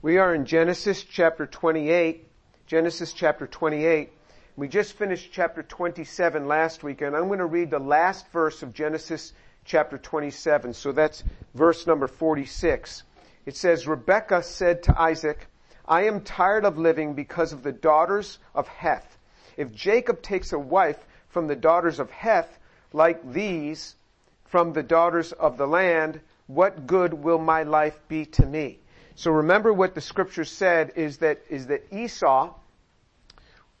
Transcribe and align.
We 0.00 0.18
are 0.18 0.32
in 0.32 0.44
Genesis 0.44 1.02
chapter 1.02 1.44
28. 1.44 2.24
Genesis 2.68 3.12
chapter 3.12 3.48
28. 3.48 4.12
We 4.56 4.68
just 4.68 4.92
finished 4.92 5.32
chapter 5.32 5.64
27 5.64 6.46
last 6.46 6.84
week, 6.84 7.00
and 7.00 7.16
I'm 7.16 7.26
going 7.26 7.40
to 7.40 7.46
read 7.46 7.70
the 7.70 7.80
last 7.80 8.28
verse 8.28 8.62
of 8.62 8.72
Genesis 8.72 9.32
chapter 9.64 9.98
27. 9.98 10.72
So 10.74 10.92
that's 10.92 11.24
verse 11.52 11.84
number 11.84 12.06
46. 12.06 13.02
It 13.44 13.56
says, 13.56 13.88
Rebekah 13.88 14.44
said 14.44 14.84
to 14.84 14.96
Isaac, 14.96 15.48
I 15.84 16.04
am 16.04 16.20
tired 16.20 16.64
of 16.64 16.78
living 16.78 17.14
because 17.14 17.52
of 17.52 17.64
the 17.64 17.72
daughters 17.72 18.38
of 18.54 18.68
Heth. 18.68 19.18
If 19.56 19.74
Jacob 19.74 20.22
takes 20.22 20.52
a 20.52 20.60
wife 20.60 21.04
from 21.28 21.48
the 21.48 21.56
daughters 21.56 21.98
of 21.98 22.12
Heth, 22.12 22.60
like 22.92 23.32
these, 23.32 23.96
from 24.44 24.74
the 24.74 24.84
daughters 24.84 25.32
of 25.32 25.58
the 25.58 25.66
land, 25.66 26.20
what 26.46 26.86
good 26.86 27.14
will 27.14 27.38
my 27.38 27.64
life 27.64 27.98
be 28.06 28.26
to 28.26 28.46
me? 28.46 28.78
So 29.18 29.32
remember 29.32 29.72
what 29.72 29.96
the 29.96 30.00
scripture 30.00 30.44
said 30.44 30.92
is 30.94 31.16
that, 31.18 31.40
is 31.50 31.66
that 31.66 31.92
Esau, 31.92 32.54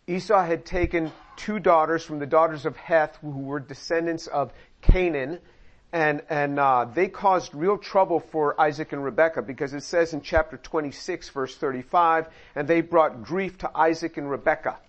Esau 0.08 0.44
had 0.44 0.66
taken 0.66 1.12
two 1.36 1.60
daughters 1.60 2.04
from 2.04 2.18
the 2.18 2.26
daughters 2.26 2.66
of 2.66 2.76
Heth 2.76 3.18
who 3.22 3.28
were 3.28 3.60
descendants 3.60 4.26
of 4.26 4.52
Canaan 4.82 5.38
and, 5.92 6.22
and, 6.28 6.58
uh, 6.58 6.86
they 6.92 7.06
caused 7.06 7.54
real 7.54 7.78
trouble 7.78 8.18
for 8.18 8.60
Isaac 8.60 8.92
and 8.92 9.04
Rebekah 9.04 9.42
because 9.42 9.74
it 9.74 9.84
says 9.84 10.12
in 10.12 10.22
chapter 10.22 10.56
26 10.56 11.28
verse 11.28 11.54
35, 11.54 12.26
and 12.56 12.66
they 12.66 12.80
brought 12.80 13.22
grief 13.22 13.58
to 13.58 13.70
Isaac 13.72 14.16
and 14.16 14.28
Rebekah. 14.28 14.80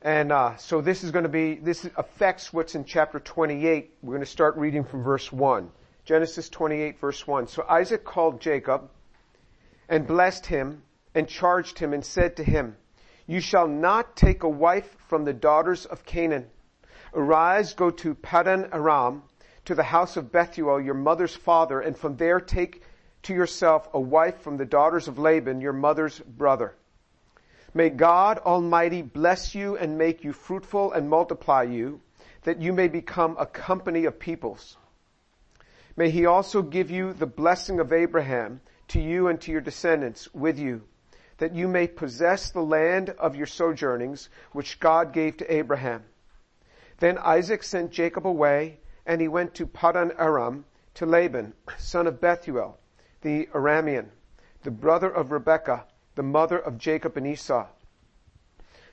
And 0.00 0.32
uh, 0.32 0.56
so 0.56 0.80
this 0.80 1.04
is 1.04 1.10
going 1.10 1.24
to 1.24 1.28
be 1.28 1.56
this 1.56 1.86
affects 1.98 2.54
what's 2.54 2.74
in 2.74 2.86
chapter 2.86 3.20
28. 3.20 3.98
We're 4.00 4.14
going 4.14 4.24
to 4.24 4.26
start 4.30 4.56
reading 4.56 4.82
from 4.82 5.02
verse 5.02 5.30
1. 5.30 5.70
Genesis 6.06 6.48
28 6.48 6.98
verse 6.98 7.26
1. 7.26 7.48
So 7.48 7.66
Isaac 7.68 8.02
called 8.02 8.40
Jacob 8.40 8.88
and 9.88 10.06
blessed 10.06 10.46
him 10.46 10.82
and 11.14 11.28
charged 11.28 11.78
him 11.78 11.92
and 11.92 12.04
said 12.04 12.36
to 12.36 12.44
him, 12.44 12.76
You 13.26 13.40
shall 13.40 13.68
not 13.68 14.16
take 14.16 14.42
a 14.42 14.48
wife 14.48 14.96
from 15.08 15.24
the 15.24 15.32
daughters 15.32 15.86
of 15.86 16.04
Canaan. 16.04 16.46
Arise, 17.14 17.74
go 17.74 17.90
to 17.90 18.14
Paddan 18.14 18.68
Aram, 18.72 19.22
to 19.64 19.74
the 19.74 19.82
house 19.82 20.16
of 20.16 20.32
Bethuel, 20.32 20.80
your 20.80 20.94
mother's 20.94 21.36
father, 21.36 21.80
and 21.80 21.96
from 21.96 22.16
there 22.16 22.40
take 22.40 22.82
to 23.22 23.34
yourself 23.34 23.88
a 23.92 24.00
wife 24.00 24.40
from 24.40 24.56
the 24.56 24.64
daughters 24.64 25.08
of 25.08 25.18
Laban, 25.18 25.60
your 25.60 25.72
mother's 25.72 26.18
brother. 26.20 26.74
May 27.74 27.90
God 27.90 28.38
Almighty 28.38 29.02
bless 29.02 29.54
you 29.54 29.76
and 29.76 29.96
make 29.96 30.24
you 30.24 30.32
fruitful 30.32 30.92
and 30.92 31.08
multiply 31.08 31.62
you, 31.62 32.00
that 32.42 32.60
you 32.60 32.72
may 32.72 32.88
become 32.88 33.36
a 33.38 33.46
company 33.46 34.04
of 34.04 34.18
peoples. 34.18 34.76
May 35.96 36.10
He 36.10 36.26
also 36.26 36.62
give 36.62 36.90
you 36.90 37.12
the 37.12 37.26
blessing 37.26 37.78
of 37.78 37.92
Abraham 37.92 38.60
to 38.92 39.00
you 39.00 39.28
and 39.28 39.40
to 39.40 39.50
your 39.50 39.60
descendants 39.62 40.28
with 40.34 40.58
you, 40.58 40.82
that 41.38 41.54
you 41.54 41.66
may 41.66 41.86
possess 41.86 42.50
the 42.50 42.62
land 42.62 43.08
of 43.18 43.34
your 43.34 43.46
sojournings, 43.46 44.28
which 44.52 44.78
God 44.80 45.14
gave 45.14 45.38
to 45.38 45.54
Abraham. 45.54 46.04
Then 46.98 47.16
Isaac 47.16 47.62
sent 47.62 47.90
Jacob 47.90 48.26
away, 48.26 48.80
and 49.06 49.18
he 49.18 49.28
went 49.28 49.54
to 49.54 49.66
Paddan 49.66 50.12
Aram 50.18 50.66
to 50.94 51.06
Laban, 51.06 51.54
son 51.78 52.06
of 52.06 52.20
Bethuel, 52.20 52.78
the 53.22 53.46
Aramean, 53.54 54.08
the 54.62 54.70
brother 54.70 55.10
of 55.10 55.32
Rebekah, 55.32 55.86
the 56.14 56.22
mother 56.22 56.58
of 56.58 56.76
Jacob 56.76 57.16
and 57.16 57.26
Esau. 57.26 57.66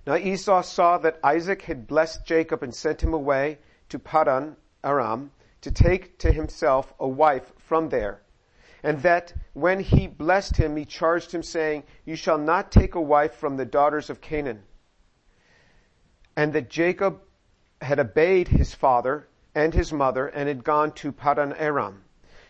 Now 0.07 0.15
Esau 0.15 0.61
saw 0.61 0.97
that 0.99 1.19
Isaac 1.25 1.63
had 1.63 1.87
blessed 1.87 2.25
Jacob 2.25 2.63
and 2.63 2.73
sent 2.73 3.03
him 3.03 3.13
away 3.13 3.59
to 3.89 3.99
Paddan 3.99 4.55
Aram 4.81 5.31
to 5.59 5.71
take 5.71 6.17
to 6.19 6.31
himself 6.31 6.93
a 7.01 7.07
wife 7.07 7.51
from 7.57 7.89
there. 7.89 8.21
And 8.83 9.01
that 9.01 9.33
when 9.53 9.79
he 9.79 10.07
blessed 10.07 10.55
him, 10.55 10.75
he 10.75 10.85
charged 10.85 11.31
him 11.31 11.43
saying, 11.43 11.83
you 12.05 12.15
shall 12.15 12.37
not 12.37 12.71
take 12.71 12.95
a 12.95 13.01
wife 13.01 13.35
from 13.35 13.57
the 13.57 13.65
daughters 13.65 14.09
of 14.09 14.21
Canaan. 14.21 14.63
And 16.35 16.53
that 16.53 16.69
Jacob 16.69 17.19
had 17.81 17.99
obeyed 17.99 18.47
his 18.47 18.73
father 18.73 19.27
and 19.53 19.73
his 19.73 19.91
mother 19.91 20.27
and 20.27 20.47
had 20.47 20.63
gone 20.63 20.91
to 20.93 21.11
Paddan 21.11 21.53
Aram. 21.57 22.03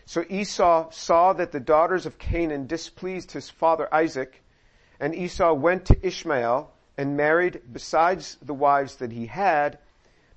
So 0.04 0.24
Esau 0.28 0.90
saw 0.90 1.32
that 1.32 1.52
the 1.52 1.60
daughters 1.60 2.06
of 2.06 2.18
Canaan 2.18 2.66
displeased 2.66 3.32
his 3.32 3.50
father 3.50 3.92
Isaac 3.92 4.42
and 5.00 5.14
Esau 5.14 5.54
went 5.54 5.86
to 5.86 6.06
Ishmael 6.06 6.70
and 6.98 7.16
married, 7.16 7.62
besides 7.72 8.36
the 8.42 8.54
wives 8.54 8.96
that 8.96 9.12
he 9.12 9.26
had, 9.26 9.78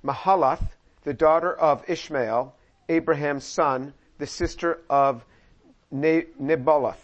Mahalath, 0.02 0.76
the 1.02 1.12
daughter 1.12 1.52
of 1.52 1.88
Ishmael, 1.88 2.54
Abraham's 2.88 3.44
son, 3.44 3.92
the 4.18 4.26
sister 4.26 4.80
of 4.88 5.24
Nebaioth. 5.94 6.96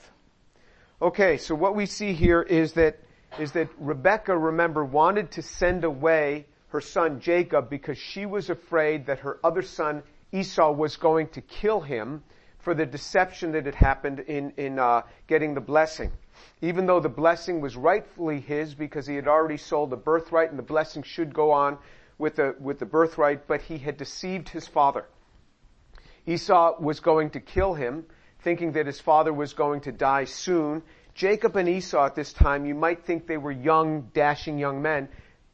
Okay, 1.00 1.36
so 1.38 1.54
what 1.54 1.74
we 1.74 1.86
see 1.86 2.12
here 2.12 2.42
is 2.42 2.74
that, 2.74 2.98
is 3.38 3.52
that 3.52 3.68
Rebecca, 3.78 4.36
remember, 4.36 4.84
wanted 4.84 5.30
to 5.32 5.42
send 5.42 5.84
away 5.84 6.46
her 6.68 6.80
son 6.80 7.20
Jacob 7.20 7.70
because 7.70 7.98
she 7.98 8.26
was 8.26 8.50
afraid 8.50 9.06
that 9.06 9.20
her 9.20 9.38
other 9.42 9.62
son 9.62 10.02
Esau 10.32 10.72
was 10.72 10.96
going 10.96 11.28
to 11.28 11.40
kill 11.40 11.80
him 11.80 12.22
for 12.58 12.74
the 12.74 12.86
deception 12.86 13.52
that 13.52 13.64
had 13.66 13.74
happened 13.74 14.20
in, 14.20 14.52
in 14.56 14.78
uh, 14.78 15.02
getting 15.26 15.54
the 15.54 15.60
blessing 15.60 16.12
even 16.62 16.86
though 16.86 17.00
the 17.00 17.08
blessing 17.08 17.60
was 17.60 17.76
rightfully 17.76 18.40
his 18.40 18.74
because 18.74 19.06
he 19.06 19.14
had 19.14 19.26
already 19.26 19.56
sold 19.56 19.90
the 19.90 19.96
birthright 19.96 20.50
and 20.50 20.58
the 20.58 20.62
blessing 20.62 21.02
should 21.02 21.32
go 21.32 21.50
on 21.50 21.78
with 22.18 22.36
the, 22.36 22.54
with 22.60 22.78
the 22.78 22.86
birthright, 22.86 23.46
but 23.46 23.62
he 23.62 23.78
had 23.78 23.96
deceived 23.96 24.48
his 24.48 24.66
father. 24.66 25.06
Esau 26.26 26.76
was 26.80 27.00
going 27.00 27.30
to 27.30 27.40
kill 27.40 27.74
him, 27.74 28.04
thinking 28.42 28.72
that 28.72 28.86
his 28.86 29.00
father 29.00 29.32
was 29.32 29.52
going 29.52 29.82
to 29.82 29.92
die 29.92 30.24
soon. 30.24 30.82
Jacob 31.14 31.56
and 31.56 31.68
Esau 31.68 32.06
at 32.06 32.14
this 32.14 32.32
time, 32.32 32.66
you 32.66 32.74
might 32.74 33.04
think 33.04 33.26
they 33.26 33.36
were 33.36 33.52
young, 33.52 34.10
dashing 34.14 34.58
young 34.58 34.80
men. 34.82 35.08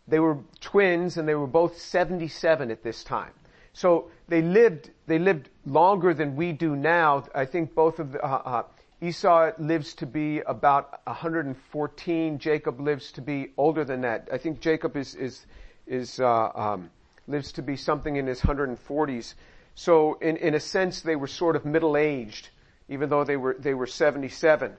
They 0.09 0.21
were 0.21 0.39
twins 0.61 1.17
and 1.17 1.29
they 1.29 1.35
were 1.35 1.47
both 1.47 1.79
77 1.79 2.71
at 2.71 2.83
this 2.83 3.03
time. 3.03 3.33
So 3.73 4.11
they 4.29 4.43
lived, 4.43 4.91
they 5.07 5.19
lived 5.19 5.51
longer 5.65 6.15
than 6.15 6.37
we 6.37 6.53
do 6.53 6.77
now. 6.77 7.25
I 7.35 7.45
think 7.45 7.75
both 7.75 7.99
of 7.99 8.13
the, 8.13 8.25
uh, 8.25 8.43
uh, 8.45 8.63
Esau 9.03 9.53
lives 9.59 9.95
to 9.97 10.07
be 10.07 10.41
about 10.41 11.01
114. 11.05 12.39
Jacob 12.39 12.81
lives 12.81 13.13
to 13.13 13.21
be 13.21 13.53
older 13.59 13.85
than 13.85 14.01
that. 14.03 14.29
I 14.33 14.39
think 14.39 14.61
Jacob 14.61 14.97
is 14.97 15.15
is 15.15 15.45
is 15.87 16.19
uh, 16.19 16.51
um, 16.55 16.91
lives 17.27 17.53
to 17.53 17.63
be 17.63 17.77
something 17.77 18.17
in 18.17 18.27
his 18.27 18.41
140s. 18.41 19.35
So 19.75 20.15
in 20.15 20.39
in 20.39 20.55
a 20.55 20.61
sense, 20.61 21.03
they 21.03 21.17
were 21.17 21.27
sort 21.27 21.57
of 21.57 21.67
middle 21.67 21.99
aged, 21.99 22.49
even 22.89 23.09
though 23.09 23.25
they 23.25 23.37
were 23.37 23.57
they 23.59 23.75
were 23.75 23.87
77. 23.87 24.73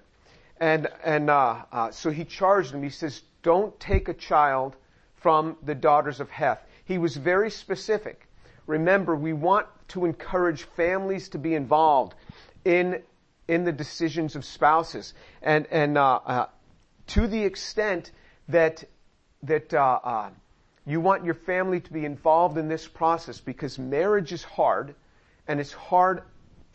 And 0.59 0.87
and 1.03 1.29
uh, 1.29 1.63
uh, 1.71 1.91
so 1.91 2.09
he 2.09 2.25
charged 2.25 2.73
them. 2.73 2.83
He 2.83 2.89
says, 2.89 3.21
"Don't 3.43 3.79
take 3.79 4.09
a 4.09 4.13
child 4.13 4.75
from 5.15 5.57
the 5.63 5.75
daughters 5.75 6.19
of 6.19 6.29
Heth." 6.29 6.65
He 6.85 6.97
was 6.97 7.15
very 7.15 7.51
specific. 7.51 8.27
Remember, 8.65 9.15
we 9.15 9.33
want 9.33 9.67
to 9.89 10.05
encourage 10.05 10.63
families 10.63 11.29
to 11.29 11.37
be 11.37 11.53
involved 11.53 12.15
in 12.65 13.03
in 13.47 13.63
the 13.63 13.71
decisions 13.71 14.35
of 14.35 14.45
spouses. 14.45 15.13
And, 15.41 15.67
and, 15.71 15.97
uh, 15.97 16.19
uh, 16.25 16.45
to 17.07 17.27
the 17.27 17.43
extent 17.43 18.11
that, 18.49 18.83
that, 19.43 19.73
uh, 19.73 19.99
uh, 20.03 20.29
you 20.85 21.01
want 21.01 21.25
your 21.25 21.33
family 21.33 21.79
to 21.81 21.93
be 21.93 22.05
involved 22.05 22.57
in 22.57 22.67
this 22.67 22.87
process 22.87 23.39
because 23.39 23.77
marriage 23.77 24.31
is 24.31 24.43
hard 24.43 24.95
and 25.47 25.59
it's 25.59 25.73
hard 25.73 26.23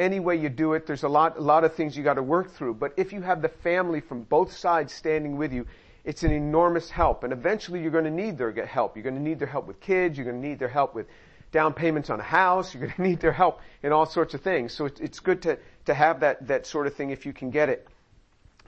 any 0.02 0.20
way 0.20 0.36
you 0.36 0.48
do 0.48 0.74
it. 0.74 0.86
There's 0.86 1.04
a 1.04 1.08
lot, 1.08 1.38
a 1.38 1.40
lot 1.40 1.64
of 1.64 1.74
things 1.74 1.96
you 1.96 2.02
got 2.02 2.14
to 2.14 2.22
work 2.22 2.52
through. 2.52 2.74
But 2.74 2.94
if 2.96 3.12
you 3.12 3.22
have 3.22 3.40
the 3.40 3.48
family 3.48 4.00
from 4.00 4.22
both 4.22 4.52
sides 4.52 4.92
standing 4.92 5.36
with 5.36 5.52
you, 5.52 5.66
it's 6.04 6.24
an 6.24 6.32
enormous 6.32 6.90
help. 6.90 7.24
And 7.24 7.32
eventually 7.32 7.80
you're 7.80 7.92
going 7.92 8.04
to 8.04 8.10
need 8.10 8.36
their 8.36 8.52
help. 8.66 8.96
You're 8.96 9.04
going 9.04 9.14
to 9.14 9.22
need 9.22 9.38
their 9.38 9.48
help 9.48 9.66
with 9.66 9.80
kids. 9.80 10.18
You're 10.18 10.26
going 10.26 10.42
to 10.42 10.46
need 10.46 10.58
their 10.58 10.68
help 10.68 10.94
with 10.94 11.06
down 11.52 11.72
payments 11.72 12.10
on 12.10 12.18
a 12.18 12.24
house. 12.24 12.74
You're 12.74 12.82
going 12.82 12.94
to 12.96 13.02
need 13.02 13.20
their 13.20 13.32
help 13.32 13.60
in 13.82 13.92
all 13.92 14.06
sorts 14.06 14.34
of 14.34 14.40
things. 14.40 14.72
So 14.72 14.86
it's 14.86 15.20
good 15.20 15.42
to, 15.42 15.58
to 15.86 15.94
have 15.94 16.20
that, 16.20 16.48
that 16.48 16.66
sort 16.66 16.86
of 16.86 16.94
thing 16.94 17.10
if 17.10 17.24
you 17.24 17.32
can 17.32 17.50
get 17.50 17.68
it. 17.68 17.86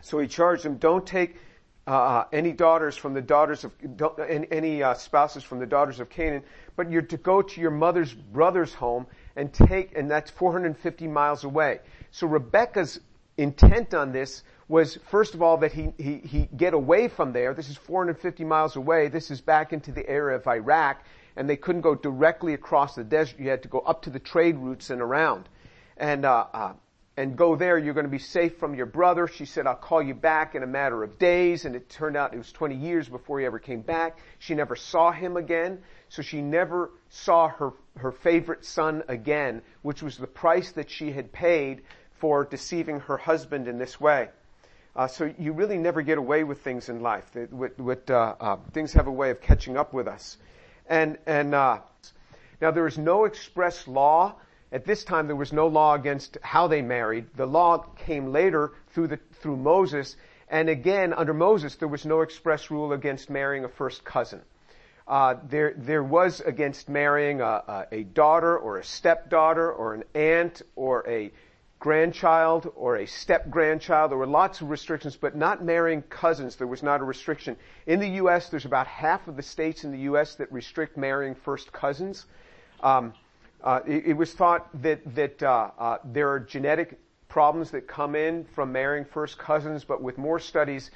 So 0.02 0.18
he 0.18 0.28
charged 0.28 0.64
them, 0.64 0.76
don't 0.76 1.06
take 1.06 1.36
uh, 1.86 2.24
any 2.32 2.52
daughters 2.52 2.96
from 2.96 3.14
the 3.14 3.22
daughters 3.22 3.64
of, 3.64 3.72
any 4.28 4.82
uh, 4.82 4.94
spouses 4.94 5.42
from 5.42 5.58
the 5.58 5.66
daughters 5.66 6.00
of 6.00 6.08
Canaan, 6.08 6.42
but 6.76 6.90
you're 6.90 7.02
to 7.02 7.16
go 7.16 7.42
to 7.42 7.60
your 7.60 7.70
mother's 7.70 8.12
brother's 8.12 8.72
home 8.74 9.06
and 9.36 9.52
take, 9.52 9.96
and 9.96 10.10
that's 10.10 10.30
450 10.30 11.08
miles 11.08 11.44
away. 11.44 11.80
So 12.10 12.26
Rebecca's 12.26 13.00
intent 13.36 13.94
on 13.94 14.12
this 14.12 14.42
was, 14.68 14.98
first 15.10 15.34
of 15.34 15.42
all, 15.42 15.58
that 15.58 15.72
he, 15.72 15.92
he, 15.98 16.18
he 16.18 16.48
get 16.56 16.74
away 16.74 17.08
from 17.08 17.32
there. 17.32 17.54
This 17.54 17.68
is 17.68 17.76
450 17.76 18.44
miles 18.44 18.76
away. 18.76 19.08
This 19.08 19.30
is 19.30 19.40
back 19.40 19.72
into 19.72 19.92
the 19.92 20.08
area 20.08 20.36
of 20.36 20.46
Iraq 20.46 21.04
and 21.36 21.48
they 21.48 21.56
couldn't 21.56 21.80
go 21.80 21.94
directly 21.94 22.54
across 22.54 22.94
the 22.94 23.04
desert. 23.04 23.38
You 23.38 23.50
had 23.50 23.62
to 23.64 23.68
go 23.68 23.80
up 23.80 24.02
to 24.02 24.10
the 24.10 24.20
trade 24.20 24.56
routes 24.56 24.90
and 24.90 25.00
around. 25.02 25.48
And, 25.96 26.24
uh, 26.24 26.46
uh, 26.52 26.72
and 27.16 27.36
go 27.36 27.54
there. 27.54 27.78
You're 27.78 27.94
going 27.94 28.06
to 28.06 28.10
be 28.10 28.18
safe 28.18 28.58
from 28.58 28.74
your 28.74 28.86
brother. 28.86 29.28
She 29.28 29.44
said, 29.44 29.66
I'll 29.66 29.76
call 29.76 30.02
you 30.02 30.14
back 30.14 30.54
in 30.54 30.62
a 30.62 30.66
matter 30.66 31.02
of 31.04 31.18
days. 31.18 31.64
And 31.64 31.76
it 31.76 31.88
turned 31.88 32.16
out 32.16 32.34
it 32.34 32.38
was 32.38 32.50
20 32.52 32.74
years 32.74 33.08
before 33.08 33.38
he 33.38 33.46
ever 33.46 33.58
came 33.58 33.82
back. 33.82 34.18
She 34.38 34.54
never 34.54 34.74
saw 34.74 35.12
him 35.12 35.36
again. 35.36 35.80
So 36.14 36.22
she 36.22 36.40
never 36.40 36.92
saw 37.08 37.48
her, 37.48 37.72
her 37.96 38.12
favorite 38.12 38.64
son 38.64 39.02
again, 39.08 39.62
which 39.82 40.00
was 40.00 40.16
the 40.16 40.28
price 40.28 40.70
that 40.72 40.88
she 40.88 41.10
had 41.10 41.32
paid 41.32 41.82
for 42.20 42.44
deceiving 42.44 43.00
her 43.00 43.16
husband 43.16 43.66
in 43.66 43.78
this 43.78 44.00
way. 44.00 44.28
Uh, 44.94 45.08
so 45.08 45.34
you 45.40 45.52
really 45.52 45.76
never 45.76 46.02
get 46.02 46.16
away 46.16 46.44
with 46.44 46.60
things 46.60 46.88
in 46.88 47.00
life. 47.00 47.24
What, 47.50 47.76
what, 47.80 48.08
uh, 48.08 48.36
uh, 48.38 48.56
things 48.72 48.92
have 48.92 49.08
a 49.08 49.10
way 49.10 49.30
of 49.30 49.40
catching 49.40 49.76
up 49.76 49.92
with 49.92 50.06
us. 50.06 50.36
And, 50.88 51.18
and 51.26 51.52
uh, 51.52 51.80
now 52.60 52.70
there 52.70 52.86
is 52.86 52.96
no 52.96 53.24
express 53.24 53.88
law. 53.88 54.36
At 54.70 54.84
this 54.84 55.02
time, 55.02 55.26
there 55.26 55.34
was 55.34 55.52
no 55.52 55.66
law 55.66 55.94
against 55.94 56.38
how 56.42 56.68
they 56.68 56.80
married. 56.80 57.26
The 57.34 57.46
law 57.46 57.78
came 57.78 58.30
later 58.30 58.70
through, 58.90 59.08
the, 59.08 59.18
through 59.40 59.56
Moses. 59.56 60.16
And 60.48 60.68
again, 60.68 61.12
under 61.12 61.34
Moses, 61.34 61.74
there 61.74 61.88
was 61.88 62.06
no 62.06 62.20
express 62.20 62.70
rule 62.70 62.92
against 62.92 63.30
marrying 63.30 63.64
a 63.64 63.68
first 63.68 64.04
cousin. 64.04 64.42
Uh, 65.06 65.34
there, 65.50 65.74
there 65.76 66.02
was 66.02 66.40
against 66.40 66.88
marrying 66.88 67.42
a, 67.42 67.86
a, 67.92 68.04
daughter 68.04 68.56
or 68.56 68.78
a 68.78 68.84
stepdaughter 68.84 69.70
or 69.70 69.92
an 69.92 70.04
aunt 70.14 70.62
or 70.76 71.06
a 71.06 71.30
grandchild 71.78 72.72
or 72.74 72.96
a 72.96 73.06
step 73.06 73.50
grandchild. 73.50 74.10
There 74.10 74.16
were 74.16 74.26
lots 74.26 74.62
of 74.62 74.70
restrictions, 74.70 75.14
but 75.14 75.36
not 75.36 75.62
marrying 75.62 76.00
cousins. 76.00 76.56
There 76.56 76.66
was 76.66 76.82
not 76.82 77.02
a 77.02 77.04
restriction. 77.04 77.58
In 77.86 78.00
the 78.00 78.08
U.S., 78.10 78.48
there's 78.48 78.64
about 78.64 78.86
half 78.86 79.28
of 79.28 79.36
the 79.36 79.42
states 79.42 79.84
in 79.84 79.92
the 79.92 79.98
U.S. 79.98 80.36
that 80.36 80.50
restrict 80.50 80.96
marrying 80.96 81.34
first 81.34 81.70
cousins. 81.70 82.24
Um, 82.82 83.12
uh, 83.62 83.80
it, 83.86 84.06
it, 84.06 84.12
was 84.14 84.32
thought 84.32 84.68
that 84.82 85.14
that 85.14 85.42
uh, 85.42 85.70
uh, 85.78 85.98
there 86.04 86.30
are 86.30 86.40
genetic 86.40 86.98
problems 87.28 87.70
that 87.72 87.86
come 87.86 88.14
in 88.14 88.46
from 88.54 88.72
marrying 88.72 89.04
first 89.04 89.36
cousins, 89.36 89.84
but 89.84 90.00
with 90.00 90.16
more 90.16 90.38
studies, 90.38 90.90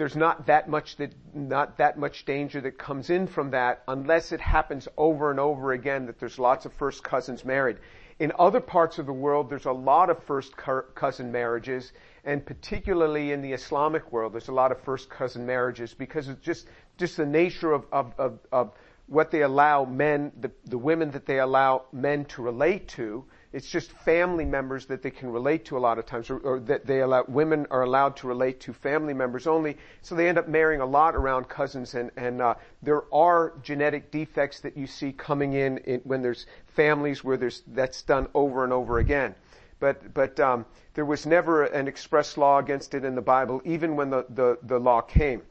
there's 0.00 0.16
not 0.16 0.46
that 0.46 0.66
much 0.66 0.96
that 0.96 1.12
not 1.34 1.76
that 1.76 1.98
much 1.98 2.24
danger 2.24 2.58
that 2.58 2.78
comes 2.78 3.10
in 3.10 3.26
from 3.26 3.50
that 3.50 3.82
unless 3.86 4.32
it 4.32 4.40
happens 4.40 4.88
over 4.96 5.30
and 5.30 5.38
over 5.38 5.72
again 5.72 6.06
that 6.06 6.18
there's 6.18 6.38
lots 6.38 6.64
of 6.64 6.72
first 6.72 7.04
cousins 7.04 7.44
married. 7.44 7.76
In 8.18 8.32
other 8.38 8.60
parts 8.60 8.98
of 8.98 9.04
the 9.04 9.12
world, 9.12 9.50
there's 9.50 9.66
a 9.66 9.72
lot 9.72 10.08
of 10.08 10.22
first 10.24 10.54
cousin 10.56 11.30
marriages, 11.30 11.92
and 12.24 12.44
particularly 12.46 13.32
in 13.32 13.42
the 13.42 13.52
Islamic 13.52 14.10
world, 14.10 14.32
there's 14.32 14.48
a 14.48 14.54
lot 14.54 14.72
of 14.72 14.80
first 14.80 15.10
cousin 15.10 15.44
marriages 15.44 15.92
because 15.92 16.30
it's 16.30 16.40
just, 16.40 16.66
just 16.96 17.18
the 17.18 17.26
nature 17.26 17.72
of, 17.72 17.84
of, 17.92 18.14
of, 18.16 18.38
of 18.50 18.72
what 19.06 19.30
they 19.30 19.42
allow 19.42 19.84
men, 19.84 20.32
the, 20.40 20.50
the 20.64 20.78
women 20.78 21.10
that 21.10 21.26
they 21.26 21.40
allow 21.40 21.82
men 21.92 22.24
to 22.24 22.40
relate 22.40 22.88
to. 22.88 23.26
It's 23.52 23.68
just 23.68 23.90
family 23.90 24.44
members 24.44 24.86
that 24.86 25.02
they 25.02 25.10
can 25.10 25.28
relate 25.30 25.64
to 25.66 25.76
a 25.76 25.80
lot 25.80 25.98
of 25.98 26.06
times, 26.06 26.30
or, 26.30 26.38
or, 26.38 26.60
that 26.60 26.86
they 26.86 27.00
allow, 27.00 27.24
women 27.26 27.66
are 27.70 27.82
allowed 27.82 28.16
to 28.18 28.28
relate 28.28 28.60
to 28.60 28.72
family 28.72 29.12
members 29.12 29.48
only. 29.48 29.76
So 30.02 30.14
they 30.14 30.28
end 30.28 30.38
up 30.38 30.46
marrying 30.46 30.80
a 30.80 30.86
lot 30.86 31.16
around 31.16 31.48
cousins, 31.48 31.94
and, 31.94 32.12
and 32.16 32.40
uh, 32.40 32.54
there 32.82 33.12
are 33.12 33.54
genetic 33.62 34.12
defects 34.12 34.60
that 34.60 34.76
you 34.76 34.86
see 34.86 35.12
coming 35.12 35.54
in, 35.54 35.78
in 35.78 36.00
when 36.04 36.22
there's 36.22 36.46
families 36.76 37.24
where 37.24 37.36
there's, 37.36 37.62
that's 37.66 38.02
done 38.02 38.28
over 38.34 38.62
and 38.62 38.72
over 38.72 39.00
again. 39.00 39.34
But, 39.80 40.14
but 40.14 40.38
um, 40.38 40.64
there 40.94 41.06
was 41.06 41.26
never 41.26 41.64
an 41.64 41.88
express 41.88 42.36
law 42.36 42.58
against 42.58 42.94
it 42.94 43.04
in 43.04 43.16
the 43.16 43.22
Bible, 43.22 43.62
even 43.64 43.96
when 43.96 44.10
the, 44.10 44.26
the, 44.28 44.58
the 44.62 44.78
law 44.78 45.00
came. 45.00 45.42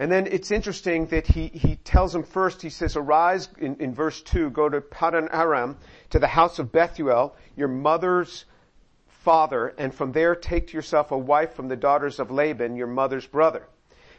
And 0.00 0.10
then 0.10 0.26
it's 0.28 0.50
interesting 0.50 1.08
that 1.08 1.26
he, 1.26 1.48
he 1.48 1.76
tells 1.76 2.14
them 2.14 2.22
first, 2.22 2.62
he 2.62 2.70
says, 2.70 2.96
arise 2.96 3.50
in, 3.58 3.76
in 3.80 3.94
verse 3.94 4.22
2, 4.22 4.48
go 4.48 4.66
to 4.66 4.80
Padan 4.80 5.28
Aram, 5.30 5.76
to 6.08 6.18
the 6.18 6.26
house 6.26 6.58
of 6.58 6.72
Bethuel, 6.72 7.36
your 7.54 7.68
mother's 7.68 8.46
father, 9.08 9.74
and 9.76 9.94
from 9.94 10.12
there 10.12 10.34
take 10.34 10.68
to 10.68 10.72
yourself 10.72 11.10
a 11.10 11.18
wife 11.18 11.52
from 11.52 11.68
the 11.68 11.76
daughters 11.76 12.18
of 12.18 12.30
Laban, 12.30 12.76
your 12.76 12.86
mother's 12.86 13.26
brother. 13.26 13.68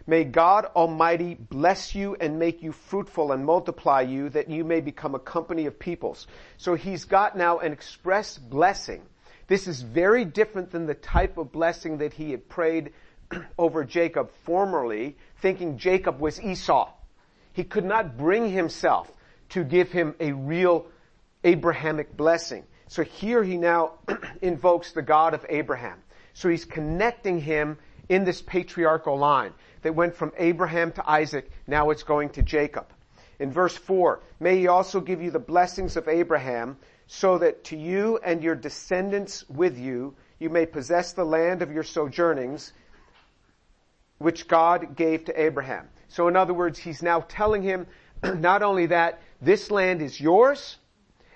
May 0.06 0.24
God 0.24 0.66
Almighty 0.76 1.34
bless 1.34 1.96
you 1.96 2.16
and 2.22 2.38
make 2.38 2.62
you 2.62 2.74
fruitful 2.74 3.32
and 3.32 3.44
multiply 3.44 4.02
you 4.02 4.30
that 4.30 4.52
you 4.52 4.64
may 4.64 4.82
become 4.82 5.16
a 5.16 5.20
company 5.20 5.66
of 5.66 5.80
peoples. 5.80 6.28
So 6.58 6.76
he's 6.76 7.06
got 7.06 7.36
now 7.36 7.58
an 7.58 7.74
express 7.74 8.38
blessing. 8.38 9.02
This 9.48 9.68
is 9.68 9.82
very 9.82 10.26
different 10.26 10.70
than 10.70 10.86
the 10.86 10.94
type 10.94 11.40
of 11.40 11.52
blessing 11.52 11.98
that 11.98 12.14
he 12.14 12.30
had 12.30 12.48
prayed 12.48 12.94
over 13.58 13.84
Jacob 13.84 14.32
formerly, 14.44 15.18
thinking 15.38 15.78
Jacob 15.78 16.20
was 16.20 16.42
Esau. 16.42 16.92
He 17.54 17.64
could 17.64 17.86
not 17.86 18.18
bring 18.18 18.50
himself 18.50 19.12
to 19.50 19.64
give 19.64 19.92
him 19.92 20.16
a 20.20 20.32
real 20.32 20.86
Abrahamic 21.44 22.16
blessing. 22.16 22.64
So 22.88 23.04
here 23.04 23.44
he 23.44 23.58
now 23.58 23.94
invokes 24.42 24.92
the 24.92 25.02
God 25.02 25.34
of 25.34 25.46
Abraham. 25.50 25.98
So 26.34 26.50
he's 26.50 26.66
connecting 26.66 27.40
him 27.40 27.78
in 28.10 28.24
this 28.26 28.42
patriarchal 28.42 29.18
line 29.18 29.54
that 29.82 29.96
went 29.96 30.16
from 30.16 30.32
Abraham 30.38 30.92
to 30.94 31.10
Isaac, 31.10 31.50
now 31.68 31.90
it's 31.90 32.04
going 32.04 32.30
to 32.32 32.42
Jacob. 32.42 32.88
In 33.40 33.52
verse 33.52 33.76
4, 33.76 34.22
may 34.40 34.58
he 34.58 34.68
also 34.68 35.00
give 35.00 35.22
you 35.22 35.32
the 35.32 35.40
blessings 35.40 35.98
of 35.98 36.08
Abraham, 36.08 36.78
so 37.08 37.38
that 37.40 37.64
to 37.66 37.78
you 37.78 38.20
and 38.24 38.44
your 38.44 38.56
descendants 38.56 39.48
with 39.50 39.78
you, 39.78 40.14
you 40.40 40.50
may 40.50 40.66
possess 40.66 41.14
the 41.14 41.24
land 41.24 41.62
of 41.62 41.72
your 41.72 41.84
sojournings, 41.84 42.74
which 44.22 44.48
God 44.48 44.96
gave 44.96 45.26
to 45.26 45.42
Abraham. 45.42 45.88
So 46.08 46.28
in 46.28 46.36
other 46.36 46.54
words, 46.54 46.78
he's 46.78 47.02
now 47.02 47.22
telling 47.22 47.64
him 47.64 47.88
not 48.24 48.64
only 48.64 48.88
that 48.88 49.22
this 49.42 49.72
land 49.72 50.02
is 50.02 50.20
yours, 50.20 50.78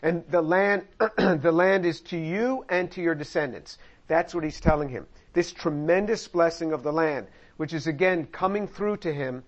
and 0.01 0.23
the 0.29 0.41
land, 0.41 0.83
the 1.17 1.51
land 1.51 1.85
is 1.85 2.01
to 2.01 2.17
you 2.17 2.65
and 2.69 2.91
to 2.91 3.01
your 3.01 3.15
descendants. 3.15 3.77
That's 4.07 4.35
what 4.35 4.43
he's 4.43 4.59
telling 4.59 4.89
him. 4.89 5.07
This 5.33 5.51
tremendous 5.51 6.27
blessing 6.27 6.73
of 6.73 6.83
the 6.83 6.93
land 6.93 7.27
which 7.57 7.73
is 7.73 7.87
again 7.87 8.25
coming 8.27 8.67
through 8.67 8.97
to 8.97 9.13
him. 9.13 9.43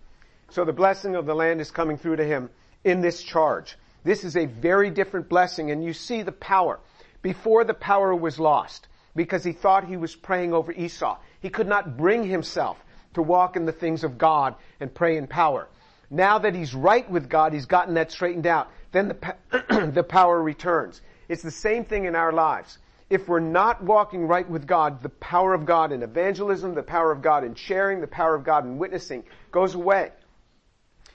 So 0.50 0.64
the 0.64 0.74
blessing 0.74 1.16
of 1.16 1.26
the 1.26 1.36
land 1.36 1.62
is 1.62 1.72
coming 1.72 1.98
through 1.98 2.18
to 2.18 2.24
him 2.24 2.50
in 2.84 3.02
this 3.02 3.22
charge. 3.22 3.78
This 4.04 4.24
is 4.24 4.38
a 4.38 4.46
very 4.46 4.90
different 4.90 5.28
blessing 5.28 5.72
and 5.72 5.84
you 5.84 5.94
see 5.94 6.22
the 6.22 6.32
power. 6.32 6.80
Before 7.22 7.64
the 7.64 7.74
power 7.74 8.16
was 8.16 8.40
lost 8.40 8.88
because 9.16 9.44
he 9.44 9.52
thought 9.52 9.86
he 9.86 9.98
was 9.98 10.16
praying 10.16 10.54
over 10.54 10.72
Esau. 10.72 11.18
He 11.42 11.50
could 11.50 11.68
not 11.68 11.98
bring 11.98 12.24
himself 12.24 12.82
to 13.18 13.22
walk 13.22 13.56
in 13.56 13.66
the 13.66 13.72
things 13.72 14.04
of 14.04 14.18
God 14.18 14.56
and 14.80 14.94
pray 14.94 15.18
in 15.18 15.28
power. 15.28 15.68
Now 16.10 16.40
that 16.40 16.56
he's 16.56 16.74
right 16.74 17.10
with 17.10 17.30
God, 17.30 17.54
he's 17.54 17.66
gotten 17.66 17.96
that 17.96 18.12
straightened 18.12 18.48
out. 18.48 18.72
Then 18.92 19.10
the, 19.10 19.92
the 19.94 20.04
power 20.04 20.42
returns. 20.42 21.02
It's 21.28 21.44
the 21.44 21.52
same 21.52 21.84
thing 21.84 22.06
in 22.06 22.16
our 22.16 22.32
lives 22.32 22.78
if 23.10 23.28
we're 23.28 23.40
not 23.40 23.82
walking 23.82 24.28
right 24.28 24.50
with 24.50 24.68
God, 24.68 25.02
the 25.02 25.10
power 25.10 25.54
of 25.54 25.66
God 25.66 25.92
in 25.92 26.04
evangelism, 26.04 26.76
the 26.76 26.84
power 26.84 27.12
of 27.12 27.22
God 27.22 27.44
in 27.44 27.56
sharing, 27.56 28.02
the 28.02 28.08
power 28.08 28.36
of 28.36 28.44
God 28.44 28.66
in 28.66 28.78
witnessing 28.78 29.24
goes 29.52 29.76
away. 29.76 30.12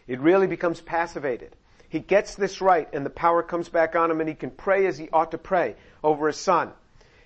It 0.07 0.21
really 0.21 0.47
becomes 0.47 0.81
passivated. 0.81 1.55
He 1.91 2.01
gets 2.01 2.35
this 2.35 2.63
right 2.63 2.89
and 2.95 3.05
the 3.05 3.11
power 3.11 3.43
comes 3.43 3.69
back 3.69 3.95
on 3.95 4.11
him 4.11 4.21
and 4.21 4.29
he 4.29 4.35
can 4.35 4.51
pray 4.51 4.87
as 4.87 4.97
he 4.97 5.11
ought 5.11 5.33
to 5.33 5.39
pray 5.39 5.77
over 6.03 6.29
his 6.29 6.39
son. 6.39 6.73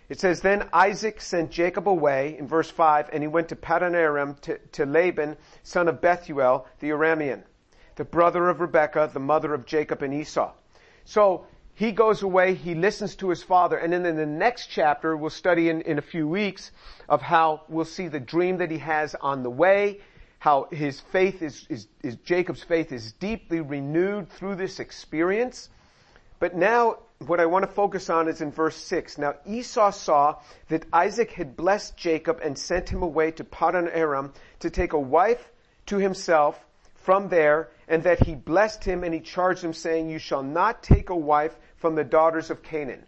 It 0.09 0.21
says, 0.21 0.41
then 0.41 0.69
Isaac 0.73 1.21
sent 1.21 1.51
Jacob 1.51 1.89
away 1.89 2.37
in 2.39 2.47
verse 2.47 2.71
5 2.71 3.11
and 3.13 3.23
he 3.23 3.27
went 3.27 3.49
to 3.49 3.57
Padan 3.57 3.95
Aram 3.95 4.37
to, 4.43 4.59
to 4.73 4.87
Laban, 4.87 5.37
son 5.65 5.89
of 5.89 6.01
Bethuel, 6.01 6.67
the 6.79 6.91
Aramean, 6.91 7.43
the 7.97 8.05
brother 8.05 8.49
of 8.49 8.61
Rebekah, 8.61 9.11
the 9.13 9.21
mother 9.21 9.53
of 9.53 9.67
Jacob 9.67 10.03
and 10.03 10.15
Esau. 10.15 10.53
So 11.05 11.47
he 11.75 11.93
goes 11.93 12.23
away, 12.23 12.55
he 12.55 12.75
listens 12.75 13.17
to 13.17 13.29
his 13.29 13.43
father, 13.43 13.77
and 13.77 13.93
then 13.93 14.07
in 14.07 14.17
the 14.17 14.25
next 14.25 14.69
chapter, 14.69 15.17
we'll 15.17 15.29
study 15.29 15.69
in, 15.69 15.83
in 15.83 15.99
a 15.99 16.03
few 16.03 16.27
weeks 16.27 16.71
of 17.09 17.21
how 17.21 17.63
we'll 17.69 17.85
see 17.85 18.09
the 18.09 18.21
dream 18.21 18.59
that 18.59 18.71
he 18.71 18.79
has 18.79 19.15
on 19.17 19.43
the 19.43 19.51
way, 19.51 20.01
how 20.39 20.69
his 20.71 21.01
faith 21.01 21.43
is, 21.43 21.67
is, 21.69 21.87
is 22.03 22.17
Jacob's 22.17 22.63
faith 22.63 22.93
is 22.93 23.13
deeply 23.13 23.61
renewed 23.61 24.31
through 24.31 24.55
this 24.55 24.81
experience. 24.81 25.69
But 26.39 26.55
now, 26.55 26.99
what 27.19 27.41
I 27.41 27.47
want 27.47 27.65
to 27.65 27.71
focus 27.71 28.11
on 28.11 28.29
is 28.29 28.41
in 28.41 28.53
verse 28.53 28.77
6. 28.77 29.19
Now 29.19 29.35
Esau 29.47 29.91
saw 29.91 30.37
that 30.69 30.87
Isaac 30.93 31.33
had 31.33 31.57
blessed 31.57 31.97
Jacob 31.97 32.41
and 32.43 32.59
sent 32.59 32.89
him 32.89 33.03
away 33.03 33.31
to 33.33 33.45
Padan 33.45 33.89
Aram 33.89 34.33
to 34.61 34.71
take 34.71 34.93
a 34.93 35.01
wife 35.01 35.51
to 35.87 35.97
himself 35.97 36.63
from 36.95 37.29
there, 37.29 37.69
and 37.87 38.03
that 38.03 38.27
he 38.27 38.35
blessed 38.35 38.83
him 38.83 39.05
and 39.05 39.15
he 39.15 39.21
charged 39.21 39.63
him 39.63 39.73
saying, 39.73 40.11
you 40.11 40.19
shall 40.19 40.43
not 40.43 40.83
take 40.83 41.09
a 41.09 41.17
wife 41.17 41.57
from 41.77 41.95
the 41.95 42.03
daughters 42.03 42.51
of 42.51 42.65
Canaan. 42.65 43.07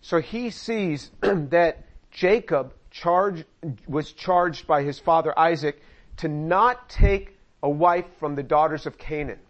So 0.00 0.22
he 0.22 0.48
sees 0.48 1.10
that 1.20 1.84
Jacob 2.10 2.72
charged, 2.90 3.44
was 3.86 4.12
charged 4.12 4.66
by 4.66 4.82
his 4.82 4.98
father 4.98 5.38
Isaac 5.38 5.82
to 6.18 6.28
not 6.28 6.88
take 6.88 7.36
a 7.62 7.68
wife 7.68 8.06
from 8.18 8.34
the 8.36 8.42
daughters 8.42 8.86
of 8.86 8.96
Canaan. 8.96 9.40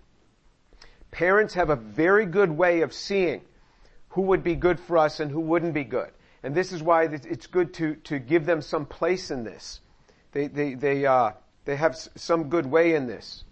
Parents 1.10 1.54
have 1.54 1.70
a 1.70 1.76
very 1.76 2.26
good 2.26 2.50
way 2.50 2.82
of 2.82 2.92
seeing 2.92 3.42
who 4.10 4.22
would 4.22 4.42
be 4.42 4.54
good 4.54 4.78
for 4.80 4.98
us 4.98 5.20
and 5.20 5.30
who 5.30 5.40
wouldn't 5.40 5.74
be 5.74 5.84
good. 5.84 6.10
And 6.42 6.54
this 6.54 6.72
is 6.72 6.82
why 6.82 7.04
it's 7.04 7.46
good 7.46 7.74
to, 7.74 7.96
to 8.04 8.18
give 8.18 8.46
them 8.46 8.62
some 8.62 8.86
place 8.86 9.30
in 9.30 9.44
this. 9.44 9.80
They, 10.32 10.46
they, 10.46 10.74
they, 10.74 11.06
uh, 11.06 11.32
they 11.64 11.76
have 11.76 11.96
some 11.96 12.48
good 12.48 12.66
way 12.66 12.94
in 12.94 13.06
this 13.06 13.44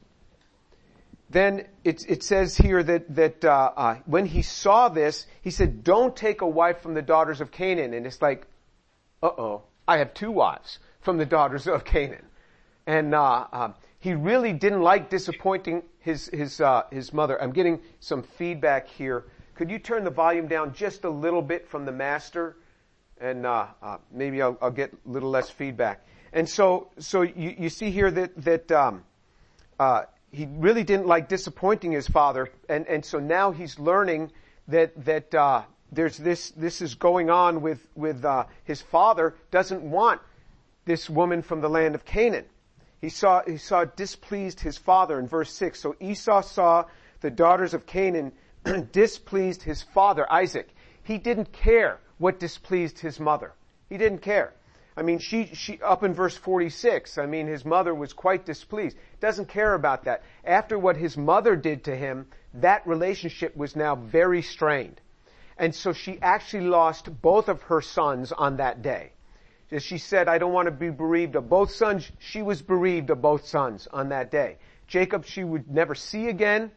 then 1.29 1.67
it, 1.83 2.09
it 2.09 2.23
says 2.23 2.57
here 2.57 2.83
that, 2.83 3.15
that 3.17 3.45
uh, 3.45 3.73
uh, 3.77 3.95
when 4.07 4.27
he 4.27 4.43
saw 4.43 4.89
this, 4.89 5.27
he 5.43 5.51
said, 5.51 5.83
don't 5.83 6.15
take 6.15 6.41
a 6.41 6.47
wife 6.47 6.81
from 6.81 6.95
the 6.95 7.03
daughters 7.03 7.41
of 7.41 7.51
Canaan. 7.51 7.95
And 7.95 8.07
it's 8.07 8.23
like, 8.23 8.47
uh-oh, 9.23 9.63
I 9.89 9.99
have 9.99 10.15
two 10.15 10.31
wives 10.31 10.79
from 11.01 11.19
the 11.19 11.27
daughters 11.27 11.67
of 11.67 11.85
Canaan. 11.85 12.25
And 12.87 13.15
uh, 13.15 13.47
uh 13.53 13.73
he 13.99 14.15
really 14.15 14.53
didn't 14.53 14.83
like 14.83 15.11
disappointing 15.11 15.83
his, 15.99 16.29
his, 16.29 16.61
uh, 16.61 16.83
his 16.93 17.13
mother. 17.13 17.43
I'm 17.43 17.51
getting 17.51 17.81
some 17.99 18.23
feedback 18.23 18.87
here. 18.87 19.25
Could 19.57 19.71
you 19.71 19.79
turn 19.79 20.05
the 20.05 20.11
volume 20.11 20.47
down 20.47 20.75
just 20.75 21.05
a 21.05 21.11
little 21.11 21.43
bit 21.43 21.67
from 21.67 21.85
the 21.85 21.93
master? 21.93 22.57
And 23.21 23.47
uh, 23.47 23.67
maybe 24.13 24.43
I'll, 24.43 24.57
I'll 24.61 24.71
get 24.71 24.93
a 24.93 25.11
little 25.11 25.31
less 25.31 25.51
feedback. 25.51 26.07
And 26.33 26.49
so, 26.49 26.89
so 26.99 27.23
you, 27.23 27.55
you 27.59 27.69
see 27.71 27.91
here 27.91 28.11
that, 28.11 28.37
that, 28.45 28.71
um, 28.71 29.03
uh, 29.79 30.03
he 30.31 30.47
really 30.57 30.85
didn't 30.85 31.07
like 31.07 31.29
disappointing 31.29 31.93
his 31.93 32.07
father, 32.07 32.51
and, 32.69 32.87
and 32.89 33.05
so 33.05 33.19
now 33.19 33.53
he's 33.53 33.79
learning 33.79 34.31
that, 34.69 34.93
that, 35.05 35.35
uh, 35.35 35.63
there's 35.93 36.19
this, 36.19 36.51
this 36.51 36.83
is 36.83 36.95
going 36.95 37.31
on 37.31 37.63
with, 37.63 37.87
with, 37.95 38.25
uh, 38.25 38.45
his 38.65 38.83
father 38.83 39.35
doesn't 39.51 39.83
want 39.83 40.21
this 40.85 41.09
woman 41.09 41.41
from 41.41 41.61
the 41.61 41.71
land 41.71 41.95
of 41.95 42.05
Canaan. 42.05 42.45
He 43.01 43.09
saw, 43.09 43.43
he 43.47 43.59
saw 43.59 43.85
displeased 43.85 44.61
his 44.61 44.79
father 44.79 45.19
in 45.19 45.29
verse 45.29 45.53
6. 45.53 45.81
So 45.81 45.97
Esau 46.01 46.41
saw 46.43 46.85
the 47.21 47.31
daughters 47.31 47.75
of 47.75 47.87
Canaan 47.87 48.33
displeased 48.93 49.63
his 49.63 49.83
father, 49.83 50.31
Isaac. 50.31 50.69
He 51.03 51.19
didn't 51.19 51.53
care 51.53 52.01
what 52.19 52.41
displeased 52.41 52.99
his 52.99 53.21
mother. 53.21 53.53
He 53.89 53.99
didn't 53.99 54.21
care. 54.21 54.55
I 54.97 55.03
mean, 55.03 55.19
she, 55.19 55.47
she, 55.55 55.79
up 55.83 56.05
in 56.05 56.15
verse 56.15 56.37
46, 56.37 57.19
I 57.19 57.27
mean, 57.27 57.47
his 57.47 57.67
mother 57.67 57.95
was 57.95 58.15
quite 58.15 58.47
displeased. 58.47 58.97
Doesn't 59.21 59.49
care 59.49 59.75
about 59.75 60.05
that. 60.05 60.23
After 60.43 60.79
what 60.79 60.97
his 60.97 61.19
mother 61.19 61.55
did 61.55 61.85
to 61.85 61.95
him, 61.95 62.27
that 62.55 62.87
relationship 62.87 63.55
was 63.55 63.77
now 63.77 63.95
very 63.95 64.41
strained. 64.41 65.01
And 65.59 65.75
so 65.75 65.93
she 65.93 66.19
actually 66.23 66.67
lost 66.67 67.21
both 67.21 67.49
of 67.49 67.63
her 67.63 67.83
sons 67.83 68.33
on 68.33 68.57
that 68.57 68.81
day. 68.81 69.13
As 69.71 69.83
she 69.83 69.99
said, 69.99 70.29
I 70.29 70.39
don't 70.39 70.53
want 70.53 70.67
to 70.67 70.73
be 70.73 70.91
bereaved 70.91 71.35
of 71.35 71.49
both 71.49 71.73
sons. 71.73 72.11
She 72.19 72.43
was 72.43 72.63
bereaved 72.63 73.11
of 73.11 73.21
both 73.21 73.47
sons 73.47 73.89
on 73.93 74.11
that 74.11 74.31
day. 74.31 74.59
Jacob 74.87 75.25
she 75.25 75.43
would 75.43 75.69
never 75.69 75.95
see 75.95 76.29
again, 76.29 76.71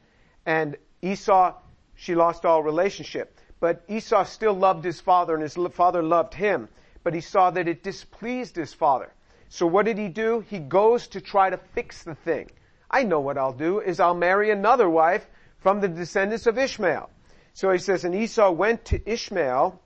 and 0.46 0.76
Esau, 1.02 1.54
she 1.96 2.16
lost 2.16 2.46
all 2.46 2.64
relationship. 2.64 3.40
But 3.60 3.84
Esau 3.88 4.24
still 4.24 4.54
loved 4.54 4.84
his 4.84 5.00
father 5.00 5.36
and 5.36 5.44
his 5.44 5.56
father 5.74 6.02
loved 6.02 6.34
him, 6.34 6.70
but 7.04 7.14
he 7.14 7.22
saw 7.22 7.52
that 7.52 7.68
it 7.68 7.84
displeased 7.84 8.56
his 8.56 8.74
father. 8.74 9.12
So 9.50 9.68
what 9.68 9.86
did 9.86 9.98
he 9.98 10.08
do? 10.08 10.40
He 10.50 10.60
goes 10.60 11.08
to 11.10 11.22
try 11.22 11.50
to 11.50 11.58
fix 11.58 12.04
the 12.04 12.16
thing. 12.16 12.50
I 12.90 13.04
know 13.04 13.20
what 13.20 13.38
I'll 13.38 13.54
do 13.54 13.80
is 13.80 14.00
I'll 14.00 14.16
marry 14.16 14.50
another 14.50 14.90
wife 14.90 15.28
from 15.60 15.82
the 15.82 15.88
descendants 15.88 16.48
of 16.48 16.58
Ishmael. 16.58 17.10
So 17.54 17.72
he 17.72 17.78
says, 17.78 18.06
and 18.06 18.16
Esau 18.16 18.52
went 18.52 18.86
to 18.86 19.10
Ishmael 19.10 19.80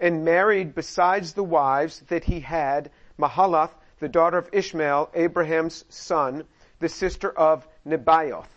and 0.00 0.24
married 0.24 0.74
besides 0.74 1.34
the 1.34 1.44
wives 1.44 2.00
that 2.08 2.24
he 2.24 2.40
had 2.40 2.90
Mahalath, 3.18 3.70
the 4.00 4.08
daughter 4.08 4.38
of 4.38 4.48
Ishmael, 4.52 5.10
Abraham's 5.14 5.84
son, 5.88 6.44
the 6.78 6.88
sister 6.88 7.30
of 7.30 7.66
Nebaioth. 7.86 8.48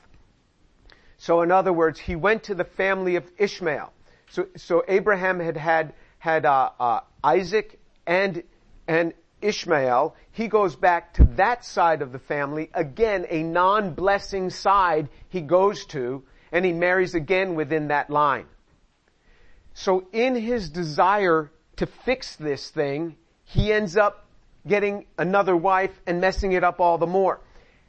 So 1.18 1.42
in 1.42 1.52
other 1.52 1.74
words, 1.74 2.00
he 2.00 2.16
went 2.16 2.44
to 2.44 2.56
the 2.56 2.64
family 2.64 3.18
of 3.18 3.30
Ishmael. 3.38 3.92
So, 4.30 4.48
so 4.56 4.84
Abraham 4.88 5.40
had 5.40 5.58
had, 5.58 5.94
had 6.18 6.46
uh, 6.46 6.72
uh, 6.80 7.00
Isaac 7.24 7.80
and, 8.08 8.44
and 8.88 9.14
Ishmael. 9.42 10.16
He 10.32 10.48
goes 10.48 10.76
back 10.76 11.14
to 11.16 11.26
that 11.36 11.66
side 11.66 12.02
of 12.02 12.12
the 12.12 12.20
family. 12.20 12.70
Again, 12.74 13.26
a 13.30 13.44
non-blessing 13.44 14.50
side 14.50 15.10
he 15.30 15.42
goes 15.42 15.86
to, 15.88 16.24
and 16.52 16.66
he 16.66 16.72
marries 16.72 17.16
again 17.16 17.56
within 17.56 17.90
that 17.90 18.10
line. 18.10 18.46
So 19.74 20.08
in 20.12 20.36
his 20.36 20.70
desire 20.70 21.52
to 21.78 21.86
fix 21.86 22.36
this 22.36 22.70
thing, 22.70 23.16
he 23.46 23.74
ends 23.74 23.98
up 23.98 24.26
getting 24.68 25.06
another 25.18 25.56
wife 25.56 25.92
and 26.08 26.22
messing 26.22 26.54
it 26.54 26.64
up 26.64 26.80
all 26.80 26.98
the 26.98 27.08
more. 27.08 27.42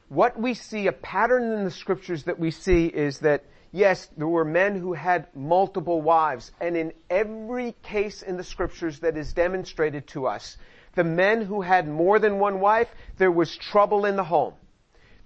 What 0.08 0.38
we 0.38 0.54
see, 0.54 0.86
a 0.86 0.92
pattern 0.92 1.52
in 1.52 1.64
the 1.64 1.70
scriptures 1.70 2.24
that 2.24 2.38
we 2.38 2.50
see 2.50 2.86
is 2.86 3.20
that 3.20 3.44
yes, 3.72 4.08
there 4.16 4.28
were 4.28 4.44
men 4.44 4.78
who 4.78 4.92
had 4.92 5.26
multiple 5.34 6.00
wives, 6.00 6.52
and 6.60 6.76
in 6.76 6.92
every 7.10 7.74
case 7.82 8.22
in 8.22 8.36
the 8.36 8.44
scriptures 8.44 9.00
that 9.00 9.16
is 9.16 9.32
demonstrated 9.32 10.06
to 10.08 10.26
us, 10.26 10.56
the 10.94 11.04
men 11.04 11.42
who 11.42 11.60
had 11.60 11.88
more 11.88 12.20
than 12.20 12.38
one 12.38 12.60
wife, 12.60 12.88
there 13.18 13.32
was 13.32 13.56
trouble 13.56 14.06
in 14.06 14.14
the 14.14 14.24
home. 14.24 14.54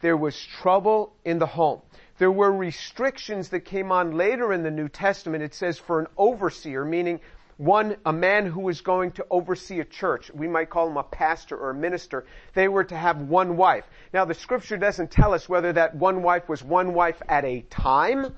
There 0.01 0.17
was 0.17 0.41
trouble 0.63 1.15
in 1.25 1.39
the 1.39 1.47
home. 1.47 1.83
There 2.19 2.33
were 2.33 2.53
restrictions 2.53 3.51
that 3.51 3.61
came 3.61 3.93
on 3.93 4.17
later 4.17 4.53
in 4.53 4.63
the 4.63 4.71
New 4.71 4.89
Testament. 4.89 5.43
It 5.43 5.55
says 5.55 5.79
for 5.79 6.01
an 6.01 6.09
overseer, 6.17 6.85
meaning 6.85 7.21
one, 7.59 7.97
a 8.07 8.13
man 8.13 8.47
who 8.47 8.61
was 8.61 8.81
going 8.81 9.13
to 9.13 9.27
oversee 9.31 9.81
a 9.81 9.85
church. 9.85 10.31
We 10.33 10.47
might 10.47 10.71
call 10.71 10.89
him 10.89 10.97
a 10.97 11.03
pastor 11.03 11.57
or 11.57 11.71
a 11.71 11.75
minister. 11.75 12.25
They 12.55 12.69
were 12.69 12.85
to 12.85 12.97
have 12.97 13.19
one 13.19 13.57
wife. 13.57 13.85
Now 14.13 14.25
the 14.25 14.35
scripture 14.35 14.77
doesn't 14.77 15.11
tell 15.11 15.35
us 15.35 15.49
whether 15.49 15.73
that 15.73 15.95
one 15.97 16.23
wife 16.23 16.49
was 16.49 16.63
one 16.63 16.95
wife 16.95 17.21
at 17.29 17.45
a 17.45 17.63
time 17.63 18.35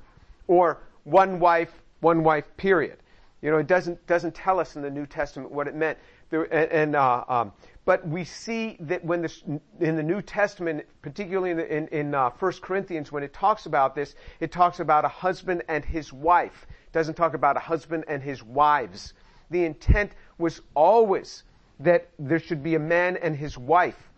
or 0.46 0.78
one 1.04 1.38
wife, 1.38 1.70
one 2.00 2.22
wife 2.22 2.44
period. 2.56 2.98
You 3.42 3.50
know, 3.50 3.58
it 3.58 3.66
doesn't, 3.66 4.06
doesn't 4.06 4.34
tell 4.34 4.60
us 4.60 4.76
in 4.76 4.82
the 4.82 4.90
New 4.90 5.06
Testament 5.06 5.50
what 5.50 5.66
it 5.66 5.74
meant. 5.74 5.98
There, 6.30 6.44
and, 6.44 6.72
and 6.72 6.96
uh, 6.96 7.24
um, 7.28 7.52
but 7.84 8.06
we 8.06 8.24
see 8.24 8.76
that 8.80 9.04
when 9.04 9.22
this, 9.22 9.42
in 9.80 9.96
the 9.96 10.02
New 10.02 10.22
Testament, 10.22 10.86
particularly 11.02 11.50
in, 11.50 11.60
in, 11.60 11.88
in 11.88 12.14
uh, 12.14 12.30
1 12.30 12.52
Corinthians, 12.62 13.10
when 13.10 13.22
it 13.22 13.32
talks 13.32 13.66
about 13.66 13.94
this, 13.94 14.14
it 14.38 14.52
talks 14.52 14.80
about 14.80 15.04
a 15.04 15.08
husband 15.08 15.62
and 15.68 15.84
his 15.84 16.12
wife. 16.12 16.66
It 16.86 16.92
doesn't 16.92 17.14
talk 17.14 17.34
about 17.34 17.56
a 17.56 17.60
husband 17.60 18.04
and 18.06 18.22
his 18.22 18.42
wives. 18.42 19.12
The 19.50 19.64
intent 19.64 20.12
was 20.38 20.60
always 20.74 21.42
that 21.80 22.08
there 22.18 22.38
should 22.38 22.62
be 22.62 22.76
a 22.76 22.78
man 22.78 23.16
and 23.16 23.34
his 23.34 23.58
wife. 23.58 24.10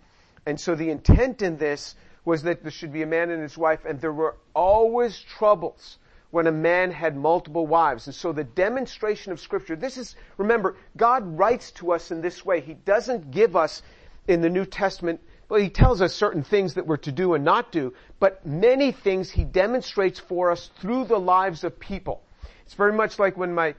And 0.45 0.61
so 0.61 0.75
the 0.75 0.91
intent 0.91 1.41
in 1.41 1.57
this 1.57 1.95
was 2.25 2.43
that 2.43 2.63
there 2.63 2.71
should 2.71 2.93
be 2.93 3.03
a 3.03 3.07
man 3.07 3.31
and 3.31 3.41
his 3.41 3.57
wife, 3.57 3.85
and 3.85 4.01
there 4.01 4.13
were 4.13 4.37
always 4.55 5.19
troubles 5.19 5.99
when 6.33 6.47
a 6.47 6.53
man 6.53 6.91
had 6.91 7.15
multiple 7.15 7.67
wives. 7.67 8.07
And 8.07 8.15
so 8.15 8.33
the 8.33 8.43
demonstration 8.43 9.33
of 9.33 9.39
scripture, 9.39 9.77
this 9.77 9.99
is, 9.99 10.17
remember, 10.39 10.77
God 10.97 11.39
writes 11.39 11.71
to 11.73 11.93
us 11.93 12.11
in 12.11 12.23
this 12.23 12.45
way. 12.45 12.63
He 12.63 12.73
doesn't 12.73 13.31
give 13.31 13.55
us 13.55 13.83
in 14.27 14.41
the 14.41 14.49
New 14.49 14.65
Testament, 14.65 15.21
well, 15.51 15.61
he 15.61 15.69
tells 15.69 16.01
us 16.01 16.15
certain 16.15 16.43
things 16.43 16.75
that 16.75 16.87
we're 16.87 16.97
to 16.99 17.13
do 17.13 17.35
and 17.35 17.45
not 17.45 17.71
do, 17.71 17.93
but 18.19 18.47
many 18.47 18.93
things 18.93 19.31
he 19.31 19.45
demonstrates 19.45 20.19
for 20.19 20.51
us 20.51 20.71
through 20.81 21.05
the 21.05 21.19
lives 21.19 21.65
of 21.65 21.79
people. 21.79 22.23
It's 22.65 22.75
very 22.75 22.95
much 22.95 23.19
like 23.19 23.37
when 23.37 23.55
my, 23.55 23.75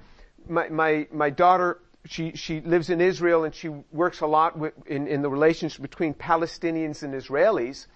my, 0.47 0.69
my, 0.69 1.07
my 1.11 1.31
daughter, 1.31 1.79
she, 2.05 2.33
she 2.35 2.61
lives 2.61 2.91
in 2.91 3.01
Israel 3.01 3.45
and 3.45 3.55
she 3.55 3.69
works 3.91 4.21
a 4.21 4.27
lot 4.27 4.59
with, 4.59 4.73
in, 4.85 5.07
in 5.07 5.23
the 5.23 5.29
relationship 5.29 5.81
between 5.81 6.13
Palestinians 6.13 7.01
and 7.01 7.15
Israelis 7.15 7.87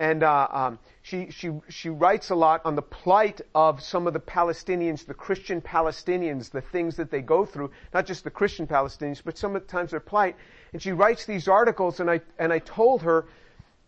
and 0.00 0.22
uh, 0.22 0.48
um, 0.50 0.78
she 1.02 1.30
she 1.30 1.50
she 1.68 1.90
writes 1.90 2.30
a 2.30 2.34
lot 2.34 2.62
on 2.64 2.74
the 2.74 2.82
plight 2.82 3.42
of 3.54 3.82
some 3.82 4.06
of 4.06 4.14
the 4.14 4.20
Palestinians, 4.20 5.04
the 5.04 5.14
Christian 5.14 5.60
Palestinians, 5.60 6.50
the 6.50 6.62
things 6.62 6.96
that 6.96 7.10
they 7.10 7.20
go 7.20 7.44
through, 7.44 7.70
not 7.92 8.06
just 8.06 8.24
the 8.24 8.30
Christian 8.30 8.66
Palestinians, 8.66 9.20
but 9.22 9.36
sometimes 9.36 9.90
their 9.90 10.00
plight. 10.00 10.36
And 10.72 10.80
she 10.80 10.92
writes 10.92 11.26
these 11.26 11.48
articles, 11.48 12.00
and 12.00 12.10
I 12.10 12.22
and 12.38 12.50
I 12.50 12.60
told 12.60 13.02
her, 13.02 13.26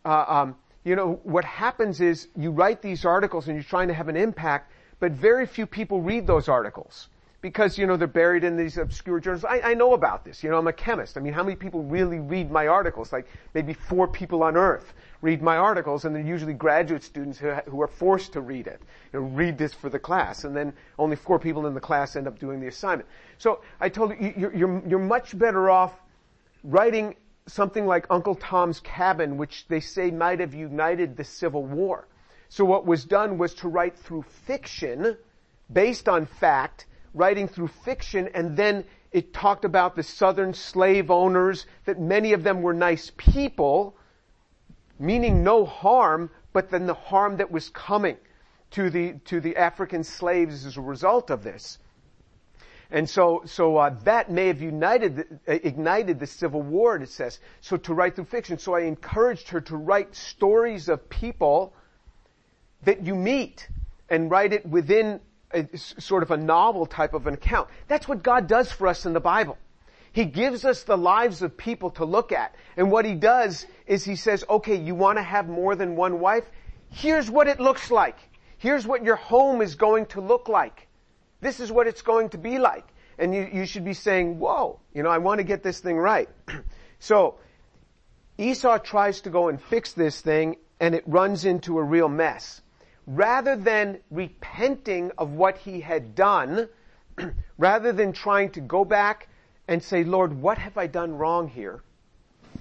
uh, 0.04 0.24
um, 0.28 0.56
you 0.84 0.96
know, 0.96 1.18
what 1.22 1.46
happens 1.46 2.02
is 2.02 2.28
you 2.36 2.50
write 2.50 2.82
these 2.82 3.06
articles 3.06 3.48
and 3.48 3.56
you're 3.56 3.64
trying 3.64 3.88
to 3.88 3.94
have 3.94 4.08
an 4.08 4.16
impact, 4.16 4.70
but 5.00 5.12
very 5.12 5.46
few 5.46 5.64
people 5.64 6.02
read 6.02 6.26
those 6.26 6.46
articles 6.46 7.08
because, 7.42 7.76
you 7.76 7.86
know, 7.86 7.96
they're 7.96 8.06
buried 8.06 8.44
in 8.44 8.56
these 8.56 8.78
obscure 8.78 9.18
journals. 9.18 9.44
I, 9.44 9.60
I, 9.60 9.74
know 9.74 9.94
about 9.94 10.24
this. 10.24 10.44
You 10.44 10.50
know, 10.50 10.58
I'm 10.58 10.68
a 10.68 10.72
chemist. 10.72 11.16
I 11.16 11.20
mean, 11.20 11.32
how 11.32 11.42
many 11.42 11.56
people 11.56 11.82
really 11.82 12.20
read 12.20 12.52
my 12.52 12.68
articles? 12.68 13.12
Like 13.12 13.26
maybe 13.52 13.74
four 13.74 14.06
people 14.06 14.44
on 14.44 14.56
earth 14.56 14.94
read 15.22 15.42
my 15.42 15.56
articles 15.56 16.04
and 16.04 16.14
they're 16.14 16.22
usually 16.22 16.54
graduate 16.54 17.02
students 17.02 17.38
who, 17.38 17.50
who 17.66 17.82
are 17.82 17.88
forced 17.88 18.32
to 18.34 18.40
read 18.40 18.68
it. 18.68 18.80
You 19.12 19.20
know, 19.20 19.26
read 19.26 19.58
this 19.58 19.74
for 19.74 19.90
the 19.90 19.98
class 19.98 20.44
and 20.44 20.56
then 20.56 20.72
only 21.00 21.16
four 21.16 21.40
people 21.40 21.66
in 21.66 21.74
the 21.74 21.80
class 21.80 22.14
end 22.14 22.28
up 22.28 22.38
doing 22.38 22.60
the 22.60 22.68
assignment. 22.68 23.08
So 23.38 23.60
I 23.80 23.88
told 23.88 24.12
you, 24.12 24.32
you're, 24.36 24.54
you're, 24.54 24.82
you're 24.86 24.98
much 25.00 25.36
better 25.36 25.68
off 25.68 25.92
writing 26.62 27.16
something 27.48 27.86
like 27.86 28.06
Uncle 28.08 28.36
Tom's 28.36 28.78
Cabin, 28.80 29.36
which 29.36 29.66
they 29.66 29.80
say 29.80 30.12
might 30.12 30.38
have 30.38 30.54
united 30.54 31.16
the 31.16 31.24
Civil 31.24 31.64
War. 31.64 32.06
So 32.48 32.64
what 32.64 32.86
was 32.86 33.04
done 33.04 33.36
was 33.36 33.54
to 33.54 33.68
write 33.68 33.98
through 33.98 34.22
fiction 34.46 35.16
based 35.72 36.08
on 36.08 36.26
fact 36.26 36.86
writing 37.14 37.48
through 37.48 37.68
fiction 37.68 38.28
and 38.34 38.56
then 38.56 38.84
it 39.12 39.34
talked 39.34 39.64
about 39.64 39.94
the 39.94 40.02
southern 40.02 40.54
slave 40.54 41.10
owners, 41.10 41.66
that 41.84 42.00
many 42.00 42.32
of 42.32 42.42
them 42.42 42.62
were 42.62 42.72
nice 42.72 43.12
people, 43.16 43.94
meaning 44.98 45.44
no 45.44 45.66
harm, 45.66 46.30
but 46.52 46.70
then 46.70 46.86
the 46.86 46.94
harm 46.94 47.36
that 47.36 47.50
was 47.50 47.68
coming 47.68 48.16
to 48.70 48.88
the, 48.88 49.14
to 49.26 49.40
the 49.40 49.56
African 49.56 50.02
slaves 50.02 50.64
as 50.64 50.78
a 50.78 50.80
result 50.80 51.30
of 51.30 51.44
this. 51.44 51.78
And 52.90 53.08
so, 53.08 53.42
so 53.46 53.76
uh, 53.78 53.94
that 54.04 54.30
may 54.30 54.48
have 54.48 54.60
united, 54.60 55.40
uh, 55.48 55.52
ignited 55.52 56.18
the 56.18 56.26
Civil 56.26 56.60
War. 56.60 56.96
It 56.96 57.08
says 57.08 57.38
so 57.60 57.78
to 57.78 57.94
write 57.94 58.16
through 58.16 58.26
fiction. 58.26 58.58
So 58.58 58.74
I 58.74 58.80
encouraged 58.80 59.48
her 59.48 59.62
to 59.62 59.76
write 59.76 60.14
stories 60.14 60.88
of 60.88 61.08
people 61.08 61.74
that 62.82 63.04
you 63.04 63.14
meet 63.14 63.66
and 64.10 64.30
write 64.30 64.52
it 64.52 64.66
within 64.66 65.20
a, 65.52 65.76
sort 65.76 66.22
of 66.22 66.30
a 66.30 66.36
novel 66.36 66.86
type 66.86 67.14
of 67.14 67.26
an 67.26 67.34
account. 67.34 67.68
That's 67.88 68.08
what 68.08 68.22
God 68.22 68.46
does 68.46 68.70
for 68.70 68.86
us 68.86 69.06
in 69.06 69.12
the 69.12 69.20
Bible. 69.20 69.58
He 70.12 70.26
gives 70.26 70.64
us 70.64 70.82
the 70.82 70.96
lives 70.96 71.42
of 71.42 71.56
people 71.56 71.90
to 71.92 72.04
look 72.04 72.32
at. 72.32 72.54
And 72.76 72.90
what 72.90 73.04
he 73.04 73.14
does 73.14 73.66
is 73.86 74.04
he 74.04 74.16
says, 74.16 74.44
okay, 74.48 74.76
you 74.76 74.94
want 74.94 75.18
to 75.18 75.22
have 75.22 75.48
more 75.48 75.74
than 75.74 75.96
one 75.96 76.20
wife? 76.20 76.44
Here's 76.90 77.30
what 77.30 77.48
it 77.48 77.60
looks 77.60 77.90
like. 77.90 78.18
Here's 78.58 78.86
what 78.86 79.04
your 79.04 79.16
home 79.16 79.62
is 79.62 79.74
going 79.74 80.06
to 80.06 80.20
look 80.20 80.48
like. 80.48 80.86
This 81.40 81.60
is 81.60 81.72
what 81.72 81.86
it's 81.86 82.02
going 82.02 82.28
to 82.30 82.38
be 82.38 82.58
like. 82.58 82.84
And 83.18 83.34
you, 83.34 83.48
you 83.52 83.66
should 83.66 83.84
be 83.84 83.94
saying, 83.94 84.38
whoa, 84.38 84.80
you 84.94 85.02
know, 85.02 85.08
I 85.08 85.18
want 85.18 85.38
to 85.38 85.44
get 85.44 85.62
this 85.62 85.80
thing 85.80 85.96
right. 85.96 86.28
so, 86.98 87.36
Esau 88.38 88.78
tries 88.78 89.22
to 89.22 89.30
go 89.30 89.48
and 89.48 89.60
fix 89.60 89.92
this 89.92 90.20
thing 90.20 90.56
and 90.78 90.94
it 90.94 91.04
runs 91.06 91.44
into 91.44 91.78
a 91.78 91.82
real 91.82 92.08
mess. 92.08 92.60
Rather 93.06 93.56
than 93.56 93.98
repenting 94.10 95.10
of 95.18 95.32
what 95.32 95.58
he 95.58 95.80
had 95.80 96.14
done, 96.14 96.68
rather 97.58 97.92
than 97.92 98.12
trying 98.12 98.50
to 98.50 98.60
go 98.60 98.84
back 98.84 99.28
and 99.66 99.82
say, 99.82 100.04
Lord, 100.04 100.40
what 100.40 100.58
have 100.58 100.78
I 100.78 100.86
done 100.86 101.16
wrong 101.16 101.48
here? 101.48 101.82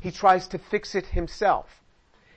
He 0.01 0.11
tries 0.11 0.47
to 0.49 0.57
fix 0.57 0.95
it 0.95 1.05
himself. 1.05 1.81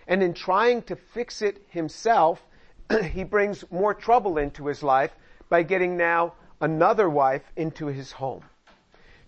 And 0.07 0.23
in 0.23 0.35
trying 0.35 0.83
to 0.83 0.97
fix 0.97 1.41
it 1.41 1.63
himself, 1.69 2.43
he 3.13 3.25
brings 3.25 3.65
more 3.71 3.95
trouble 3.95 4.37
into 4.37 4.67
his 4.67 4.83
life 4.83 5.13
by 5.49 5.63
getting 5.63 5.97
now 5.97 6.35
another 6.61 7.09
wife 7.09 7.43
into 7.57 7.87
his 7.87 8.13
home. 8.13 8.43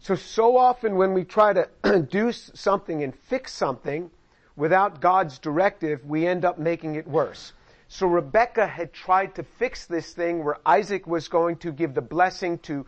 So, 0.01 0.15
so 0.15 0.57
often 0.57 0.97
when 0.97 1.15
we 1.15 1.25
try 1.25 1.53
to 1.55 1.69
do 2.11 2.31
something 2.33 3.03
and 3.03 3.15
fix 3.15 3.53
something 3.55 4.11
without 4.55 5.01
God's 5.01 5.39
directive, 5.39 6.05
we 6.05 6.27
end 6.27 6.45
up 6.45 6.59
making 6.59 6.97
it 6.97 7.07
worse. 7.07 7.53
So 7.89 8.07
Rebecca 8.07 8.67
had 8.67 8.93
tried 8.93 9.37
to 9.37 9.43
fix 9.43 9.87
this 9.87 10.13
thing 10.13 10.45
where 10.45 10.59
Isaac 10.67 11.07
was 11.07 11.29
going 11.29 11.59
to 11.59 11.73
give 11.73 11.95
the 11.95 12.03
blessing 12.03 12.59
to 12.61 12.87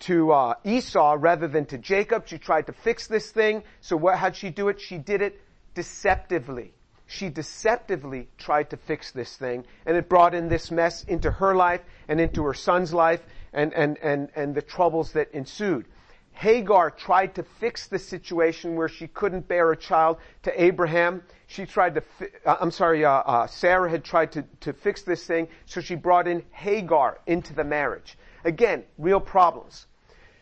to 0.00 0.32
uh, 0.32 0.54
Esau 0.64 1.16
rather 1.18 1.46
than 1.46 1.66
to 1.66 1.76
Jacob. 1.76 2.26
She 2.26 2.38
tried 2.38 2.66
to 2.68 2.72
fix 2.72 3.06
this 3.06 3.30
thing. 3.30 3.64
So 3.80 3.96
what, 3.98 4.16
how'd 4.16 4.34
she 4.34 4.48
do 4.48 4.68
it? 4.68 4.80
She 4.80 4.96
did 4.96 5.20
it 5.20 5.40
deceptively. 5.74 6.72
She 7.06 7.28
deceptively 7.28 8.28
tried 8.38 8.70
to 8.70 8.78
fix 8.78 9.10
this 9.10 9.36
thing, 9.36 9.66
and 9.84 9.94
it 9.96 10.08
brought 10.08 10.34
in 10.34 10.48
this 10.48 10.70
mess 10.70 11.04
into 11.04 11.30
her 11.30 11.54
life 11.54 11.82
and 12.08 12.18
into 12.18 12.44
her 12.44 12.54
son's 12.54 12.94
life, 12.94 13.20
and 13.52 13.74
and 13.74 13.98
and 13.98 14.30
and 14.34 14.54
the 14.54 14.62
troubles 14.62 15.12
that 15.12 15.30
ensued. 15.32 15.86
Hagar 16.34 16.90
tried 16.90 17.36
to 17.36 17.44
fix 17.44 17.86
the 17.86 17.98
situation 17.98 18.74
where 18.74 18.88
she 18.88 19.06
couldn't 19.06 19.46
bear 19.46 19.70
a 19.70 19.76
child 19.76 20.18
to 20.42 20.62
Abraham. 20.62 21.22
She 21.46 21.64
tried 21.64 21.94
to, 21.94 22.00
fi- 22.00 22.28
uh, 22.44 22.56
I'm 22.60 22.72
sorry, 22.72 23.04
uh, 23.04 23.10
uh, 23.10 23.46
Sarah 23.46 23.88
had 23.88 24.04
tried 24.04 24.32
to, 24.32 24.44
to 24.60 24.72
fix 24.72 25.02
this 25.02 25.24
thing, 25.26 25.48
so 25.64 25.80
she 25.80 25.94
brought 25.94 26.26
in 26.26 26.42
Hagar 26.50 27.18
into 27.26 27.54
the 27.54 27.62
marriage. 27.64 28.18
Again, 28.44 28.84
real 28.98 29.20
problems. 29.20 29.86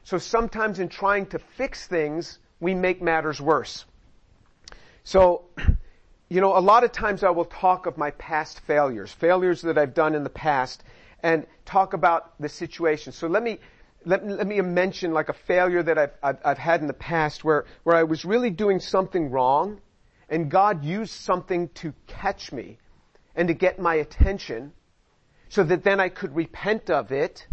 So 0.02 0.18
sometimes 0.18 0.78
in 0.78 0.88
trying 0.88 1.26
to 1.26 1.38
fix 1.38 1.86
things, 1.86 2.38
we 2.58 2.74
make 2.74 3.02
matters 3.02 3.40
worse. 3.40 3.84
So, 5.04 5.44
you 6.30 6.40
know, 6.40 6.56
a 6.56 6.60
lot 6.60 6.84
of 6.84 6.92
times 6.92 7.22
I 7.22 7.30
will 7.30 7.44
talk 7.44 7.84
of 7.84 7.98
my 7.98 8.12
past 8.12 8.60
failures, 8.60 9.12
failures 9.12 9.60
that 9.62 9.76
I've 9.76 9.94
done 9.94 10.14
in 10.14 10.24
the 10.24 10.30
past, 10.30 10.84
and 11.22 11.46
talk 11.66 11.92
about 11.92 12.40
the 12.40 12.48
situation. 12.48 13.12
So 13.12 13.28
let 13.28 13.42
me, 13.42 13.60
let, 14.04 14.26
let 14.26 14.46
me 14.46 14.60
mention 14.60 15.12
like 15.12 15.28
a 15.28 15.34
failure 15.34 15.82
that 15.82 15.98
I've, 15.98 16.12
I've, 16.22 16.38
I've 16.44 16.58
had 16.58 16.80
in 16.80 16.86
the 16.86 16.92
past 16.92 17.44
where, 17.44 17.64
where 17.84 17.96
I 17.96 18.04
was 18.04 18.24
really 18.24 18.50
doing 18.50 18.80
something 18.80 19.30
wrong 19.30 19.80
and 20.28 20.50
God 20.50 20.84
used 20.84 21.12
something 21.12 21.68
to 21.74 21.92
catch 22.06 22.52
me 22.52 22.78
and 23.34 23.48
to 23.48 23.54
get 23.54 23.78
my 23.78 23.94
attention 23.94 24.72
so 25.48 25.62
that 25.64 25.84
then 25.84 26.00
I 26.00 26.08
could 26.08 26.34
repent 26.34 26.90
of 26.90 27.12
it 27.12 27.46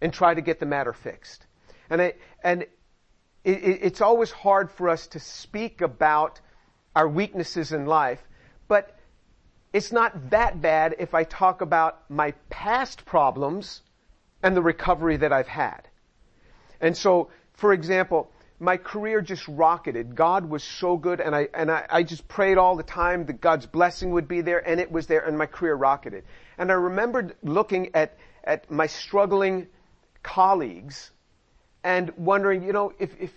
and 0.00 0.12
try 0.12 0.34
to 0.34 0.40
get 0.40 0.60
the 0.60 0.66
matter 0.66 0.92
fixed. 0.92 1.46
And 1.90 2.00
I, 2.00 2.14
and 2.42 2.62
it, 2.62 2.70
it, 3.44 3.78
it's 3.82 4.00
always 4.00 4.30
hard 4.30 4.70
for 4.70 4.88
us 4.88 5.06
to 5.08 5.20
speak 5.20 5.80
about 5.80 6.40
our 6.94 7.08
weaknesses 7.08 7.72
in 7.72 7.86
life, 7.86 8.22
but 8.68 8.98
it's 9.72 9.92
not 9.92 10.30
that 10.30 10.60
bad 10.62 10.96
if 10.98 11.12
I 11.14 11.24
talk 11.24 11.60
about 11.60 12.10
my 12.10 12.32
past 12.48 13.04
problems 13.04 13.82
and 14.46 14.56
the 14.56 14.62
recovery 14.62 15.16
that 15.16 15.32
I've 15.32 15.48
had. 15.48 15.88
And 16.80 16.96
so, 16.96 17.30
for 17.54 17.72
example, 17.72 18.30
my 18.60 18.76
career 18.76 19.20
just 19.20 19.48
rocketed. 19.48 20.14
God 20.14 20.48
was 20.48 20.62
so 20.62 20.96
good 20.96 21.20
and 21.20 21.34
I, 21.34 21.48
and 21.52 21.68
I, 21.68 21.84
I 21.90 22.02
just 22.04 22.28
prayed 22.28 22.56
all 22.56 22.76
the 22.76 22.84
time 22.84 23.26
that 23.26 23.40
God's 23.40 23.66
blessing 23.66 24.12
would 24.12 24.28
be 24.28 24.42
there 24.42 24.60
and 24.64 24.78
it 24.78 24.92
was 24.92 25.08
there 25.08 25.26
and 25.26 25.36
my 25.36 25.46
career 25.46 25.74
rocketed. 25.74 26.22
And 26.58 26.70
I 26.70 26.74
remembered 26.74 27.34
looking 27.42 27.90
at, 27.92 28.16
at 28.44 28.70
my 28.70 28.86
struggling 28.86 29.66
colleagues 30.22 31.10
and 31.82 32.12
wondering, 32.16 32.62
you 32.62 32.72
know, 32.72 32.92
if, 33.00 33.20
if 33.20 33.32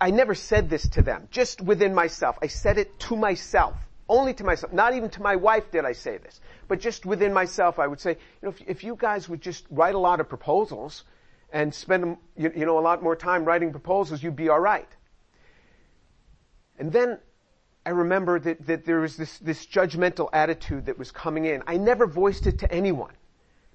I 0.00 0.12
never 0.12 0.36
said 0.36 0.70
this 0.70 0.88
to 0.90 1.02
them, 1.02 1.26
just 1.32 1.60
within 1.60 1.92
myself. 1.92 2.38
I 2.40 2.46
said 2.46 2.78
it 2.78 3.00
to 3.00 3.16
myself. 3.16 3.74
Only 4.08 4.34
to 4.34 4.44
myself. 4.44 4.72
Not 4.72 4.94
even 4.94 5.10
to 5.10 5.22
my 5.22 5.36
wife 5.36 5.70
did 5.70 5.84
I 5.84 5.92
say 5.92 6.18
this. 6.18 6.40
But 6.68 6.80
just 6.80 7.04
within 7.06 7.32
myself, 7.32 7.78
I 7.78 7.86
would 7.86 8.00
say, 8.00 8.10
you 8.10 8.16
know, 8.42 8.48
if, 8.50 8.62
if 8.68 8.84
you 8.84 8.96
guys 8.98 9.28
would 9.28 9.40
just 9.40 9.64
write 9.70 9.94
a 9.94 9.98
lot 9.98 10.20
of 10.20 10.28
proposals 10.28 11.04
and 11.52 11.74
spend, 11.74 12.16
you, 12.36 12.52
you 12.54 12.66
know, 12.66 12.78
a 12.78 12.80
lot 12.80 13.02
more 13.02 13.16
time 13.16 13.44
writing 13.44 13.70
proposals, 13.70 14.22
you'd 14.22 14.36
be 14.36 14.48
alright. 14.48 14.88
And 16.78 16.92
then 16.92 17.18
I 17.84 17.90
remember 17.90 18.38
that, 18.40 18.66
that 18.66 18.84
there 18.84 19.00
was 19.00 19.16
this, 19.16 19.38
this 19.38 19.66
judgmental 19.66 20.28
attitude 20.32 20.86
that 20.86 20.98
was 20.98 21.10
coming 21.10 21.44
in. 21.44 21.62
I 21.66 21.76
never 21.76 22.06
voiced 22.06 22.46
it 22.46 22.60
to 22.60 22.72
anyone. 22.72 23.12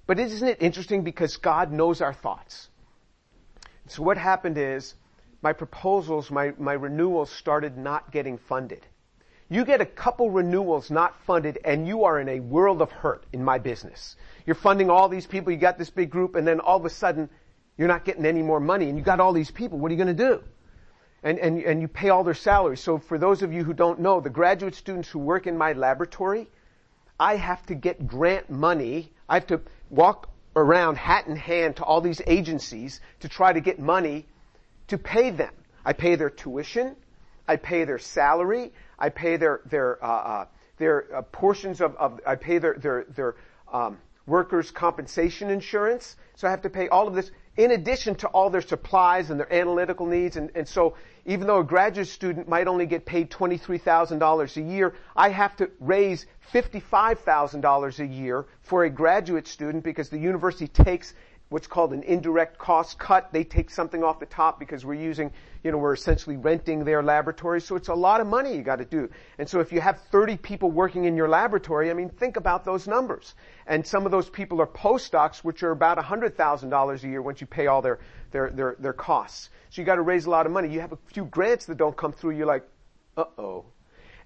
But 0.06 0.18
isn't 0.18 0.46
it 0.46 0.58
interesting 0.60 1.02
because 1.02 1.36
God 1.36 1.72
knows 1.72 2.00
our 2.00 2.12
thoughts? 2.12 2.68
So 3.88 4.02
what 4.02 4.16
happened 4.16 4.58
is 4.58 4.94
my 5.42 5.52
proposals, 5.52 6.30
my, 6.30 6.52
my 6.58 6.72
renewals 6.74 7.30
started 7.30 7.76
not 7.76 8.12
getting 8.12 8.38
funded. 8.38 8.86
You 9.52 9.66
get 9.66 9.82
a 9.82 9.86
couple 9.86 10.30
renewals 10.30 10.90
not 10.90 11.14
funded 11.26 11.58
and 11.62 11.86
you 11.86 12.04
are 12.04 12.18
in 12.18 12.26
a 12.30 12.40
world 12.40 12.80
of 12.80 12.90
hurt 12.90 13.22
in 13.34 13.44
my 13.44 13.58
business. 13.58 14.16
You're 14.46 14.54
funding 14.54 14.88
all 14.88 15.10
these 15.10 15.26
people, 15.26 15.52
you 15.52 15.58
got 15.58 15.76
this 15.76 15.90
big 15.90 16.08
group, 16.08 16.36
and 16.36 16.46
then 16.46 16.58
all 16.58 16.78
of 16.78 16.86
a 16.86 16.90
sudden 16.90 17.28
you're 17.76 17.86
not 17.86 18.06
getting 18.06 18.24
any 18.24 18.40
more 18.40 18.60
money 18.60 18.88
and 18.88 18.96
you 18.96 19.04
got 19.04 19.20
all 19.20 19.34
these 19.34 19.50
people. 19.50 19.78
What 19.78 19.90
are 19.90 19.94
you 19.94 20.02
going 20.02 20.16
to 20.16 20.24
do? 20.24 20.42
And, 21.22 21.38
and, 21.38 21.62
and 21.62 21.82
you 21.82 21.88
pay 21.88 22.08
all 22.08 22.24
their 22.24 22.32
salaries. 22.32 22.80
So 22.80 22.96
for 22.96 23.18
those 23.18 23.42
of 23.42 23.52
you 23.52 23.62
who 23.62 23.74
don't 23.74 24.00
know, 24.00 24.20
the 24.20 24.30
graduate 24.30 24.74
students 24.74 25.10
who 25.10 25.18
work 25.18 25.46
in 25.46 25.58
my 25.58 25.74
laboratory, 25.74 26.48
I 27.20 27.36
have 27.36 27.66
to 27.66 27.74
get 27.74 28.06
grant 28.06 28.48
money. 28.48 29.12
I 29.28 29.34
have 29.34 29.48
to 29.48 29.60
walk 29.90 30.30
around 30.56 30.96
hat 30.96 31.26
in 31.26 31.36
hand 31.36 31.76
to 31.76 31.84
all 31.84 32.00
these 32.00 32.22
agencies 32.26 33.02
to 33.20 33.28
try 33.28 33.52
to 33.52 33.60
get 33.60 33.78
money 33.78 34.24
to 34.88 34.96
pay 34.96 35.28
them. 35.28 35.52
I 35.84 35.92
pay 35.92 36.14
their 36.14 36.30
tuition. 36.30 36.96
I 37.46 37.56
pay 37.56 37.84
their 37.84 37.98
salary. 37.98 38.72
I 39.02 39.08
pay 39.08 39.36
their 39.36 39.60
their 39.66 40.02
uh, 40.02 40.08
uh, 40.08 40.46
their 40.78 41.14
uh, 41.14 41.22
portions 41.22 41.80
of, 41.80 41.96
of 41.96 42.20
I 42.24 42.36
pay 42.36 42.58
their 42.58 42.74
their 42.74 43.04
their 43.14 43.34
um, 43.72 43.98
workers' 44.26 44.70
compensation 44.70 45.50
insurance. 45.50 46.16
So 46.36 46.46
I 46.46 46.50
have 46.50 46.62
to 46.62 46.70
pay 46.70 46.88
all 46.88 47.08
of 47.08 47.14
this 47.14 47.32
in 47.56 47.72
addition 47.72 48.14
to 48.14 48.28
all 48.28 48.48
their 48.48 48.62
supplies 48.62 49.30
and 49.30 49.38
their 49.38 49.52
analytical 49.52 50.06
needs. 50.06 50.36
And, 50.36 50.50
and 50.54 50.66
so 50.66 50.94
even 51.26 51.46
though 51.46 51.58
a 51.58 51.64
graduate 51.64 52.08
student 52.08 52.48
might 52.48 52.66
only 52.66 52.86
get 52.86 53.04
paid 53.04 53.30
$23,000 53.30 54.56
a 54.56 54.60
year, 54.60 54.94
I 55.14 55.28
have 55.28 55.56
to 55.56 55.70
raise 55.80 56.26
$55,000 56.54 57.98
a 57.98 58.06
year 58.06 58.46
for 58.62 58.84
a 58.84 58.90
graduate 58.90 59.46
student 59.46 59.84
because 59.84 60.08
the 60.08 60.18
university 60.18 60.68
takes 60.68 61.14
what's 61.52 61.66
called 61.66 61.92
an 61.92 62.02
indirect 62.02 62.58
cost 62.58 62.98
cut. 62.98 63.32
They 63.32 63.44
take 63.44 63.70
something 63.70 64.02
off 64.02 64.18
the 64.18 64.26
top 64.26 64.58
because 64.58 64.84
we're 64.84 64.94
using, 64.94 65.30
you 65.62 65.70
know, 65.70 65.78
we're 65.78 65.92
essentially 65.92 66.36
renting 66.36 66.84
their 66.84 67.02
laboratory. 67.02 67.60
So 67.60 67.76
it's 67.76 67.88
a 67.88 67.94
lot 67.94 68.20
of 68.20 68.26
money 68.26 68.56
you 68.56 68.62
got 68.62 68.76
to 68.76 68.84
do. 68.84 69.10
And 69.38 69.48
so 69.48 69.60
if 69.60 69.72
you 69.72 69.80
have 69.80 70.00
30 70.10 70.38
people 70.38 70.70
working 70.70 71.04
in 71.04 71.16
your 71.16 71.28
laboratory, 71.28 71.90
I 71.90 71.94
mean, 71.94 72.08
think 72.08 72.36
about 72.36 72.64
those 72.64 72.88
numbers. 72.88 73.34
And 73.66 73.86
some 73.86 74.06
of 74.06 74.12
those 74.12 74.28
people 74.28 74.60
are 74.60 74.66
postdocs, 74.66 75.38
which 75.38 75.62
are 75.62 75.70
about 75.70 75.98
$100,000 75.98 77.02
a 77.04 77.08
year 77.08 77.22
once 77.22 77.40
you 77.40 77.46
pay 77.46 77.66
all 77.66 77.82
their, 77.82 78.00
their, 78.30 78.50
their, 78.50 78.76
their 78.78 78.92
costs. 78.92 79.50
So 79.70 79.82
you 79.82 79.86
got 79.86 79.96
to 79.96 80.02
raise 80.02 80.26
a 80.26 80.30
lot 80.30 80.46
of 80.46 80.52
money. 80.52 80.68
You 80.68 80.80
have 80.80 80.92
a 80.92 80.98
few 81.12 81.26
grants 81.26 81.66
that 81.66 81.76
don't 81.76 81.96
come 81.96 82.12
through. 82.12 82.36
You're 82.36 82.46
like, 82.46 82.66
uh 83.16 83.24
oh. 83.38 83.66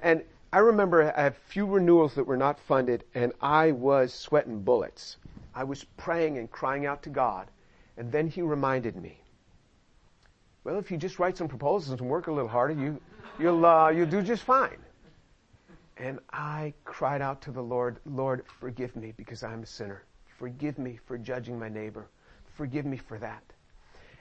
And 0.00 0.22
I 0.52 0.60
remember 0.60 1.02
I 1.02 1.22
had 1.22 1.32
a 1.32 1.50
few 1.50 1.66
renewals 1.66 2.14
that 2.14 2.26
were 2.26 2.36
not 2.36 2.60
funded 2.60 3.04
and 3.14 3.32
I 3.40 3.72
was 3.72 4.14
sweating 4.14 4.62
bullets. 4.62 5.16
I 5.56 5.64
was 5.64 5.84
praying 5.96 6.36
and 6.36 6.50
crying 6.50 6.84
out 6.84 7.02
to 7.04 7.08
God, 7.08 7.50
and 7.96 8.12
then 8.12 8.28
He 8.28 8.42
reminded 8.42 8.94
me, 8.94 9.18
well, 10.64 10.78
if 10.78 10.90
you 10.90 10.98
just 10.98 11.18
write 11.18 11.38
some 11.38 11.48
proposals 11.48 11.98
and 11.98 12.10
work 12.10 12.26
a 12.26 12.32
little 12.32 12.48
harder, 12.48 12.74
you, 12.74 13.00
you'll, 13.38 13.64
uh, 13.64 13.88
you'll 13.88 14.06
do 14.06 14.20
just 14.20 14.42
fine. 14.42 14.76
And 15.96 16.18
I 16.30 16.74
cried 16.84 17.22
out 17.22 17.40
to 17.42 17.52
the 17.52 17.62
Lord, 17.62 18.00
Lord, 18.04 18.44
forgive 18.60 18.94
me 18.96 19.14
because 19.16 19.42
I'm 19.42 19.62
a 19.62 19.66
sinner. 19.66 20.02
Forgive 20.38 20.78
me 20.78 20.98
for 21.06 21.16
judging 21.16 21.58
my 21.58 21.70
neighbor. 21.70 22.06
Forgive 22.56 22.84
me 22.84 22.98
for 22.98 23.18
that. 23.18 23.42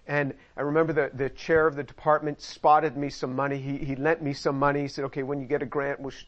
And 0.08 0.34
I 0.56 0.62
remember 0.62 0.94
the, 0.94 1.12
the 1.14 1.30
chair 1.30 1.68
of 1.68 1.76
the 1.76 1.84
department 1.84 2.40
spotted 2.40 2.96
me 2.96 3.10
some 3.10 3.36
money. 3.36 3.58
He, 3.58 3.78
he 3.78 3.96
lent 3.98 4.22
me 4.22 4.32
some 4.32 4.58
money. 4.58 4.84
He 4.84 4.88
said, 4.88 5.04
okay, 5.06 5.24
when 5.24 5.42
you 5.42 5.48
get 5.48 5.62
a 5.62 5.66
grant, 5.66 6.00
we'll 6.00 6.12
sh-, 6.12 6.28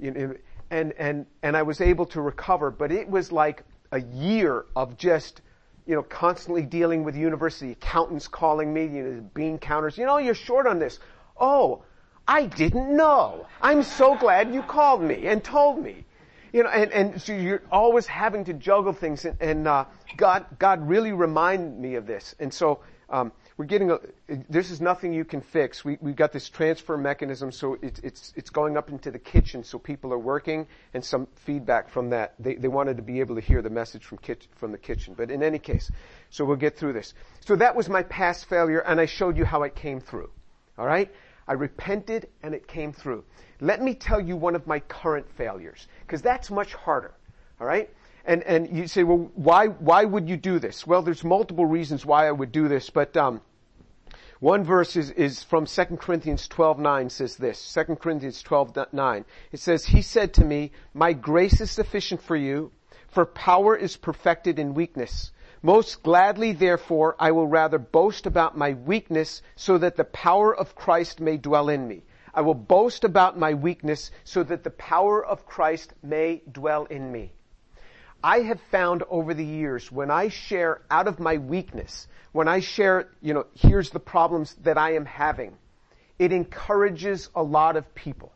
you 0.00 0.10
know, 0.10 0.34
and, 0.70 0.92
and, 0.98 1.26
and 1.42 1.56
I 1.56 1.62
was 1.62 1.80
able 1.80 2.06
to 2.06 2.20
recover, 2.20 2.70
but 2.72 2.90
it 2.90 3.08
was 3.08 3.30
like 3.30 3.62
a 3.92 4.00
year 4.00 4.64
of 4.76 4.96
just, 4.96 5.40
you 5.86 5.94
know, 5.94 6.02
constantly 6.02 6.62
dealing 6.62 7.04
with 7.04 7.16
university 7.16 7.72
accountants 7.72 8.28
calling 8.28 8.72
me, 8.72 8.86
you 8.86 9.02
know, 9.02 9.20
bean 9.34 9.58
counters. 9.58 9.98
You 9.98 10.06
know, 10.06 10.18
you're 10.18 10.34
short 10.34 10.66
on 10.66 10.78
this. 10.78 10.98
Oh, 11.38 11.82
I 12.26 12.46
didn't 12.46 12.96
know. 12.96 13.46
I'm 13.60 13.82
so 13.82 14.16
glad 14.16 14.54
you 14.54 14.62
called 14.62 15.02
me 15.02 15.26
and 15.26 15.42
told 15.42 15.82
me. 15.82 16.04
You 16.52 16.64
know, 16.64 16.68
and, 16.68 16.92
and 16.92 17.22
so 17.22 17.32
you're 17.32 17.62
always 17.70 18.06
having 18.06 18.44
to 18.44 18.52
juggle 18.52 18.92
things 18.92 19.24
and, 19.24 19.36
and 19.40 19.68
uh, 19.68 19.84
God, 20.16 20.46
God 20.58 20.88
really 20.88 21.12
reminded 21.12 21.78
me 21.78 21.94
of 21.94 22.06
this. 22.06 22.34
And 22.40 22.52
so, 22.52 22.80
um, 23.08 23.32
we're 23.60 23.66
getting 23.66 23.90
a, 23.90 23.98
this 24.48 24.70
is 24.70 24.80
nothing 24.80 25.12
you 25.12 25.22
can 25.22 25.42
fix. 25.42 25.84
We, 25.84 25.98
we've 26.00 26.16
got 26.16 26.32
this 26.32 26.48
transfer 26.48 26.96
mechanism, 26.96 27.52
so 27.52 27.76
it's, 27.82 28.00
it's, 28.00 28.32
it's 28.34 28.48
going 28.48 28.78
up 28.78 28.88
into 28.88 29.10
the 29.10 29.18
kitchen, 29.18 29.64
so 29.64 29.78
people 29.78 30.14
are 30.14 30.18
working, 30.18 30.66
and 30.94 31.04
some 31.04 31.28
feedback 31.44 31.90
from 31.90 32.08
that. 32.08 32.32
They, 32.38 32.54
they 32.54 32.68
wanted 32.68 32.96
to 32.96 33.02
be 33.02 33.20
able 33.20 33.34
to 33.34 33.42
hear 33.42 33.60
the 33.60 33.68
message 33.68 34.02
from, 34.02 34.16
kitchen, 34.16 34.48
from 34.56 34.72
the 34.72 34.78
kitchen. 34.78 35.12
But 35.14 35.30
in 35.30 35.42
any 35.42 35.58
case, 35.58 35.92
so 36.30 36.46
we'll 36.46 36.56
get 36.56 36.78
through 36.78 36.94
this. 36.94 37.12
So 37.40 37.54
that 37.56 37.76
was 37.76 37.90
my 37.90 38.02
past 38.04 38.48
failure, 38.48 38.78
and 38.78 38.98
I 38.98 39.04
showed 39.04 39.36
you 39.36 39.44
how 39.44 39.64
it 39.64 39.74
came 39.74 40.00
through. 40.00 40.30
Alright? 40.78 41.12
I 41.46 41.52
repented, 41.52 42.28
and 42.42 42.54
it 42.54 42.66
came 42.66 42.94
through. 42.94 43.24
Let 43.60 43.82
me 43.82 43.92
tell 43.92 44.22
you 44.22 44.36
one 44.36 44.54
of 44.54 44.66
my 44.66 44.80
current 44.80 45.30
failures, 45.32 45.86
because 46.06 46.22
that's 46.22 46.50
much 46.50 46.72
harder. 46.72 47.12
Alright? 47.60 47.90
And, 48.24 48.42
and 48.44 48.74
you 48.74 48.86
say, 48.86 49.02
well, 49.02 49.30
why, 49.34 49.66
why 49.66 50.06
would 50.06 50.30
you 50.30 50.38
do 50.38 50.58
this? 50.58 50.86
Well, 50.86 51.02
there's 51.02 51.24
multiple 51.24 51.66
reasons 51.66 52.06
why 52.06 52.26
I 52.26 52.32
would 52.32 52.52
do 52.52 52.66
this, 52.66 52.88
but, 52.88 53.14
um, 53.18 53.42
one 54.40 54.64
verse 54.64 54.96
is, 54.96 55.10
is 55.10 55.42
from 55.42 55.66
2 55.66 55.98
Corinthians 55.98 56.48
12:9 56.48 57.10
says 57.10 57.36
this. 57.36 57.74
2 57.74 57.96
Corinthians 57.96 58.42
12:9. 58.42 59.24
It 59.52 59.60
says, 59.60 59.84
He 59.84 60.00
said 60.00 60.32
to 60.34 60.44
me, 60.46 60.72
My 60.94 61.12
grace 61.12 61.60
is 61.60 61.70
sufficient 61.70 62.22
for 62.22 62.36
you, 62.36 62.72
for 63.06 63.26
power 63.26 63.76
is 63.76 63.98
perfected 63.98 64.58
in 64.58 64.72
weakness. 64.72 65.30
Most 65.60 66.02
gladly, 66.02 66.52
therefore, 66.52 67.16
I 67.18 67.32
will 67.32 67.46
rather 67.46 67.78
boast 67.78 68.24
about 68.24 68.56
my 68.56 68.72
weakness 68.72 69.42
so 69.56 69.76
that 69.76 69.96
the 69.96 70.04
power 70.04 70.56
of 70.56 70.74
Christ 70.74 71.20
may 71.20 71.36
dwell 71.36 71.68
in 71.68 71.86
me. 71.86 72.02
I 72.32 72.40
will 72.40 72.54
boast 72.54 73.04
about 73.04 73.38
my 73.38 73.52
weakness 73.52 74.10
so 74.24 74.42
that 74.44 74.64
the 74.64 74.70
power 74.70 75.22
of 75.22 75.44
Christ 75.44 75.92
may 76.02 76.42
dwell 76.50 76.86
in 76.86 77.12
me. 77.12 77.34
I 78.22 78.40
have 78.40 78.60
found 78.70 79.02
over 79.08 79.34
the 79.34 79.44
years 79.44 79.90
when 79.90 80.10
I 80.10 80.28
share 80.28 80.82
out 80.90 81.08
of 81.08 81.18
my 81.18 81.38
weakness, 81.38 82.06
when 82.32 82.48
I 82.48 82.60
share, 82.60 83.08
you 83.20 83.34
know, 83.34 83.46
here's 83.54 83.90
the 83.90 84.00
problems 84.00 84.54
that 84.62 84.76
I 84.78 84.94
am 84.94 85.06
having, 85.06 85.56
it 86.18 86.32
encourages 86.32 87.30
a 87.34 87.42
lot 87.42 87.76
of 87.76 87.94
people 87.94 88.32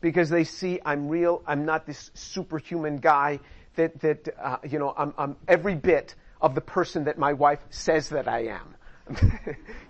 because 0.00 0.28
they 0.28 0.44
see 0.44 0.78
I'm 0.84 1.08
real. 1.08 1.42
I'm 1.46 1.64
not 1.64 1.86
this 1.86 2.10
superhuman 2.12 2.98
guy 2.98 3.40
that 3.76 3.98
that 4.00 4.28
uh, 4.38 4.58
you 4.68 4.78
know 4.78 4.92
I'm, 4.96 5.14
I'm 5.16 5.36
every 5.48 5.74
bit 5.74 6.14
of 6.42 6.54
the 6.54 6.60
person 6.60 7.04
that 7.04 7.18
my 7.18 7.32
wife 7.32 7.60
says 7.70 8.10
that 8.10 8.28
I 8.28 8.48
am. 8.48 8.76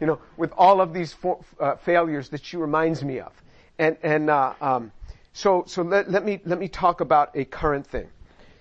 you 0.01 0.07
know, 0.07 0.21
with 0.37 0.53
all 0.57 0.81
of 0.81 0.93
these 0.93 1.15
uh, 1.59 1.77
failures 1.77 2.29
that 2.29 2.45
she 2.45 2.57
reminds 2.57 3.03
me 3.03 3.19
of, 3.19 3.33
and 3.77 3.97
and 4.05 4.31
uh, 4.31 4.55
um, 4.61 4.93
so 5.33 5.65
so 5.67 5.83
let, 5.83 6.09
let 6.09 6.25
me 6.25 6.41
let 6.45 6.61
me 6.61 6.69
talk 6.69 7.01
about 7.01 7.31
a 7.35 7.45
current 7.45 7.87
thing. 7.87 8.09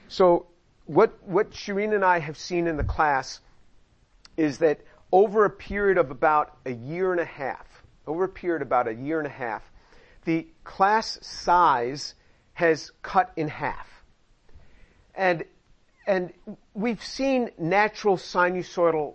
So 0.08 0.48
what 0.86 1.18
what 1.28 1.52
Shireen 1.52 1.94
and 1.94 2.04
I 2.04 2.20
have 2.20 2.38
seen 2.38 2.68
in 2.68 2.78
the 2.78 2.84
class 2.84 3.40
is 4.38 4.60
that 4.60 4.82
over 5.12 5.46
a 5.46 5.50
period 5.50 5.98
of 5.98 6.12
about 6.12 6.58
a 6.66 6.72
year 6.72 7.12
and 7.12 7.22
a 7.22 7.26
half, 7.26 7.84
over 8.08 8.24
a 8.24 8.30
period 8.30 8.62
about 8.62 8.88
a 8.88 8.94
year 8.94 9.20
and 9.20 9.28
a 9.28 9.32
half, 9.32 9.62
the 10.26 10.48
class 10.64 11.20
size 11.22 12.16
has 12.54 12.92
cut 13.02 13.32
in 13.36 13.48
half. 13.48 13.88
And, 15.16 15.44
and 16.08 16.34
we've 16.74 17.04
seen 17.04 17.52
natural 17.58 18.18
sinusoidal 18.18 19.14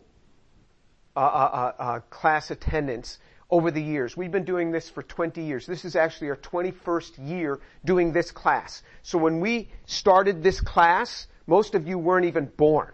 uh, 1.16 1.20
uh, 1.20 1.22
uh, 1.22 1.82
uh 1.82 2.00
class 2.10 2.52
attendance 2.52 3.18
over 3.50 3.70
the 3.70 3.82
years. 3.82 4.16
We've 4.16 4.30
been 4.30 4.44
doing 4.44 4.70
this 4.70 4.88
for 4.88 5.02
20 5.02 5.42
years. 5.42 5.66
This 5.66 5.84
is 5.84 5.96
actually 5.96 6.30
our 6.30 6.36
21st 6.36 7.28
year 7.28 7.60
doing 7.84 8.12
this 8.12 8.30
class. 8.30 8.82
So 9.02 9.18
when 9.18 9.40
we 9.40 9.70
started 9.86 10.42
this 10.42 10.60
class, 10.60 11.26
most 11.48 11.74
of 11.74 11.88
you 11.88 11.98
weren't 11.98 12.26
even 12.26 12.46
born. 12.46 12.92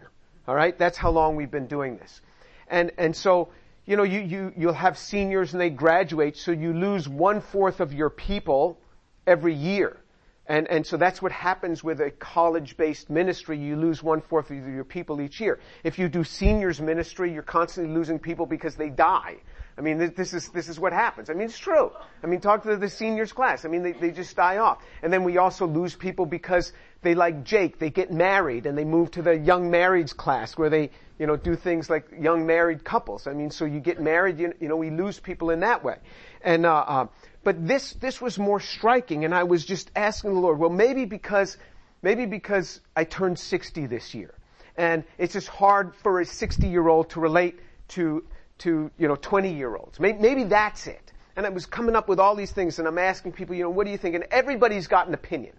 All 0.48 0.54
right, 0.54 0.78
that's 0.78 0.96
how 0.96 1.10
long 1.10 1.36
we've 1.36 1.50
been 1.50 1.66
doing 1.66 1.98
this, 1.98 2.22
and 2.68 2.92
and 2.96 3.14
so 3.14 3.48
you 3.84 3.96
know 3.96 4.04
you 4.04 4.20
you 4.20 4.52
you'll 4.56 4.72
have 4.72 4.96
seniors 4.96 5.52
and 5.52 5.60
they 5.60 5.70
graduate, 5.70 6.38
so 6.38 6.52
you 6.52 6.72
lose 6.72 7.06
one 7.06 7.42
fourth 7.42 7.80
of 7.80 7.92
your 7.92 8.08
people 8.08 8.78
every 9.26 9.54
year. 9.54 9.98
And, 10.46 10.68
and 10.68 10.86
so 10.86 10.98
that's 10.98 11.22
what 11.22 11.32
happens 11.32 11.82
with 11.82 12.02
a 12.02 12.10
college-based 12.10 13.08
ministry. 13.08 13.58
You 13.58 13.76
lose 13.76 14.02
one-fourth 14.02 14.50
of 14.50 14.68
your 14.68 14.84
people 14.84 15.22
each 15.22 15.40
year. 15.40 15.58
If 15.82 15.98
you 15.98 16.10
do 16.10 16.22
seniors 16.22 16.82
ministry, 16.82 17.32
you're 17.32 17.42
constantly 17.42 17.94
losing 17.94 18.18
people 18.18 18.44
because 18.44 18.74
they 18.76 18.90
die. 18.90 19.36
I 19.78 19.80
mean, 19.80 20.12
this 20.14 20.34
is, 20.34 20.50
this 20.50 20.68
is 20.68 20.78
what 20.78 20.92
happens. 20.92 21.30
I 21.30 21.32
mean, 21.32 21.46
it's 21.46 21.58
true. 21.58 21.90
I 22.22 22.26
mean, 22.26 22.40
talk 22.40 22.62
to 22.64 22.76
the 22.76 22.90
seniors 22.90 23.32
class. 23.32 23.64
I 23.64 23.68
mean, 23.68 23.82
they, 23.82 23.92
they 23.92 24.10
just 24.10 24.36
die 24.36 24.58
off. 24.58 24.82
And 25.02 25.10
then 25.10 25.24
we 25.24 25.38
also 25.38 25.66
lose 25.66 25.94
people 25.94 26.26
because 26.26 26.74
they 27.04 27.14
like 27.14 27.44
Jake, 27.44 27.78
they 27.78 27.90
get 27.90 28.12
married 28.12 28.66
and 28.66 28.76
they 28.76 28.84
move 28.84 29.12
to 29.12 29.22
the 29.22 29.36
young 29.36 29.70
marriage 29.70 30.16
class 30.16 30.56
where 30.56 30.70
they, 30.70 30.90
you 31.18 31.26
know, 31.26 31.36
do 31.36 31.54
things 31.54 31.88
like 31.88 32.06
young 32.18 32.46
married 32.46 32.84
couples. 32.84 33.26
I 33.26 33.32
mean, 33.32 33.50
so 33.50 33.64
you 33.64 33.80
get 33.80 34.00
married, 34.00 34.40
you, 34.40 34.52
you 34.60 34.68
know, 34.68 34.76
we 34.76 34.90
lose 34.90 35.20
people 35.20 35.50
in 35.50 35.60
that 35.60 35.84
way. 35.84 35.98
And, 36.42 36.66
uh, 36.66 36.74
uh, 36.74 37.06
but 37.44 37.66
this, 37.66 37.92
this 37.94 38.20
was 38.20 38.38
more 38.38 38.58
striking 38.58 39.24
and 39.24 39.34
I 39.34 39.44
was 39.44 39.64
just 39.64 39.90
asking 39.94 40.34
the 40.34 40.40
Lord, 40.40 40.58
well, 40.58 40.70
maybe 40.70 41.04
because, 41.04 41.56
maybe 42.02 42.26
because 42.26 42.80
I 42.96 43.04
turned 43.04 43.38
60 43.38 43.86
this 43.86 44.14
year. 44.14 44.34
And 44.76 45.04
it's 45.18 45.34
just 45.34 45.48
hard 45.48 45.94
for 45.94 46.20
a 46.20 46.26
60 46.26 46.66
year 46.66 46.88
old 46.88 47.10
to 47.10 47.20
relate 47.20 47.60
to 47.88 48.24
to, 48.58 48.90
you 48.98 49.08
know, 49.08 49.16
20 49.16 49.52
year 49.52 49.76
olds. 49.76 49.98
Maybe, 50.00 50.18
maybe 50.18 50.44
that's 50.44 50.86
it. 50.86 51.12
And 51.36 51.46
I 51.46 51.48
was 51.48 51.66
coming 51.66 51.96
up 51.96 52.08
with 52.08 52.20
all 52.20 52.36
these 52.36 52.52
things 52.52 52.78
and 52.78 52.86
I'm 52.86 52.98
asking 52.98 53.32
people, 53.32 53.54
you 53.54 53.64
know, 53.64 53.70
what 53.70 53.84
do 53.84 53.90
you 53.90 53.98
think? 53.98 54.14
And 54.14 54.24
everybody's 54.30 54.86
got 54.86 55.08
an 55.08 55.14
opinion. 55.14 55.54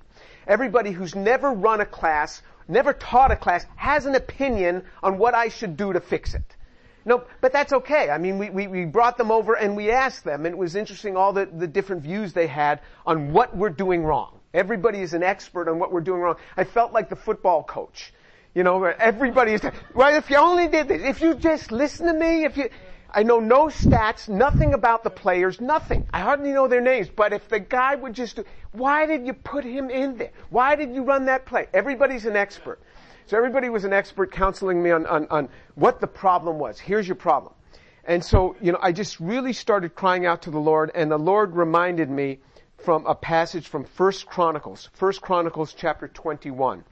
Everybody 0.48 0.92
who's 0.92 1.16
never 1.16 1.52
run 1.52 1.82
a 1.82 1.86
class, 1.86 2.42
never 2.68 2.94
taught 2.94 3.32
a 3.32 3.36
class, 3.36 3.66
has 3.76 4.06
an 4.06 4.16
opinion 4.16 4.84
on 5.02 5.18
what 5.18 5.34
I 5.34 5.50
should 5.50 5.78
do 5.78 5.94
to 5.94 6.00
fix 6.00 6.34
it. 6.34 6.56
No, 7.06 7.24
but 7.40 7.54
that's 7.54 7.72
okay. 7.72 8.10
I 8.10 8.18
mean, 8.18 8.40
we, 8.40 8.50
we, 8.50 8.68
we 8.68 8.86
brought 8.86 9.18
them 9.18 9.30
over 9.32 9.54
and 9.54 9.76
we 9.76 9.92
asked 9.92 10.24
them, 10.24 10.46
and 10.46 10.54
it 10.54 10.58
was 10.58 10.76
interesting 10.76 11.16
all 11.16 11.34
the, 11.34 11.46
the 11.46 11.68
different 11.68 12.02
views 12.02 12.34
they 12.34 12.48
had 12.48 12.82
on 13.06 13.32
what 13.32 13.56
we're 13.56 13.70
doing 13.70 14.04
wrong. 14.04 14.40
Everybody 14.56 15.02
is 15.02 15.14
an 15.14 15.22
expert 15.22 15.70
on 15.70 15.78
what 15.78 15.92
we're 15.92 16.02
doing 16.02 16.22
wrong. 16.22 16.38
I 16.58 16.64
felt 16.64 16.94
like 16.94 17.10
the 17.10 17.16
football 17.16 17.64
coach. 17.64 18.12
You 18.56 18.64
know, 18.64 18.84
everybody 18.86 19.52
is, 19.52 19.62
well, 19.94 20.16
if 20.16 20.30
you 20.30 20.38
only 20.38 20.68
did 20.68 20.88
this, 20.88 21.02
if 21.04 21.22
you 21.22 21.36
just 21.36 21.72
listen 21.72 22.08
to 22.08 22.14
me, 22.14 22.46
if 22.46 22.56
you, 22.56 22.70
I 23.16 23.24
know 23.24 23.40
no 23.40 23.68
stats, 23.68 24.28
nothing 24.28 24.74
about 24.74 25.06
the 25.06 25.10
players, 25.10 25.62
nothing. 25.62 26.06
I 26.14 26.20
hardly 26.20 26.52
know 26.52 26.68
their 26.68 26.82
names, 26.82 27.08
but 27.08 27.32
if 27.32 27.48
the 27.48 27.62
guy 27.62 27.96
would 27.96 28.14
just 28.14 28.36
do, 28.36 28.44
why 28.74 29.06
did 29.06 29.26
you 29.26 29.32
put 29.32 29.64
him 29.64 29.90
in 29.90 30.18
there? 30.18 30.32
Why 30.50 30.76
did 30.76 30.94
you 30.94 31.02
run 31.02 31.26
that 31.28 31.46
play? 31.46 31.68
Everybody's 31.74 32.26
an 32.26 32.36
expert. 32.36 32.82
So 33.28 33.38
everybody 33.38 33.70
was 33.70 33.86
an 33.86 33.94
expert 33.94 34.34
counseling 34.34 34.84
me 34.84 34.92
on, 34.92 35.06
on, 35.06 35.28
on 35.30 35.50
what 35.76 36.02
the 36.02 36.08
problem 36.08 36.60
was. 36.60 36.78
Here's 36.78 37.08
your 37.08 37.16
problem. 37.16 37.54
And 38.04 38.24
so, 38.24 38.58
you 38.62 38.74
know, 38.74 38.80
I 38.82 38.92
just 38.92 39.22
really 39.22 39.54
started 39.54 39.96
crying 39.96 40.26
out 40.26 40.42
to 40.42 40.52
the 40.52 40.60
Lord, 40.60 40.92
and 40.94 41.10
the 41.10 41.18
Lord 41.18 41.56
reminded 41.56 42.10
me 42.10 42.40
from 42.80 43.06
a 43.06 43.16
passage 43.16 43.70
from 43.70 43.86
First 43.86 44.26
Chronicles, 44.26 44.90
First 44.92 45.22
Chronicles 45.22 45.74
chapter 45.74 46.10
21. 46.10 46.84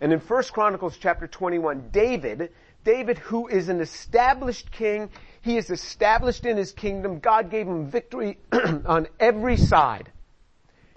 And 0.00 0.12
in 0.14 0.18
1 0.18 0.42
Chronicles 0.44 0.96
chapter 0.96 1.26
21, 1.26 1.90
David, 1.92 2.52
David 2.84 3.18
who 3.18 3.48
is 3.48 3.68
an 3.68 3.80
established 3.80 4.70
king, 4.70 5.10
he 5.42 5.56
is 5.56 5.70
established 5.70 6.46
in 6.46 6.56
his 6.56 6.72
kingdom. 6.72 7.18
God 7.18 7.50
gave 7.50 7.66
him 7.66 7.86
victory 7.86 8.38
on 8.52 9.08
every 9.18 9.56
side. 9.56 10.10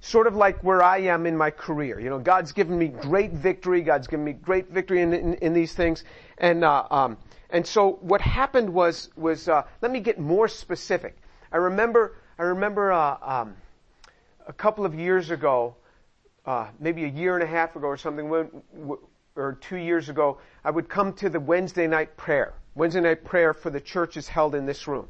Sort 0.02 0.28
of 0.28 0.36
like 0.36 0.62
where 0.64 0.84
I 0.84 1.00
am 1.00 1.26
in 1.26 1.38
my 1.38 1.50
career. 1.50 2.00
You 2.00 2.10
know, 2.10 2.20
God's 2.20 2.52
given 2.52 2.78
me 2.78 2.88
great 2.90 3.32
victory. 3.32 3.82
God's 3.82 4.08
given 4.08 4.26
me 4.26 4.34
great 4.34 4.70
victory 4.70 5.02
in, 5.02 5.14
in, 5.14 5.34
in 5.36 5.54
these 5.54 5.74
things. 5.74 6.04
And, 6.38 6.66
uh, 6.66 6.86
um, 6.92 7.18
and 7.50 7.66
so 7.66 8.00
what 8.02 8.20
happened 8.20 8.74
was, 8.74 9.10
was, 9.16 9.48
uh, 9.48 9.64
let 9.82 9.92
me 9.92 10.02
get 10.02 10.20
more 10.20 10.50
specific. 10.50 11.16
I 11.54 11.58
remember, 11.58 12.18
I 12.38 12.44
remember, 12.44 12.92
uh, 12.92 13.18
um, 13.22 13.56
a 14.46 14.54
couple 14.54 14.86
of 14.86 14.94
years 14.94 15.32
ago, 15.32 15.76
uh, 16.46 16.68
maybe 16.80 17.06
a 17.06 17.08
year 17.08 17.36
and 17.36 17.44
a 17.44 17.48
half 17.48 17.76
ago 17.78 17.88
or 17.88 17.96
something, 17.96 18.28
when, 18.28 18.50
or 19.36 19.58
two 19.62 19.78
years 19.78 20.10
ago, 20.10 20.40
I 20.64 20.72
would 20.72 20.90
come 20.90 21.14
to 21.14 21.30
the 21.30 21.40
Wednesday 21.40 21.88
night 21.88 22.18
prayer. 22.18 22.54
Wednesday 22.76 23.02
night 23.02 23.24
prayer 23.24 23.54
for 23.54 23.70
the 23.70 23.82
church 23.82 24.18
is 24.18 24.28
held 24.28 24.56
in 24.56 24.66
this 24.66 24.88
room. 24.88 25.08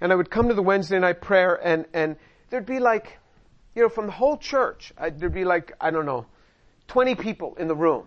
And 0.00 0.12
I 0.12 0.14
would 0.14 0.30
come 0.30 0.48
to 0.48 0.54
the 0.54 0.62
Wednesday 0.62 0.98
night 0.98 1.20
prayer 1.20 1.54
and, 1.62 1.86
and 1.92 2.16
there'd 2.50 2.66
be 2.66 2.80
like, 2.80 3.18
you 3.74 3.82
know, 3.82 3.88
from 3.88 4.06
the 4.06 4.12
whole 4.12 4.36
church, 4.36 4.92
I, 4.98 5.10
there'd 5.10 5.32
be 5.32 5.44
like, 5.44 5.72
I 5.80 5.90
don't 5.90 6.06
know, 6.06 6.26
20 6.88 7.14
people 7.14 7.54
in 7.56 7.68
the 7.68 7.74
room. 7.74 8.06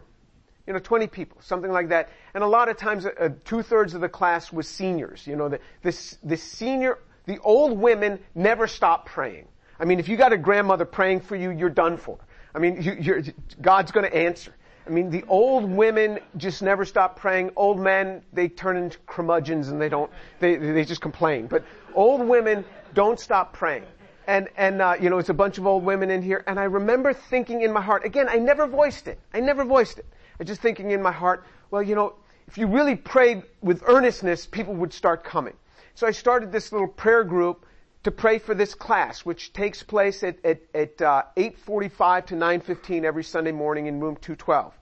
You 0.67 0.73
know, 0.73 0.79
20 0.79 1.07
people, 1.07 1.37
something 1.41 1.71
like 1.71 1.89
that. 1.89 2.09
And 2.33 2.43
a 2.43 2.47
lot 2.47 2.69
of 2.69 2.77
times, 2.77 3.05
uh, 3.05 3.29
two 3.45 3.61
thirds 3.61 3.93
of 3.93 4.01
the 4.01 4.09
class 4.09 4.51
was 4.51 4.67
seniors. 4.67 5.25
You 5.27 5.35
know, 5.35 5.47
the, 5.47 5.59
the, 5.83 6.15
the 6.23 6.37
senior, 6.37 6.97
the 7.25 7.37
old 7.39 7.77
women 7.77 8.19
never 8.33 8.65
stop 8.65 9.05
praying. 9.05 9.47
I 9.79 9.85
mean, 9.85 9.99
if 9.99 10.09
you 10.09 10.17
got 10.17 10.33
a 10.33 10.37
grandmother 10.37 10.85
praying 10.85 11.21
for 11.21 11.35
you, 11.35 11.51
you're 11.51 11.69
done 11.69 11.97
for. 11.97 12.17
I 12.55 12.59
mean, 12.59 12.81
you, 12.81 12.97
you're 12.99 13.21
God's 13.61 13.91
going 13.91 14.09
to 14.09 14.15
answer. 14.15 14.54
I 14.85 14.89
mean, 14.89 15.09
the 15.09 15.23
old 15.27 15.69
women 15.69 16.19
just 16.37 16.61
never 16.61 16.85
stop 16.85 17.15
praying. 17.15 17.51
Old 17.55 17.79
men, 17.79 18.21
they 18.33 18.47
turn 18.47 18.77
into 18.77 18.97
curmudgeons 19.07 19.69
and 19.69 19.81
they 19.81 19.89
don't, 19.89 20.11
they, 20.39 20.57
they 20.57 20.85
just 20.85 21.01
complain. 21.01 21.47
But 21.47 21.63
old 21.95 22.21
women 22.21 22.63
don't 22.93 23.19
stop 23.19 23.51
praying. 23.53 23.83
And, 24.27 24.47
and, 24.57 24.81
uh, 24.81 24.95
you 24.99 25.09
know, 25.09 25.17
it's 25.17 25.29
a 25.29 25.33
bunch 25.33 25.57
of 25.57 25.65
old 25.65 25.83
women 25.83 26.11
in 26.11 26.21
here. 26.21 26.43
And 26.47 26.59
I 26.59 26.63
remember 26.63 27.13
thinking 27.13 27.61
in 27.61 27.71
my 27.71 27.81
heart, 27.81 28.05
again, 28.05 28.27
I 28.29 28.37
never 28.37 28.67
voiced 28.67 29.07
it. 29.07 29.19
I 29.33 29.39
never 29.39 29.63
voiced 29.63 29.99
it. 29.99 30.05
I 30.39 30.43
just 30.43 30.61
thinking 30.61 30.91
in 30.91 31.01
my 31.01 31.11
heart, 31.11 31.45
well, 31.71 31.81
you 31.81 31.95
know, 31.95 32.15
if 32.47 32.57
you 32.57 32.67
really 32.67 32.95
prayed 32.95 33.43
with 33.61 33.83
earnestness, 33.87 34.45
people 34.45 34.73
would 34.75 34.93
start 34.93 35.23
coming. 35.23 35.53
So 35.95 36.05
I 36.05 36.11
started 36.11 36.51
this 36.51 36.71
little 36.71 36.87
prayer 36.87 37.23
group 37.23 37.65
to 38.05 38.11
pray 38.11 38.37
for 38.37 38.53
this 38.53 38.75
class, 38.75 39.25
which 39.25 39.51
takes 39.51 39.81
place 39.81 40.23
at, 40.23 40.37
at, 40.45 40.61
at 40.75 41.01
uh, 41.01 41.23
8.45 41.35 42.27
to 42.27 42.35
9.15 42.35 43.03
every 43.03 43.23
Sunday 43.23 43.51
morning 43.51 43.87
in 43.87 43.99
room 43.99 44.15
212. 44.21 44.73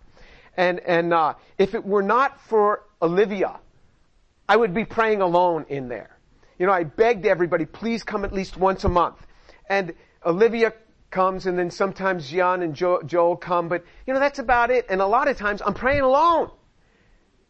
And, 0.58 0.82
and 0.82 1.14
uh, 1.14 1.36
if 1.58 1.74
it 1.74 1.86
were 1.86 2.04
not 2.04 2.42
for 2.42 2.84
Olivia, 3.02 3.62
I 4.48 4.58
would 4.58 4.74
be 4.74 4.84
praying 4.84 5.22
alone 5.22 5.66
in 5.70 5.88
there. 5.88 6.18
You 6.60 6.66
know, 6.66 6.74
I 6.74 6.84
begged 6.84 7.26
everybody, 7.26 7.66
please 7.66 8.04
come 8.04 8.26
at 8.26 8.34
least 8.34 8.58
once 8.58 8.84
a 8.84 8.90
month. 8.90 9.26
And 9.70 9.94
Olivia 10.26 10.74
comes 11.10 11.46
and 11.46 11.58
then 11.58 11.72
sometimes 11.72 12.30
Jan 12.30 12.62
and 12.62 12.76
Joel 12.76 13.38
come, 13.38 13.70
but 13.70 13.86
you 14.06 14.14
know, 14.14 14.20
that's 14.20 14.40
about 14.40 14.70
it. 14.70 14.86
And 14.90 15.00
a 15.00 15.08
lot 15.08 15.30
of 15.30 15.38
times 15.38 15.62
I'm 15.66 15.74
praying 15.74 16.02
alone. 16.02 16.52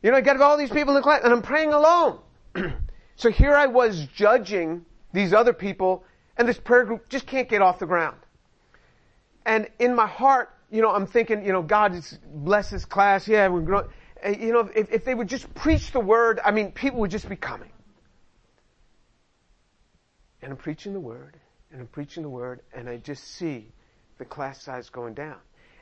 You 0.04 0.12
know, 0.12 0.18
I 0.18 0.22
got 0.22 0.40
all 0.40 0.56
these 0.56 0.70
people 0.70 0.90
in 0.90 0.96
the 0.96 1.02
class 1.02 1.22
and 1.24 1.34
I'm 1.34 1.42
praying 1.42 1.74
alone. 1.74 2.20
so 3.16 3.32
here 3.32 3.56
I 3.56 3.66
was 3.66 4.06
judging 4.16 4.86
these 5.13 5.34
other 5.34 5.54
people 5.54 6.04
and 6.38 6.47
this 6.47 6.58
prayer 6.58 6.84
group 6.84 7.08
just 7.10 7.28
can't 7.28 7.47
get 7.47 7.62
off 7.62 7.80
the 7.80 7.86
ground. 7.86 8.17
And 9.45 9.69
in 9.80 9.95
my 9.95 10.08
heart, 10.08 10.49
you 10.71 10.82
know, 10.82 10.89
I'm 10.89 11.06
thinking, 11.06 11.45
you 11.45 11.54
know, 11.54 11.62
God 11.62 11.93
just 11.93 12.19
bless 12.26 12.71
this 12.71 12.86
class. 12.86 13.28
Yeah, 13.28 13.47
we're 13.47 13.62
growing. 13.62 13.88
You 14.26 14.54
know, 14.54 14.69
if, 14.73 14.91
if 14.91 15.06
they 15.06 15.13
would 15.13 15.28
just 15.28 15.54
preach 15.54 15.91
the 15.91 15.99
word, 15.99 16.39
I 16.43 16.52
mean, 16.52 16.71
people 16.71 17.02
would 17.02 17.12
just 17.12 17.30
be 17.30 17.36
coming. 17.36 17.69
And 20.41 20.52
I'm 20.52 20.58
preaching 20.58 20.93
the 20.93 20.99
word, 20.99 21.38
and 21.71 21.80
I'm 21.80 21.88
preaching 21.88 22.23
the 22.23 22.30
word, 22.30 22.62
and 22.73 22.89
I 22.89 22.97
just 22.97 23.23
see 23.23 23.71
the 24.17 24.26
class 24.26 24.62
size 24.62 24.89
going 24.89 25.13
down. 25.13 25.38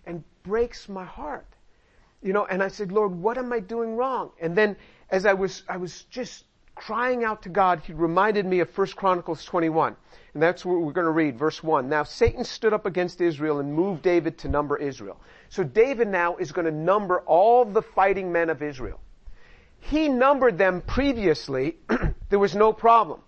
And 0.06 0.24
breaks 0.44 0.89
my 0.89 1.06
heart. 1.06 1.48
You 2.22 2.34
know, 2.34 2.46
and 2.46 2.62
I 2.62 2.67
said, 2.67 2.91
Lord, 2.91 3.12
what 3.12 3.38
am 3.38 3.54
I 3.54 3.60
doing 3.60 3.96
wrong? 3.96 4.32
And 4.39 4.56
then 4.56 4.76
as 5.10 5.26
I 5.26 5.34
was, 5.34 5.63
I 5.67 5.78
was 5.78 6.04
just 6.04 6.44
crying 6.76 7.24
out 7.24 7.44
to 7.44 7.50
God, 7.50 7.82
he 7.82 7.94
reminded 7.94 8.46
me 8.46 8.60
of 8.60 8.76
1 8.78 8.88
Chronicles 8.90 9.44
21. 9.46 9.96
And 10.34 10.42
that's 10.42 10.64
what 10.64 10.82
we're 10.82 10.94
going 10.94 11.06
to 11.06 11.12
read, 11.12 11.38
verse 11.38 11.62
1. 11.62 11.90
Now 11.90 12.04
Satan 12.04 12.44
stood 12.44 12.74
up 12.74 12.86
against 12.86 13.20
Israel 13.20 13.60
and 13.60 13.74
moved 13.74 14.02
David 14.02 14.38
to 14.40 14.50
number 14.50 14.78
Israel. 14.78 15.20
So 15.50 15.64
David 15.64 16.08
now 16.08 16.38
is 16.38 16.52
going 16.52 16.66
to 16.66 16.72
number 16.72 17.20
all 17.22 17.66
the 17.66 17.82
fighting 17.82 18.32
men 18.32 18.50
of 18.50 18.62
Israel. 18.62 19.00
He 19.80 20.08
numbered 20.08 20.58
them 20.58 20.82
previously. 20.82 21.78
there 22.30 22.40
was 22.40 22.56
no 22.56 22.72
problem. 22.72 23.22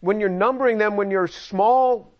When 0.00 0.20
you're 0.20 0.28
numbering 0.28 0.76
them, 0.76 0.96
when 0.96 1.10
you're 1.10 1.24
a 1.24 1.28
small 1.28 2.12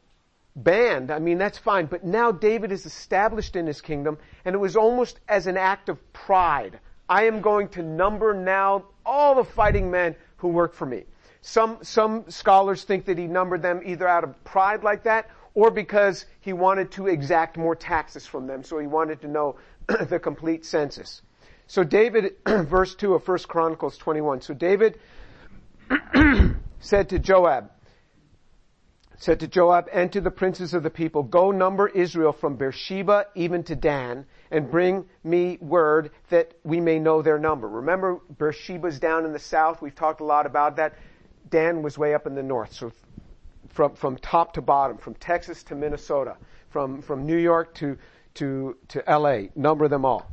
band, 0.57 1.11
I 1.11 1.19
mean, 1.19 1.37
that's 1.37 1.59
fine. 1.59 1.87
But 1.87 2.05
now 2.05 2.33
David 2.33 2.73
is 2.73 2.87
established 2.87 3.57
in 3.57 3.67
his 3.67 3.81
kingdom, 3.81 4.17
and 4.45 4.55
it 4.55 4.59
was 4.59 4.77
almost 4.77 5.21
as 5.29 5.47
an 5.47 5.57
act 5.57 5.89
of 5.89 6.13
pride. 6.13 6.79
I 7.09 7.25
am 7.25 7.43
going 7.43 7.69
to 7.71 7.83
number 7.83 8.33
now 8.33 8.85
all 9.05 9.35
the 9.35 9.45
fighting 9.45 9.91
men 9.91 10.17
who 10.45 10.51
work 10.51 10.75
for 10.75 10.85
me. 10.85 11.05
Some, 11.41 11.79
some 11.81 12.27
scholars 12.29 12.85
think 12.85 13.07
that 13.07 13.17
he 13.17 13.27
numbered 13.27 13.63
them 13.63 13.81
either 13.83 14.07
out 14.07 14.25
of 14.25 14.45
pride 14.45 14.85
like 14.85 15.05
that 15.05 15.31
or 15.55 15.71
because 15.71 16.27
he 16.41 16.53
wanted 16.53 16.91
to 16.93 17.07
exact 17.07 17.57
more 17.57 17.75
taxes 17.75 18.27
from 18.27 18.47
them. 18.47 18.63
So 18.63 18.79
he 18.79 18.87
wanted 18.87 19.23
to 19.23 19.29
know 19.29 19.57
the 20.09 20.19
complete 20.19 20.67
census. 20.67 21.23
So 21.67 21.83
David, 21.83 22.35
verse 22.47 22.95
2 22.95 23.15
of 23.15 23.27
1 23.27 23.39
Chronicles 23.49 23.97
21. 23.97 24.43
So 24.43 24.53
David 24.53 24.99
said 26.79 27.09
to 27.09 27.19
Joab, 27.19 27.71
said 29.17 29.41
to 29.41 29.49
Joab 29.49 29.89
and 29.95 30.13
to 30.13 30.21
the 30.21 30.31
princes 30.31 30.75
of 30.75 30.83
the 30.83 30.91
people, 30.91 31.23
go 31.23 31.53
number 31.53 31.89
Israel 31.89 32.33
from 32.33 32.57
Beersheba 32.57 33.29
even 33.35 33.63
to 33.65 33.75
Dan 33.75 34.27
and 34.55 34.71
bring 34.71 35.05
me 35.25 35.59
word 35.61 36.13
that 36.31 36.53
we 36.63 36.81
may 36.81 37.01
know 37.01 37.23
their 37.23 37.41
number. 37.41 37.69
Remember, 37.69 38.21
Beersheba's 38.39 39.01
down 39.01 39.25
in 39.25 39.33
the 39.33 39.39
south. 39.41 39.83
We've 39.83 39.95
talked 39.95 40.21
a 40.21 40.25
lot 40.25 40.47
about 40.47 40.77
that. 40.77 40.95
Dan 41.51 41.83
was 41.83 41.99
way 41.99 42.15
up 42.15 42.29
in 42.29 42.37
the 42.37 42.43
north. 42.43 42.73
So 42.73 42.93
from, 43.71 43.97
from 43.97 44.17
top 44.17 44.53
to 44.55 44.63
bottom, 44.63 44.97
from 44.97 45.15
Texas 45.15 45.65
to 45.65 45.75
Minnesota, 45.75 46.37
from, 46.71 47.03
from 47.03 47.27
New 47.27 47.37
York 47.37 47.75
to, 47.75 47.99
to, 48.35 48.77
to 48.89 49.03
LA, 49.09 49.49
number 49.57 49.89
them 49.89 50.05
all. 50.05 50.31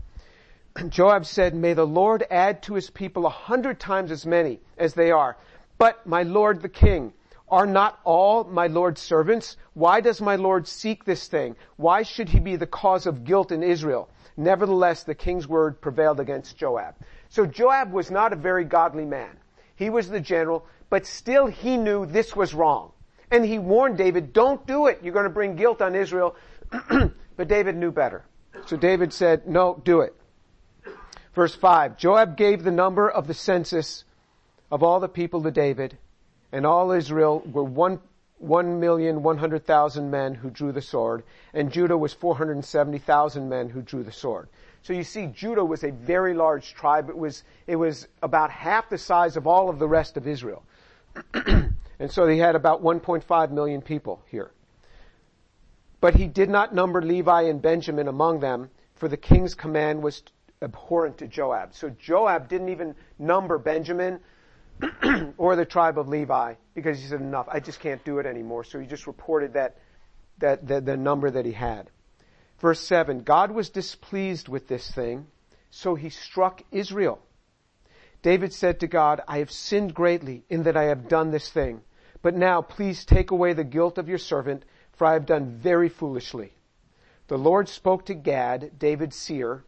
Joab 0.90 1.26
said, 1.26 1.56
may 1.56 1.74
the 1.74 1.88
Lord 1.88 2.24
add 2.30 2.62
to 2.64 2.76
his 2.76 2.92
people 2.92 3.26
a 3.26 3.32
hundred 3.32 3.80
times 3.80 4.12
as 4.12 4.24
many 4.24 4.60
as 4.78 4.94
they 4.94 5.10
are. 5.10 5.36
But 5.80 6.06
my 6.06 6.22
Lord 6.22 6.62
the 6.62 6.70
king, 6.70 7.12
are 7.52 7.68
not 7.68 8.00
all 8.06 8.46
my 8.46 8.68
Lord's 8.68 9.02
servants? 9.02 9.58
Why 9.74 10.00
does 10.00 10.22
my 10.22 10.38
Lord 10.38 10.68
seek 10.68 11.04
this 11.04 11.28
thing? 11.28 11.58
Why 11.76 12.04
should 12.04 12.30
he 12.30 12.40
be 12.40 12.56
the 12.56 12.66
cause 12.66 13.06
of 13.06 13.26
guilt 13.26 13.52
in 13.52 13.62
Israel? 13.62 14.10
Nevertheless, 14.38 15.04
the 15.04 15.14
king's 15.14 15.48
word 15.48 15.82
prevailed 15.82 16.20
against 16.20 16.58
Joab. 16.58 16.96
So 17.30 17.46
Joab 17.46 17.92
was 17.92 18.10
not 18.10 18.34
a 18.34 18.38
very 18.38 18.64
godly 18.64 19.06
man. 19.06 19.38
He 19.76 19.90
was 19.90 20.10
the 20.10 20.22
general, 20.22 20.66
but 20.90 21.06
still 21.06 21.48
he 21.48 21.78
knew 21.78 22.06
this 22.06 22.36
was 22.36 22.54
wrong. 22.54 22.92
And 23.30 23.46
he 23.46 23.60
warned 23.60 23.98
David, 23.98 24.34
don't 24.34 24.66
do 24.66 24.88
it. 24.88 25.00
You're 25.04 25.14
going 25.14 25.26
to 25.26 25.30
bring 25.30 25.56
guilt 25.56 25.82
on 25.82 25.96
Israel. 25.96 26.36
but 27.36 27.48
David 27.48 27.76
knew 27.76 27.92
better. 27.92 28.24
So 28.66 28.78
David 28.78 29.14
said, 29.14 29.48
no, 29.48 29.82
do 29.84 30.02
it. 30.02 30.16
Verse 31.34 31.56
5, 31.56 31.98
Joab 31.98 32.36
gave 32.36 32.64
the 32.64 32.72
number 32.72 33.10
of 33.10 33.28
the 33.28 33.34
census 33.34 34.04
of 34.70 34.84
all 34.84 35.00
the 35.00 35.08
people 35.08 35.44
to 35.44 35.52
David, 35.52 35.98
and 36.52 36.66
all 36.66 36.92
Israel 36.92 37.42
were 37.46 37.64
one, 37.64 38.00
one 38.38 38.80
million 38.80 39.24
one 39.24 39.38
hundred 39.38 39.66
thousand 39.66 40.12
men 40.12 40.34
who 40.34 40.50
drew 40.50 40.72
the 40.72 40.82
sword, 40.82 41.24
and 41.54 41.72
Judah 41.72 41.98
was 41.98 42.14
four 42.14 42.36
hundred 42.36 42.54
and 42.54 42.66
seventy 42.66 43.00
thousand 43.00 43.50
men 43.50 43.70
who 43.70 43.82
drew 43.82 44.04
the 44.04 44.12
sword. 44.12 44.50
So 44.84 44.94
you 44.94 45.04
see, 45.04 45.28
Judah 45.28 45.64
was 45.64 45.84
a 45.84 45.92
very 45.92 46.34
large 46.34 46.74
tribe. 46.74 47.10
It 47.10 47.18
was, 47.18 47.44
it 47.68 47.76
was 47.76 48.08
about 48.24 48.50
half 48.50 48.90
the 48.90 48.98
size 48.98 49.38
of 49.38 49.46
all 49.46 49.70
of 49.70 49.78
the 49.78 49.88
rest 49.88 50.18
of 50.18 50.28
Israel. 50.28 50.64
and 51.34 52.10
so 52.10 52.28
he 52.28 52.40
had 52.40 52.56
about 52.56 52.84
1.5 52.84 53.52
million 53.52 53.82
people 53.82 54.24
here. 54.28 54.52
But 56.00 56.16
he 56.16 56.28
did 56.28 56.50
not 56.50 56.74
number 56.74 57.00
Levi 57.00 57.44
and 57.44 57.62
Benjamin 57.62 58.08
among 58.08 58.40
them, 58.40 58.72
for 58.96 59.08
the 59.08 59.18
king's 59.18 59.54
command 59.54 60.02
was 60.02 60.24
abhorrent 60.64 61.20
to 61.20 61.28
Joab. 61.28 61.76
So 61.76 61.90
Joab 61.92 62.48
didn't 62.48 62.70
even 62.70 62.96
number 63.20 63.60
Benjamin 63.60 64.20
or 65.38 65.56
the 65.56 65.66
tribe 65.66 65.98
of 65.98 66.08
Levi 66.08 66.56
because 66.74 67.00
he 67.00 67.08
said 67.08 67.22
enough. 67.22 67.48
I 67.50 67.60
just 67.60 67.80
can't 67.80 68.04
do 68.04 68.20
it 68.20 68.26
anymore. 68.26 68.64
So 68.64 68.80
he 68.80 68.88
just 68.88 69.08
reported 69.08 69.54
that, 69.54 69.78
that, 70.40 70.68
the, 70.68 70.82
the 70.82 70.98
number 70.98 71.30
that 71.30 71.46
he 71.46 71.52
had. 71.52 71.90
Verse 72.60 72.80
7, 72.80 73.24
God 73.24 73.52
was 73.52 73.70
displeased 73.70 74.48
with 74.48 74.68
this 74.68 74.90
thing, 74.92 75.28
so 75.72 75.96
he 75.96 76.10
struck 76.10 76.62
Israel. 76.72 77.20
David 78.22 78.54
said 78.54 78.80
to 78.82 78.88
God, 78.88 79.22
I 79.28 79.40
have 79.40 79.52
sinned 79.52 79.94
greatly 79.96 80.44
in 80.50 80.64
that 80.64 80.78
I 80.78 80.84
have 80.84 81.08
done 81.08 81.32
this 81.32 81.50
thing. 81.50 81.82
But 82.22 82.36
now 82.36 82.62
please 82.62 83.04
take 83.04 83.32
away 83.32 83.54
the 83.54 83.64
guilt 83.64 83.98
of 83.98 84.08
your 84.08 84.20
servant, 84.20 84.64
for 84.94 85.08
I 85.08 85.14
have 85.14 85.26
done 85.26 85.58
very 85.58 85.90
foolishly. 85.90 86.54
The 87.28 87.38
Lord 87.38 87.68
spoke 87.68 88.06
to 88.06 88.14
Gad, 88.14 88.78
David's 88.78 89.16
seer, 89.16 89.64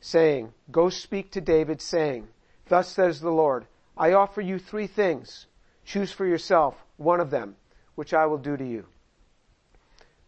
saying, 0.00 0.52
Go 0.70 0.90
speak 0.90 1.32
to 1.32 1.40
David, 1.40 1.80
saying, 1.80 2.28
Thus 2.68 2.88
says 2.88 3.20
the 3.20 3.30
Lord, 3.30 3.66
I 3.98 4.12
offer 4.12 4.40
you 4.40 4.60
three 4.60 4.86
things. 4.86 5.46
Choose 5.84 6.12
for 6.12 6.24
yourself 6.24 6.76
one 6.96 7.20
of 7.20 7.30
them, 7.30 7.56
which 7.96 8.14
I 8.14 8.26
will 8.26 8.38
do 8.38 8.56
to 8.56 8.64
you. 8.64 8.86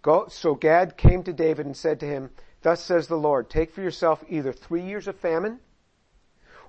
Go, 0.03 0.27
so 0.29 0.55
Gad 0.55 0.97
came 0.97 1.23
to 1.23 1.33
David 1.33 1.67
and 1.67 1.77
said 1.77 2.01
to 2.01 2.07
him, 2.07 2.31
Thus 2.63 2.83
says 2.83 3.07
the 3.07 3.17
Lord, 3.17 3.49
take 3.49 3.71
for 3.71 3.81
yourself 3.81 4.25
either 4.29 4.53
three 4.53 4.83
years 4.83 5.07
of 5.07 5.17
famine, 5.17 5.61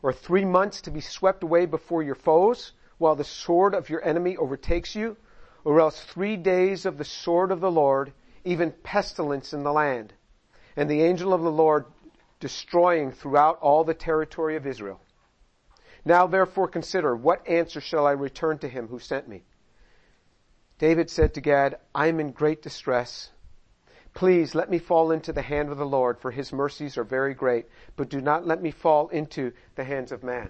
or 0.03 0.13
three 0.13 0.45
months 0.45 0.81
to 0.81 0.91
be 0.91 1.01
swept 1.01 1.43
away 1.43 1.65
before 1.65 2.03
your 2.03 2.15
foes, 2.15 2.73
while 2.97 3.15
the 3.15 3.23
sword 3.23 3.73
of 3.73 3.89
your 3.89 4.03
enemy 4.05 4.37
overtakes 4.37 4.95
you, 4.95 5.17
or 5.63 5.79
else 5.79 6.03
three 6.03 6.37
days 6.37 6.85
of 6.85 6.97
the 6.97 7.05
sword 7.05 7.51
of 7.51 7.61
the 7.61 7.71
Lord, 7.71 8.13
even 8.43 8.71
pestilence 8.71 9.53
in 9.53 9.63
the 9.63 9.73
land, 9.73 10.13
and 10.75 10.89
the 10.89 11.01
angel 11.01 11.33
of 11.33 11.41
the 11.41 11.51
Lord 11.51 11.85
destroying 12.39 13.11
throughout 13.11 13.57
all 13.59 13.83
the 13.83 13.93
territory 13.93 14.55
of 14.55 14.67
Israel. 14.67 14.99
Now 16.03 16.27
therefore 16.27 16.67
consider, 16.67 17.15
what 17.15 17.47
answer 17.47 17.81
shall 17.81 18.07
I 18.07 18.11
return 18.11 18.57
to 18.59 18.67
him 18.67 18.87
who 18.87 18.99
sent 18.99 19.27
me? 19.27 19.43
David 20.79 21.09
said 21.09 21.35
to 21.35 21.41
Gad, 21.41 21.77
I 21.93 22.07
am 22.07 22.19
in 22.19 22.31
great 22.31 22.61
distress. 22.61 23.29
Please 24.13 24.55
let 24.55 24.69
me 24.69 24.79
fall 24.79 25.11
into 25.11 25.31
the 25.31 25.41
hand 25.41 25.69
of 25.69 25.77
the 25.77 25.85
Lord, 25.85 26.19
for 26.19 26.31
his 26.31 26.51
mercies 26.51 26.97
are 26.97 27.03
very 27.03 27.33
great, 27.33 27.67
but 27.95 28.09
do 28.09 28.19
not 28.19 28.47
let 28.47 28.61
me 28.61 28.71
fall 28.71 29.07
into 29.09 29.53
the 29.75 29.83
hands 29.83 30.11
of 30.11 30.23
man. 30.23 30.49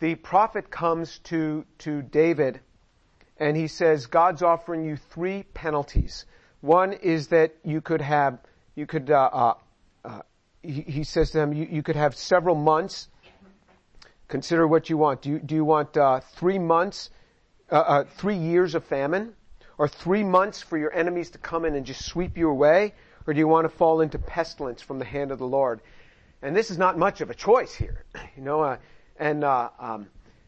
The 0.00 0.16
prophet 0.16 0.70
comes 0.70 1.20
to, 1.24 1.64
to 1.78 2.02
David 2.02 2.60
and 3.38 3.56
he 3.56 3.68
says, 3.68 4.06
God's 4.06 4.42
offering 4.42 4.84
you 4.84 4.96
three 4.96 5.44
penalties. 5.54 6.26
One 6.60 6.92
is 6.92 7.28
that 7.28 7.54
you 7.64 7.80
could 7.80 8.00
have, 8.00 8.38
you 8.74 8.86
could, 8.86 9.10
uh, 9.10 9.30
uh, 9.32 9.54
uh, 10.04 10.22
he, 10.62 10.82
he, 10.82 11.04
says 11.04 11.30
to 11.30 11.38
them, 11.38 11.52
you, 11.52 11.66
you 11.70 11.82
could 11.82 11.96
have 11.96 12.14
several 12.14 12.54
months 12.54 13.08
Consider 14.32 14.66
what 14.66 14.88
you 14.88 14.96
want. 14.96 15.20
Do 15.20 15.28
you, 15.28 15.38
do 15.40 15.54
you 15.54 15.62
want 15.62 15.94
uh, 15.94 16.20
three 16.36 16.58
months, 16.58 17.10
uh, 17.70 17.74
uh, 17.74 18.04
three 18.16 18.38
years 18.38 18.74
of 18.74 18.82
famine? 18.82 19.34
Or 19.76 19.88
three 19.88 20.24
months 20.24 20.62
for 20.62 20.78
your 20.78 20.90
enemies 20.90 21.32
to 21.32 21.38
come 21.38 21.66
in 21.66 21.74
and 21.74 21.84
just 21.84 22.06
sweep 22.06 22.38
you 22.38 22.48
away? 22.48 22.94
Or 23.26 23.34
do 23.34 23.38
you 23.38 23.46
want 23.46 23.66
to 23.66 23.68
fall 23.68 24.00
into 24.00 24.18
pestilence 24.18 24.80
from 24.80 24.98
the 24.98 25.04
hand 25.04 25.32
of 25.32 25.38
the 25.38 25.46
Lord? 25.46 25.82
And 26.40 26.56
this 26.56 26.70
is 26.70 26.78
not 26.78 26.96
much 26.96 27.20
of 27.20 27.28
a 27.28 27.34
choice 27.34 27.74
here, 27.74 28.06
you 28.36 28.42
know. 28.42 28.62
Uh, 28.62 28.78
and 29.18 29.44
uh, 29.44 29.68
um, 29.78 30.06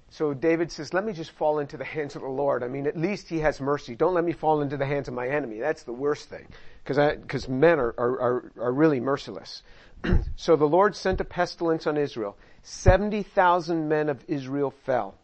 so 0.08 0.32
David 0.32 0.72
says, 0.72 0.94
let 0.94 1.04
me 1.04 1.12
just 1.12 1.32
fall 1.32 1.58
into 1.58 1.76
the 1.76 1.84
hands 1.84 2.16
of 2.16 2.22
the 2.22 2.28
Lord. 2.28 2.62
I 2.62 2.68
mean, 2.68 2.86
at 2.86 2.96
least 2.96 3.28
he 3.28 3.40
has 3.40 3.60
mercy. 3.60 3.94
Don't 3.94 4.14
let 4.14 4.24
me 4.24 4.32
fall 4.32 4.62
into 4.62 4.78
the 4.78 4.86
hands 4.86 5.08
of 5.08 5.14
my 5.14 5.28
enemy. 5.28 5.58
That's 5.58 5.82
the 5.82 5.92
worst 5.92 6.30
thing. 6.30 6.46
Cause 6.86 6.98
cause 7.28 7.48
men 7.50 7.78
are, 7.78 7.94
are, 7.98 8.20
are, 8.20 8.52
are 8.60 8.72
really 8.72 9.00
merciless. 9.00 9.62
so 10.36 10.56
the 10.56 10.68
Lord 10.68 10.96
sent 10.96 11.20
a 11.20 11.24
pestilence 11.24 11.86
on 11.86 11.96
Israel. 11.96 12.36
70,000 12.62 13.88
men 13.88 14.08
of 14.08 14.24
Israel 14.28 14.70
fell. 14.70 15.14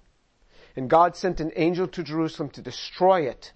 And 0.76 0.88
God 0.88 1.16
sent 1.16 1.40
an 1.40 1.52
angel 1.56 1.88
to 1.88 2.02
Jerusalem 2.02 2.50
to 2.50 2.62
destroy 2.62 3.22
it. 3.22 3.52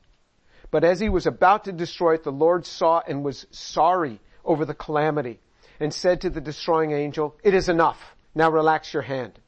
But 0.70 0.84
as 0.84 1.00
he 1.00 1.08
was 1.08 1.26
about 1.26 1.64
to 1.64 1.72
destroy 1.72 2.14
it, 2.14 2.24
the 2.24 2.32
Lord 2.32 2.66
saw 2.66 3.00
and 3.06 3.24
was 3.24 3.46
sorry 3.50 4.20
over 4.44 4.64
the 4.64 4.74
calamity 4.74 5.40
and 5.80 5.92
said 5.94 6.20
to 6.22 6.30
the 6.30 6.40
destroying 6.40 6.92
angel, 6.92 7.36
it 7.42 7.54
is 7.54 7.68
enough. 7.68 8.16
Now 8.34 8.50
relax 8.50 8.92
your 8.92 9.02
hand. 9.02 9.38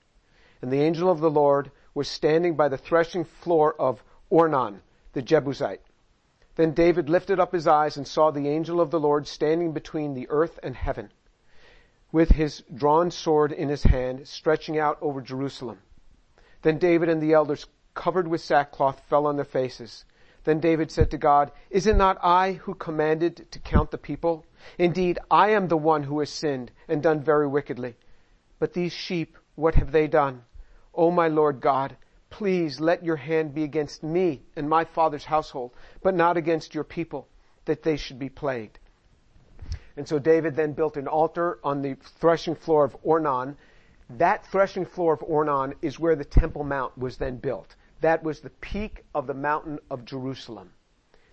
And 0.62 0.72
the 0.72 0.80
angel 0.80 1.10
of 1.10 1.20
the 1.20 1.30
Lord 1.30 1.70
was 1.94 2.08
standing 2.08 2.56
by 2.56 2.68
the 2.68 2.78
threshing 2.78 3.24
floor 3.24 3.74
of 3.78 4.02
Ornan, 4.30 4.80
the 5.12 5.22
Jebusite. 5.22 5.82
Then 6.54 6.72
David 6.72 7.10
lifted 7.10 7.40
up 7.40 7.52
his 7.52 7.66
eyes 7.66 7.96
and 7.96 8.06
saw 8.06 8.30
the 8.30 8.48
angel 8.48 8.80
of 8.80 8.90
the 8.90 9.00
Lord 9.00 9.26
standing 9.26 9.72
between 9.72 10.14
the 10.14 10.28
earth 10.30 10.58
and 10.62 10.74
heaven 10.74 11.10
with 12.12 12.30
his 12.30 12.62
drawn 12.74 13.10
sword 13.10 13.52
in 13.52 13.68
his 13.68 13.82
hand, 13.82 14.26
stretching 14.26 14.78
out 14.78 14.98
over 15.00 15.20
Jerusalem. 15.20 15.78
Then 16.62 16.78
David 16.78 17.08
and 17.08 17.20
the 17.20 17.32
elders, 17.32 17.66
covered 17.94 18.28
with 18.28 18.40
sackcloth, 18.40 19.00
fell 19.08 19.26
on 19.26 19.36
their 19.36 19.44
faces. 19.44 20.04
Then 20.44 20.60
David 20.60 20.92
said 20.92 21.10
to 21.10 21.18
God, 21.18 21.50
Is 21.70 21.86
it 21.86 21.96
not 21.96 22.18
I 22.22 22.52
who 22.52 22.74
commanded 22.74 23.50
to 23.50 23.58
count 23.58 23.90
the 23.90 23.98
people? 23.98 24.46
Indeed, 24.78 25.18
I 25.30 25.50
am 25.50 25.66
the 25.66 25.76
one 25.76 26.04
who 26.04 26.20
has 26.20 26.30
sinned 26.30 26.70
and 26.86 27.02
done 27.02 27.20
very 27.20 27.48
wickedly. 27.48 27.96
But 28.58 28.72
these 28.72 28.92
sheep, 28.92 29.36
what 29.56 29.74
have 29.74 29.90
they 29.90 30.06
done? 30.06 30.44
O 30.94 31.10
my 31.10 31.26
Lord 31.28 31.60
God, 31.60 31.96
please 32.30 32.80
let 32.80 33.04
your 33.04 33.16
hand 33.16 33.54
be 33.54 33.64
against 33.64 34.02
me 34.02 34.42
and 34.54 34.68
my 34.68 34.84
father's 34.84 35.24
household, 35.24 35.72
but 36.02 36.14
not 36.14 36.36
against 36.36 36.74
your 36.74 36.84
people, 36.84 37.28
that 37.64 37.82
they 37.82 37.96
should 37.96 38.18
be 38.18 38.28
plagued. 38.28 38.78
And 39.96 40.06
so 40.06 40.18
David 40.18 40.54
then 40.54 40.72
built 40.72 40.96
an 40.96 41.08
altar 41.08 41.58
on 41.64 41.80
the 41.80 41.96
threshing 42.20 42.54
floor 42.54 42.84
of 42.84 42.96
Ornan. 43.02 43.56
That 44.10 44.46
threshing 44.46 44.84
floor 44.84 45.14
of 45.14 45.20
Ornan 45.20 45.72
is 45.80 45.98
where 45.98 46.14
the 46.14 46.24
Temple 46.24 46.64
Mount 46.64 46.96
was 46.98 47.16
then 47.16 47.38
built. 47.38 47.76
That 48.02 48.22
was 48.22 48.40
the 48.40 48.50
peak 48.50 49.04
of 49.14 49.26
the 49.26 49.34
mountain 49.34 49.78
of 49.90 50.04
Jerusalem. 50.04 50.70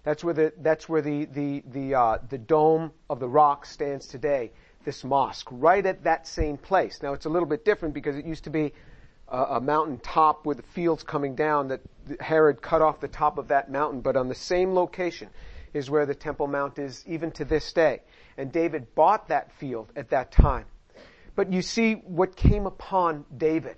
That's 0.04 0.23
where 0.23 0.34
the, 0.34 0.54
that's 0.58 0.88
where 0.88 1.02
the, 1.02 1.26
the, 1.26 1.63
the, 1.71 1.95
uh, 1.95 2.17
the 2.30 2.38
dome 2.38 2.91
of 3.10 3.19
the 3.19 3.28
rock 3.28 3.65
stands 3.65 4.08
today. 4.08 4.52
This 4.86 5.04
mosque, 5.04 5.47
right 5.52 5.86
at 5.86 6.04
that 6.04 6.28
same 6.28 6.58
place. 6.58 7.02
Now 7.02 7.13
it's 7.13 7.26
a 7.26 7.30
little 7.30 7.47
bit 7.47 7.63
different 7.63 7.93
because 7.93 8.17
it 8.17 8.26
used 8.26 8.43
to 8.45 8.49
be 8.49 8.73
a, 9.30 9.38
a 9.41 9.62
mountain 9.62 9.97
top 9.99 10.45
with 10.45 10.58
the 10.58 10.63
fields 10.63 11.04
coming 11.04 11.36
down 11.36 11.69
that 11.69 11.82
Herod 12.19 12.62
cut 12.62 12.82
off 12.82 12.99
the 12.99 13.08
top 13.08 13.38
of 13.38 13.47
that 13.47 13.71
mountain, 13.71 14.02
but 14.02 14.17
on 14.17 14.28
the 14.28 14.36
same 14.36 14.73
location 14.73 15.30
is 15.73 15.89
where 15.89 16.06
the 16.06 16.15
Temple 16.15 16.47
Mount 16.47 16.80
is 16.80 17.04
even 17.08 17.32
to 17.32 17.45
this 17.45 17.71
day 17.71 18.02
and 18.38 18.52
David 18.52 18.93
bought 18.96 19.30
that 19.30 19.52
field 19.54 19.91
at 19.96 20.10
that 20.10 20.32
time. 20.32 20.65
But 21.36 21.52
you 21.52 21.62
see 21.62 21.93
what 21.93 22.36
came 22.36 22.65
upon 22.65 23.26
David, 23.36 23.78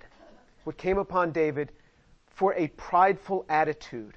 what 0.64 0.76
came 0.76 0.98
upon 0.98 1.32
David 1.32 1.72
for 2.34 2.54
a 2.54 2.68
prideful 2.68 3.44
attitude. 3.48 4.14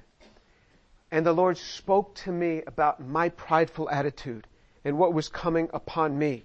And 1.10 1.24
the 1.24 1.32
Lord 1.32 1.58
spoke 1.58 2.14
to 2.16 2.32
me 2.32 2.62
about 2.66 3.00
my 3.00 3.30
prideful 3.30 3.88
attitude 3.90 4.46
and 4.84 4.98
what 4.98 5.12
was 5.12 5.28
coming 5.28 5.68
upon 5.72 6.18
me. 6.18 6.44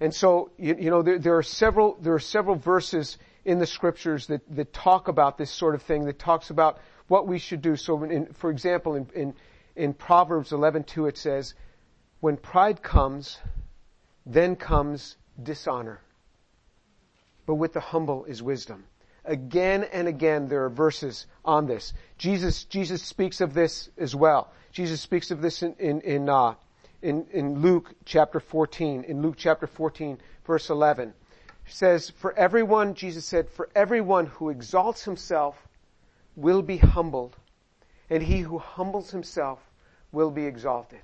And 0.00 0.14
so, 0.14 0.50
you, 0.56 0.76
you 0.78 0.90
know, 0.90 1.02
there, 1.02 1.18
there, 1.18 1.36
are 1.36 1.42
several, 1.42 1.96
there 2.00 2.14
are 2.14 2.18
several 2.18 2.56
verses 2.56 3.18
in 3.44 3.58
the 3.58 3.66
scriptures 3.66 4.26
that, 4.26 4.40
that 4.56 4.72
talk 4.72 5.08
about 5.08 5.36
this 5.36 5.50
sort 5.50 5.74
of 5.74 5.82
thing, 5.82 6.06
that 6.06 6.18
talks 6.18 6.50
about 6.50 6.78
what 7.06 7.26
we 7.26 7.38
should 7.38 7.60
do. 7.60 7.76
So 7.76 8.02
in, 8.04 8.26
for 8.32 8.50
example, 8.50 8.94
in, 8.94 9.06
in, 9.14 9.34
in 9.76 9.94
Proverbs 9.94 10.50
11:2 10.50 11.08
it 11.08 11.18
says, 11.18 11.54
when 12.20 12.36
pride 12.36 12.82
comes, 12.82 13.38
then 14.26 14.54
comes 14.54 15.16
dishonor. 15.42 16.00
But 17.46 17.54
with 17.54 17.72
the 17.72 17.80
humble 17.80 18.24
is 18.26 18.42
wisdom. 18.42 18.84
Again 19.24 19.84
and 19.92 20.06
again 20.06 20.48
there 20.48 20.64
are 20.64 20.70
verses 20.70 21.26
on 21.44 21.66
this. 21.66 21.92
Jesus, 22.18 22.64
Jesus 22.64 23.02
speaks 23.02 23.40
of 23.40 23.54
this 23.54 23.88
as 23.98 24.14
well. 24.14 24.52
Jesus 24.72 25.00
speaks 25.00 25.30
of 25.30 25.40
this 25.40 25.62
in, 25.62 25.74
in, 25.78 26.00
in, 26.02 26.28
uh, 26.28 26.54
in, 27.02 27.26
in 27.32 27.60
Luke 27.60 27.94
chapter 28.04 28.38
14. 28.38 29.04
In 29.04 29.22
Luke 29.22 29.36
chapter 29.36 29.66
14 29.66 30.18
verse 30.46 30.70
11. 30.70 31.14
He 31.64 31.72
says, 31.72 32.10
for 32.10 32.36
everyone, 32.36 32.94
Jesus 32.94 33.24
said, 33.24 33.48
for 33.48 33.68
everyone 33.74 34.26
who 34.26 34.50
exalts 34.50 35.04
himself 35.04 35.56
will 36.34 36.62
be 36.62 36.78
humbled, 36.78 37.36
and 38.08 38.22
he 38.22 38.40
who 38.40 38.58
humbles 38.58 39.10
himself 39.10 39.60
will 40.10 40.30
be 40.30 40.46
exalted 40.46 41.00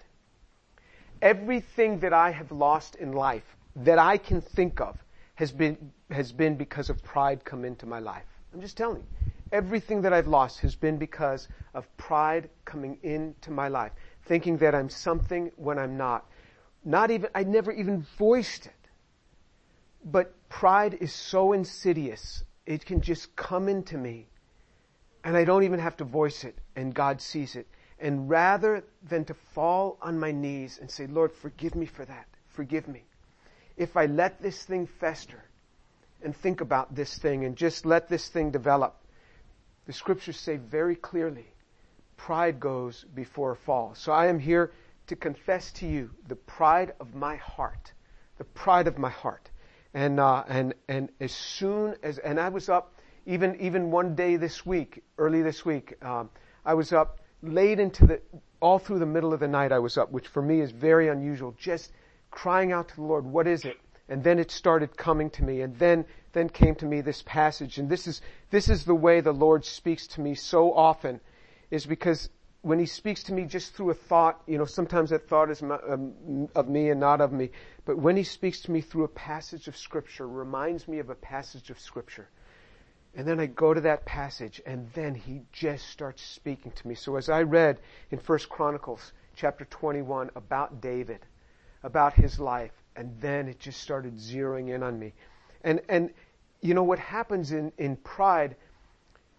everything 1.22 2.00
that 2.00 2.12
I 2.12 2.30
have 2.30 2.52
lost 2.52 2.96
in 2.96 3.12
life 3.12 3.56
that 3.76 3.98
I 3.98 4.16
can 4.16 4.40
think 4.40 4.80
of 4.80 4.96
has 5.34 5.52
been, 5.52 5.92
has 6.10 6.32
been 6.32 6.56
because 6.56 6.90
of 6.90 7.02
pride 7.02 7.44
come 7.44 7.64
into 7.64 7.86
my 7.86 7.98
life. 7.98 8.24
I'm 8.54 8.60
just 8.60 8.76
telling 8.76 9.02
you. 9.02 9.32
Everything 9.52 10.02
that 10.02 10.12
I've 10.12 10.26
lost 10.26 10.60
has 10.60 10.74
been 10.74 10.96
because 10.96 11.48
of 11.74 11.94
pride 11.96 12.48
coming 12.64 12.98
into 13.02 13.50
my 13.50 13.68
life. 13.68 13.92
Thinking 14.24 14.56
that 14.58 14.74
I'm 14.74 14.88
something 14.88 15.52
when 15.56 15.78
I'm 15.78 15.96
not. 15.96 16.24
Not 16.84 17.10
even, 17.10 17.30
I 17.34 17.44
never 17.44 17.70
even 17.70 18.06
voiced 18.18 18.66
it. 18.66 18.72
But 20.04 20.34
pride 20.48 20.94
is 20.94 21.12
so 21.12 21.52
insidious. 21.52 22.44
It 22.64 22.84
can 22.84 23.00
just 23.00 23.36
come 23.36 23.68
into 23.68 23.98
me 23.98 24.28
and 25.22 25.36
I 25.36 25.44
don't 25.44 25.64
even 25.64 25.80
have 25.80 25.96
to 25.98 26.04
voice 26.04 26.44
it 26.44 26.56
and 26.76 26.94
God 26.94 27.20
sees 27.20 27.56
it. 27.56 27.66
And 27.98 28.28
rather 28.28 28.84
than 29.08 29.24
to 29.26 29.34
fall 29.54 29.98
on 30.02 30.18
my 30.18 30.32
knees 30.32 30.78
and 30.80 30.90
say, 30.90 31.06
Lord, 31.06 31.32
forgive 31.32 31.74
me 31.74 31.86
for 31.86 32.04
that. 32.04 32.26
Forgive 32.48 32.88
me. 32.88 33.04
If 33.76 33.96
I 33.96 34.06
let 34.06 34.42
this 34.42 34.62
thing 34.64 34.86
fester 34.86 35.42
and 36.22 36.36
think 36.36 36.60
about 36.60 36.94
this 36.94 37.18
thing 37.18 37.44
and 37.44 37.56
just 37.56 37.86
let 37.86 38.08
this 38.08 38.28
thing 38.28 38.50
develop, 38.50 38.96
the 39.86 39.92
scriptures 39.92 40.38
say 40.38 40.56
very 40.56 40.96
clearly, 40.96 41.46
pride 42.16 42.60
goes 42.60 43.04
before 43.14 43.52
a 43.52 43.56
fall. 43.56 43.94
So 43.94 44.12
I 44.12 44.26
am 44.26 44.38
here 44.38 44.72
to 45.06 45.16
confess 45.16 45.72
to 45.72 45.86
you 45.86 46.10
the 46.26 46.36
pride 46.36 46.92
of 47.00 47.14
my 47.14 47.36
heart, 47.36 47.92
the 48.38 48.44
pride 48.44 48.88
of 48.88 48.98
my 48.98 49.10
heart. 49.10 49.48
And, 49.94 50.20
uh, 50.20 50.44
and, 50.48 50.74
and 50.88 51.10
as 51.20 51.32
soon 51.32 51.94
as, 52.02 52.18
and 52.18 52.38
I 52.40 52.48
was 52.50 52.68
up 52.68 52.94
even, 53.24 53.60
even 53.60 53.90
one 53.90 54.14
day 54.14 54.36
this 54.36 54.64
week, 54.64 55.02
early 55.18 55.42
this 55.42 55.64
week, 55.64 55.94
um, 56.02 56.30
I 56.64 56.74
was 56.74 56.92
up 56.92 57.20
late 57.48 57.78
into 57.78 58.06
the, 58.06 58.20
all 58.60 58.78
through 58.78 58.98
the 58.98 59.06
middle 59.06 59.32
of 59.32 59.40
the 59.40 59.48
night 59.48 59.72
I 59.72 59.78
was 59.78 59.98
up, 59.98 60.10
which 60.10 60.28
for 60.28 60.42
me 60.42 60.60
is 60.60 60.70
very 60.70 61.08
unusual, 61.08 61.54
just 61.58 61.92
crying 62.30 62.72
out 62.72 62.88
to 62.88 62.96
the 62.96 63.02
Lord, 63.02 63.24
what 63.24 63.46
is 63.46 63.64
it? 63.64 63.78
And 64.08 64.22
then 64.22 64.38
it 64.38 64.50
started 64.50 64.96
coming 64.96 65.30
to 65.30 65.42
me, 65.42 65.62
and 65.62 65.76
then, 65.78 66.04
then 66.32 66.48
came 66.48 66.74
to 66.76 66.86
me 66.86 67.00
this 67.00 67.22
passage, 67.22 67.78
and 67.78 67.88
this 67.88 68.06
is, 68.06 68.20
this 68.50 68.68
is 68.68 68.84
the 68.84 68.94
way 68.94 69.20
the 69.20 69.32
Lord 69.32 69.64
speaks 69.64 70.06
to 70.08 70.20
me 70.20 70.34
so 70.34 70.72
often, 70.72 71.20
is 71.70 71.86
because 71.86 72.28
when 72.62 72.78
He 72.78 72.86
speaks 72.86 73.22
to 73.24 73.32
me 73.32 73.44
just 73.44 73.74
through 73.74 73.90
a 73.90 73.94
thought, 73.94 74.40
you 74.46 74.58
know, 74.58 74.64
sometimes 74.64 75.10
that 75.10 75.28
thought 75.28 75.50
is 75.50 75.62
um, 75.62 76.48
of 76.54 76.68
me 76.68 76.90
and 76.90 77.00
not 77.00 77.20
of 77.20 77.32
me, 77.32 77.50
but 77.84 77.98
when 77.98 78.16
He 78.16 78.22
speaks 78.22 78.60
to 78.62 78.70
me 78.70 78.80
through 78.80 79.04
a 79.04 79.08
passage 79.08 79.66
of 79.66 79.76
Scripture, 79.76 80.28
reminds 80.28 80.86
me 80.86 80.98
of 80.98 81.10
a 81.10 81.14
passage 81.14 81.70
of 81.70 81.80
Scripture, 81.80 82.28
and 83.16 83.26
then 83.26 83.40
I 83.40 83.46
go 83.46 83.72
to 83.72 83.80
that 83.80 84.04
passage 84.04 84.60
and 84.66 84.90
then 84.92 85.14
he 85.14 85.40
just 85.50 85.88
starts 85.88 86.22
speaking 86.22 86.70
to 86.70 86.86
me. 86.86 86.94
So 86.94 87.16
as 87.16 87.30
I 87.30 87.42
read 87.42 87.80
in 88.10 88.18
First 88.18 88.50
Chronicles 88.50 89.12
chapter 89.34 89.64
21 89.64 90.30
about 90.36 90.82
David, 90.82 91.20
about 91.82 92.12
his 92.12 92.38
life, 92.38 92.72
and 92.94 93.18
then 93.20 93.48
it 93.48 93.58
just 93.58 93.80
started 93.80 94.16
zeroing 94.16 94.74
in 94.74 94.82
on 94.82 94.98
me. 94.98 95.14
And, 95.64 95.80
and, 95.88 96.10
you 96.60 96.74
know 96.74 96.82
what 96.82 96.98
happens 96.98 97.52
in, 97.52 97.72
in 97.78 97.96
pride, 97.96 98.56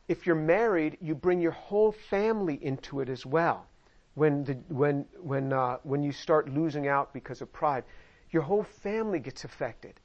if 0.07 0.25
you're 0.25 0.35
married, 0.35 0.97
you 0.99 1.13
bring 1.13 1.39
your 1.39 1.51
whole 1.51 1.91
family 1.91 2.55
into 2.61 3.01
it 3.01 3.09
as 3.09 3.25
well. 3.25 3.67
When 4.15 4.43
the, 4.43 4.53
when, 4.69 5.05
when, 5.21 5.53
uh, 5.53 5.77
when 5.83 6.01
you 6.01 6.11
start 6.11 6.49
losing 6.49 6.87
out 6.87 7.13
because 7.13 7.41
of 7.41 7.53
pride, 7.53 7.83
your 8.31 8.41
whole 8.41 8.63
family 8.63 9.19
gets 9.19 9.43
affected 9.43 9.99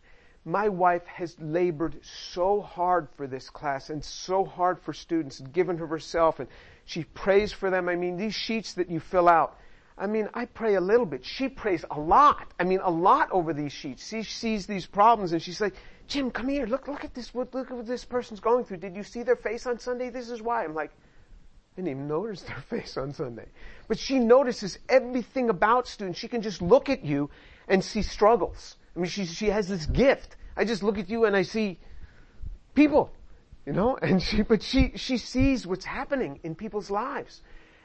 my 0.44 0.68
wife 0.68 1.06
has 1.06 1.36
labored 1.38 2.00
so 2.02 2.60
hard 2.60 3.08
for 3.16 3.26
this 3.26 3.48
class 3.48 3.90
and 3.90 4.04
so 4.04 4.44
hard 4.44 4.80
for 4.80 4.92
students 4.92 5.40
and 5.40 5.52
given 5.52 5.78
her 5.78 5.86
herself 5.86 6.40
and 6.40 6.48
she 6.84 7.04
prays 7.04 7.52
for 7.52 7.70
them. 7.70 7.88
I 7.88 7.94
mean, 7.94 8.16
these 8.16 8.34
sheets 8.34 8.74
that 8.74 8.90
you 8.90 8.98
fill 8.98 9.28
out, 9.28 9.56
I 9.96 10.06
mean, 10.06 10.28
I 10.34 10.46
pray 10.46 10.74
a 10.74 10.80
little 10.80 11.06
bit. 11.06 11.24
She 11.24 11.48
prays 11.48 11.84
a 11.90 12.00
lot. 12.00 12.52
I 12.58 12.64
mean, 12.64 12.80
a 12.82 12.90
lot 12.90 13.30
over 13.30 13.52
these 13.52 13.72
sheets. 13.72 14.08
She 14.08 14.24
sees 14.24 14.66
these 14.66 14.86
problems 14.86 15.32
and 15.32 15.40
she's 15.40 15.60
like, 15.60 15.74
Jim, 16.08 16.30
come 16.30 16.48
here. 16.48 16.66
Look, 16.66 16.88
look 16.88 17.04
at 17.04 17.14
this. 17.14 17.32
Look 17.34 17.54
at 17.54 17.70
what 17.70 17.86
this 17.86 18.04
person's 18.04 18.40
going 18.40 18.64
through. 18.64 18.78
Did 18.78 18.96
you 18.96 19.04
see 19.04 19.22
their 19.22 19.36
face 19.36 19.66
on 19.66 19.78
Sunday? 19.78 20.10
This 20.10 20.28
is 20.28 20.42
why. 20.42 20.64
I'm 20.64 20.74
like, 20.74 20.90
I 20.90 21.76
didn't 21.76 21.90
even 21.90 22.08
notice 22.08 22.42
their 22.42 22.56
face 22.68 22.96
on 22.96 23.12
Sunday. 23.12 23.46
But 23.86 23.98
she 23.98 24.18
notices 24.18 24.78
everything 24.88 25.50
about 25.50 25.86
students. 25.86 26.18
She 26.18 26.28
can 26.28 26.42
just 26.42 26.60
look 26.60 26.88
at 26.88 27.04
you 27.04 27.30
and 27.68 27.84
see 27.84 28.02
struggles. 28.02 28.76
I 28.96 29.00
mean, 29.00 29.08
she, 29.08 29.24
she 29.26 29.46
has 29.46 29.68
this 29.68 29.86
gift. 29.86 30.36
I 30.56 30.64
just 30.64 30.82
look 30.82 30.98
at 30.98 31.08
you 31.08 31.24
and 31.24 31.36
I 31.36 31.42
see 31.42 31.78
people. 32.74 33.10
You 33.66 33.72
know, 33.72 33.96
and 34.02 34.20
she, 34.20 34.42
but 34.42 34.62
she, 34.62 34.92
she 34.96 35.18
sees 35.18 35.66
what's 35.66 35.84
happening 35.84 36.40
in 36.42 36.54
people's 36.54 36.90
lives. 36.90 37.42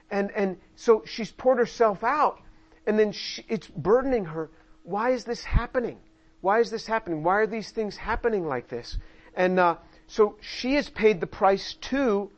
And, 0.09 0.31
and 0.31 0.57
so 0.75 1.03
she's 1.05 1.31
poured 1.31 1.59
herself 1.59 2.03
out 2.03 2.39
and 2.87 2.97
then 2.97 3.11
she, 3.11 3.45
it's 3.47 3.67
burdening 3.67 4.25
her. 4.25 4.49
Why 4.83 5.11
is 5.11 5.25
this 5.25 5.43
happening? 5.43 5.99
Why 6.41 6.59
is 6.59 6.71
this 6.71 6.87
happening? 6.87 7.23
Why 7.23 7.35
are 7.35 7.47
these 7.47 7.71
things 7.71 7.97
happening 7.97 8.47
like 8.47 8.69
this? 8.69 8.97
And, 9.35 9.59
uh, 9.59 9.75
so 10.07 10.37
she 10.39 10.75
has 10.75 10.89
paid 10.89 11.19
the 11.19 11.27
price 11.27 11.75
too 11.81 12.31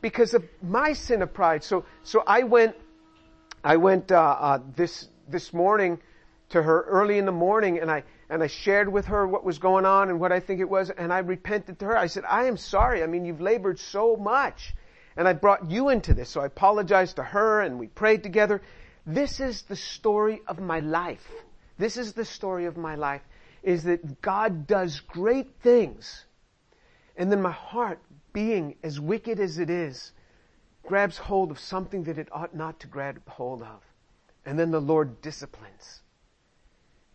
because 0.00 0.32
of 0.32 0.44
my 0.62 0.92
sin 0.92 1.22
of 1.22 1.34
pride. 1.34 1.64
So, 1.64 1.84
so 2.04 2.22
I 2.26 2.44
went, 2.44 2.76
I 3.64 3.76
went, 3.76 4.12
uh, 4.12 4.36
uh, 4.38 4.58
this, 4.76 5.08
this 5.28 5.52
morning 5.52 5.98
to 6.50 6.62
her 6.62 6.82
early 6.82 7.18
in 7.18 7.26
the 7.26 7.32
morning 7.32 7.80
and 7.80 7.90
I, 7.90 8.04
and 8.28 8.42
I 8.42 8.48
shared 8.48 8.92
with 8.92 9.06
her 9.06 9.26
what 9.26 9.44
was 9.44 9.58
going 9.58 9.86
on 9.86 10.10
and 10.10 10.18
what 10.18 10.32
I 10.32 10.40
think 10.40 10.60
it 10.60 10.68
was 10.68 10.90
and 10.90 11.12
I 11.12 11.18
repented 11.18 11.78
to 11.78 11.86
her. 11.86 11.96
I 11.96 12.06
said, 12.06 12.24
I 12.28 12.46
am 12.46 12.56
sorry. 12.56 13.02
I 13.02 13.06
mean, 13.06 13.24
you've 13.24 13.40
labored 13.40 13.78
so 13.78 14.16
much 14.16 14.74
and 15.16 15.26
I 15.26 15.32
brought 15.32 15.70
you 15.70 15.88
into 15.88 16.14
this. 16.14 16.30
So 16.30 16.40
I 16.40 16.46
apologized 16.46 17.16
to 17.16 17.22
her 17.22 17.60
and 17.60 17.78
we 17.78 17.86
prayed 17.86 18.22
together. 18.22 18.62
This 19.06 19.40
is 19.40 19.62
the 19.62 19.76
story 19.76 20.42
of 20.46 20.58
my 20.58 20.80
life. 20.80 21.30
This 21.78 21.96
is 21.96 22.12
the 22.14 22.24
story 22.24 22.66
of 22.66 22.76
my 22.76 22.96
life 22.96 23.22
is 23.62 23.82
that 23.84 24.22
God 24.22 24.66
does 24.66 25.00
great 25.00 25.48
things. 25.60 26.24
And 27.16 27.32
then 27.32 27.42
my 27.42 27.50
heart, 27.50 27.98
being 28.32 28.76
as 28.82 29.00
wicked 29.00 29.40
as 29.40 29.58
it 29.58 29.70
is, 29.70 30.12
grabs 30.86 31.18
hold 31.18 31.50
of 31.50 31.58
something 31.58 32.04
that 32.04 32.16
it 32.18 32.28
ought 32.30 32.54
not 32.54 32.80
to 32.80 32.86
grab 32.86 33.20
hold 33.28 33.62
of. 33.62 33.82
And 34.44 34.58
then 34.58 34.70
the 34.70 34.80
Lord 34.80 35.20
disciplines. 35.20 36.00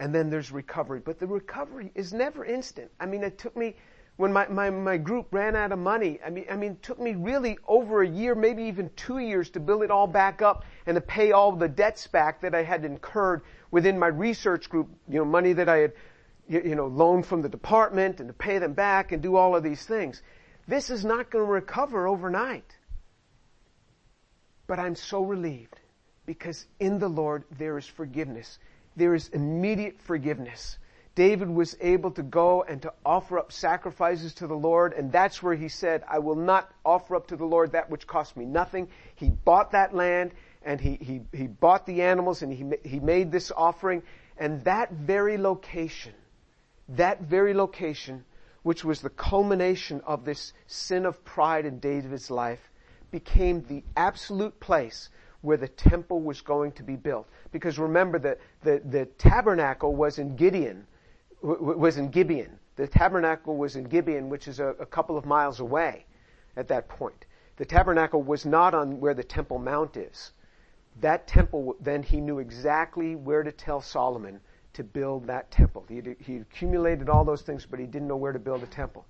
And 0.02 0.16
then 0.16 0.32
there's 0.32 0.52
recovery. 0.52 1.00
But 1.00 1.20
the 1.20 1.28
recovery 1.28 1.92
is 1.94 2.12
never 2.12 2.44
instant. 2.44 2.90
I 3.00 3.06
mean, 3.06 3.24
it 3.24 3.38
took 3.38 3.56
me, 3.56 3.76
when 4.18 4.34
my, 4.34 4.48
my, 4.48 4.72
my 4.72 4.98
group 4.98 5.28
ran 5.30 5.56
out 5.56 5.72
of 5.72 5.78
money, 5.78 6.20
I 6.26 6.32
mean, 6.32 6.46
I 6.50 6.56
mean, 6.56 6.72
it 6.72 6.82
took 6.82 7.00
me 7.00 7.14
really 7.14 7.60
over 7.68 8.02
a 8.02 8.08
year, 8.08 8.34
maybe 8.34 8.64
even 8.64 8.90
two 8.96 9.20
years 9.20 9.52
to 9.52 9.60
build 9.60 9.84
it 9.84 9.92
all 9.92 10.08
back 10.08 10.42
up 10.42 10.66
and 10.88 10.96
to 10.96 11.02
pay 11.02 11.34
all 11.34 11.52
the 11.52 11.68
debts 11.68 12.08
back 12.08 12.42
that 12.42 12.56
I 12.56 12.64
had 12.64 12.84
incurred 12.84 13.44
within 13.70 14.00
my 14.00 14.08
research 14.08 14.72
group, 14.72 14.90
you 15.08 15.20
know, 15.20 15.26
money 15.26 15.54
that 15.54 15.70
I 15.70 15.78
had, 15.78 15.94
you 16.50 16.74
know, 16.74 16.88
loaned 16.88 17.28
from 17.28 17.44
the 17.44 17.50
department 17.50 18.20
and 18.20 18.28
to 18.28 18.34
pay 18.34 18.58
them 18.58 18.74
back 18.74 19.12
and 19.12 19.22
do 19.22 19.36
all 19.36 19.56
of 19.56 19.62
these 19.62 19.86
things. 19.86 20.24
This 20.68 20.90
is 20.90 21.06
not 21.06 21.30
going 21.30 21.46
to 21.46 21.52
recover 21.52 22.08
overnight. 22.08 22.76
But 24.66 24.80
I'm 24.80 24.96
so 24.96 25.24
relieved 25.24 25.80
because 26.26 26.66
in 26.80 26.98
the 26.98 27.08
Lord 27.08 27.44
there 27.60 27.78
is 27.78 27.86
forgiveness. 27.86 28.58
There 28.96 29.16
is 29.16 29.30
immediate 29.30 30.02
forgiveness. 30.02 30.78
David 31.14 31.50
was 31.50 31.76
able 31.82 32.12
to 32.12 32.24
go 32.24 32.64
and 32.64 32.82
to 32.84 32.94
offer 33.06 33.38
up 33.38 33.52
sacrifices 33.52 34.34
to 34.36 34.48
the 34.48 34.56
Lord, 34.56 34.94
and 34.94 35.12
that's 35.12 35.44
where 35.44 35.56
he 35.56 35.68
said, 35.68 36.04
I 36.08 36.20
will 36.20 36.36
not 36.36 36.72
offer 36.86 37.16
up 37.16 37.28
to 37.28 37.36
the 37.36 37.46
Lord 37.46 37.74
that 37.74 37.90
which 37.90 38.08
cost 38.08 38.38
me 38.38 38.46
nothing. 38.46 38.88
He 39.16 39.30
bought 39.30 39.72
that 39.72 39.94
land, 39.94 40.32
and 40.64 40.80
he, 40.80 40.96
he, 40.96 41.22
he 41.34 41.48
bought 41.48 41.86
the 41.86 42.02
animals, 42.02 42.42
and 42.42 42.54
he, 42.54 42.90
he 42.90 43.00
made 43.00 43.32
this 43.32 43.52
offering, 43.56 44.04
and 44.38 44.64
that 44.64 44.92
very 44.94 45.38
location, 45.38 46.14
that 46.90 47.22
very 47.22 47.54
location, 47.54 48.24
which 48.64 48.86
was 48.86 49.02
the 49.02 49.10
culmination 49.10 50.02
of 50.06 50.24
this 50.24 50.54
sin 50.68 51.06
of 51.06 51.24
pride 51.26 51.66
in 51.66 51.80
David's 51.80 52.32
life, 52.32 52.72
became 53.12 53.66
the 53.68 53.84
absolute 53.98 54.60
place 54.62 55.10
where 55.42 55.58
the 55.58 55.68
temple 55.68 56.22
was 56.22 56.42
going 56.42 56.72
to 56.74 56.84
be 56.84 56.96
built. 56.96 57.28
Because 57.52 57.80
remember 57.80 58.20
that 58.20 58.40
the, 58.62 58.82
the 58.86 59.06
tabernacle 59.18 59.96
was 59.96 60.20
in 60.20 60.36
Gideon, 60.36 60.86
was 61.42 61.98
in 61.98 62.10
Gibeon. 62.10 62.60
The 62.76 62.88
tabernacle 62.88 63.58
was 63.58 63.76
in 63.76 63.84
Gibeon, 63.86 64.30
which 64.30 64.48
is 64.48 64.60
a, 64.60 64.68
a 64.80 64.86
couple 64.86 65.18
of 65.18 65.26
miles 65.26 65.60
away 65.60 66.06
at 66.56 66.68
that 66.68 66.88
point. 66.88 67.26
The 67.58 67.66
tabernacle 67.66 68.24
was 68.24 68.46
not 68.46 68.74
on 68.74 69.00
where 69.00 69.14
the 69.14 69.24
Temple 69.24 69.60
Mount 69.60 69.98
is. 69.98 70.32
That 71.00 71.28
temple, 71.28 71.76
then 71.80 72.04
he 72.04 72.20
knew 72.20 72.40
exactly 72.40 73.16
where 73.16 73.44
to 73.44 73.52
tell 73.52 73.82
Solomon 73.82 74.40
to 74.74 74.84
build 74.84 75.28
that 75.28 75.52
temple. 75.52 75.86
He, 75.88 76.02
he 76.20 76.38
accumulated 76.38 77.10
all 77.10 77.24
those 77.24 77.42
things, 77.42 77.66
but 77.66 77.80
he 77.80 77.86
didn't 77.86 78.08
know 78.08 78.18
where 78.18 78.34
to 78.34 78.40
build 78.40 78.64
a 78.64 78.68
temple. 78.68 79.06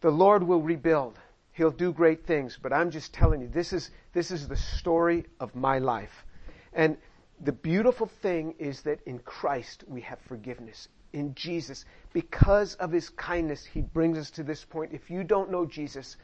The 0.00 0.10
Lord 0.10 0.42
will 0.42 0.60
rebuild. 0.60 1.18
He'll 1.56 1.70
do 1.70 1.90
great 1.90 2.26
things, 2.26 2.58
but 2.62 2.74
I'm 2.74 2.90
just 2.90 3.14
telling 3.14 3.40
you, 3.40 3.48
this 3.48 3.72
is, 3.72 3.90
this 4.12 4.30
is 4.30 4.46
the 4.46 4.58
story 4.58 5.24
of 5.40 5.54
my 5.54 5.78
life. 5.78 6.26
And 6.74 6.98
the 7.40 7.52
beautiful 7.52 8.10
thing 8.20 8.56
is 8.58 8.82
that 8.82 9.00
in 9.06 9.20
Christ 9.20 9.82
we 9.88 10.02
have 10.02 10.18
forgiveness. 10.28 10.88
In 11.14 11.34
Jesus, 11.34 11.86
because 12.12 12.74
of 12.74 12.92
His 12.92 13.08
kindness, 13.08 13.64
He 13.64 13.80
brings 13.80 14.18
us 14.18 14.32
to 14.32 14.42
this 14.42 14.66
point. 14.66 14.92
If 14.92 15.08
you 15.08 15.24
don't 15.24 15.50
know 15.50 15.64
Jesus, 15.64 16.18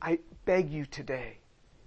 I 0.00 0.20
beg 0.46 0.70
you 0.70 0.86
today 0.86 1.36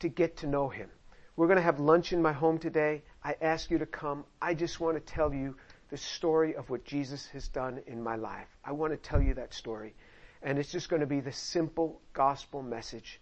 to 0.01 0.07
get 0.07 0.38
to 0.38 0.47
know 0.47 0.69
Him. 0.69 0.91
We're 1.38 1.47
going 1.47 1.57
to 1.57 1.63
have 1.63 1.79
lunch 1.79 2.13
in 2.13 2.21
my 2.21 2.33
home 2.33 2.59
today. 2.59 3.01
I 3.23 3.35
ask 3.41 3.71
you 3.71 3.79
to 3.79 3.88
come. 3.88 4.25
I 4.39 4.53
just 4.53 4.79
want 4.79 4.95
to 4.95 5.13
tell 5.13 5.33
you 5.33 5.55
the 5.89 5.97
story 5.97 6.55
of 6.55 6.69
what 6.69 6.85
Jesus 6.85 7.25
has 7.29 7.47
done 7.47 7.81
in 7.88 8.03
my 8.03 8.15
life. 8.15 8.47
I 8.63 8.73
want 8.73 8.93
to 8.93 8.97
tell 8.97 9.23
you 9.23 9.33
that 9.33 9.55
story. 9.55 9.95
And 10.41 10.57
it's 10.59 10.71
just 10.71 10.89
going 10.89 11.01
to 11.01 11.07
be 11.07 11.19
the 11.19 11.31
simple 11.31 12.01
gospel 12.13 12.61
message. 12.61 13.19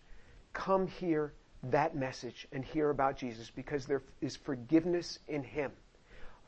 Come 0.54 0.88
hear 0.88 1.34
that 1.64 1.96
message 1.96 2.48
and 2.52 2.64
hear 2.64 2.90
about 2.90 3.18
Jesus 3.18 3.50
because 3.50 3.86
there 3.86 4.04
is 4.22 4.36
forgiveness 4.36 5.20
in 5.28 5.44
Him 5.44 5.72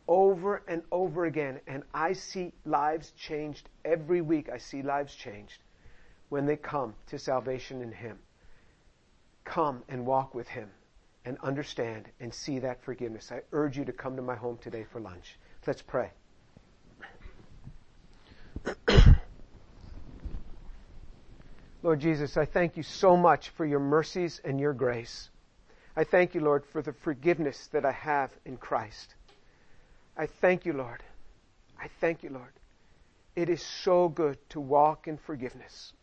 over 0.07 0.63
and 0.67 0.81
over 0.91 1.25
again. 1.25 1.59
And 1.67 1.83
I 1.93 2.13
see 2.13 2.53
lives 2.65 3.11
changed 3.11 3.69
every 3.83 4.21
week. 4.21 4.49
I 4.49 4.57
see 4.57 4.81
lives 4.81 5.13
changed 5.15 5.61
when 6.29 6.45
they 6.45 6.57
come 6.57 6.95
to 7.07 7.19
salvation 7.19 7.81
in 7.81 7.91
Him. 7.91 8.19
Come 9.43 9.83
and 9.87 10.05
walk 10.05 10.33
with 10.35 10.47
Him 10.47 10.69
and 11.25 11.37
understand 11.43 12.09
and 12.19 12.33
see 12.33 12.59
that 12.59 12.81
forgiveness. 12.83 13.31
I 13.31 13.41
urge 13.51 13.77
you 13.77 13.85
to 13.85 13.93
come 13.93 14.15
to 14.15 14.21
my 14.21 14.35
home 14.35 14.57
today 14.61 14.85
for 14.91 14.99
lunch. 14.99 15.37
Let's 15.65 15.81
pray. 15.81 16.11
Lord 21.87 22.01
Jesus, 22.01 22.35
I 22.35 22.43
thank 22.43 22.75
you 22.75 22.83
so 22.83 23.15
much 23.15 23.47
for 23.51 23.65
your 23.65 23.79
mercies 23.79 24.41
and 24.43 24.59
your 24.59 24.73
grace. 24.73 25.29
I 25.95 26.03
thank 26.03 26.35
you, 26.35 26.41
Lord, 26.41 26.65
for 26.65 26.81
the 26.81 26.91
forgiveness 26.91 27.67
that 27.67 27.85
I 27.85 27.93
have 27.93 28.29
in 28.43 28.57
Christ. 28.57 29.15
I 30.17 30.25
thank 30.25 30.65
you, 30.65 30.73
Lord. 30.73 31.01
I 31.81 31.87
thank 32.01 32.23
you, 32.23 32.29
Lord. 32.29 32.51
It 33.37 33.47
is 33.47 33.61
so 33.61 34.09
good 34.09 34.37
to 34.49 34.59
walk 34.59 35.07
in 35.07 35.17
forgiveness. 35.17 35.93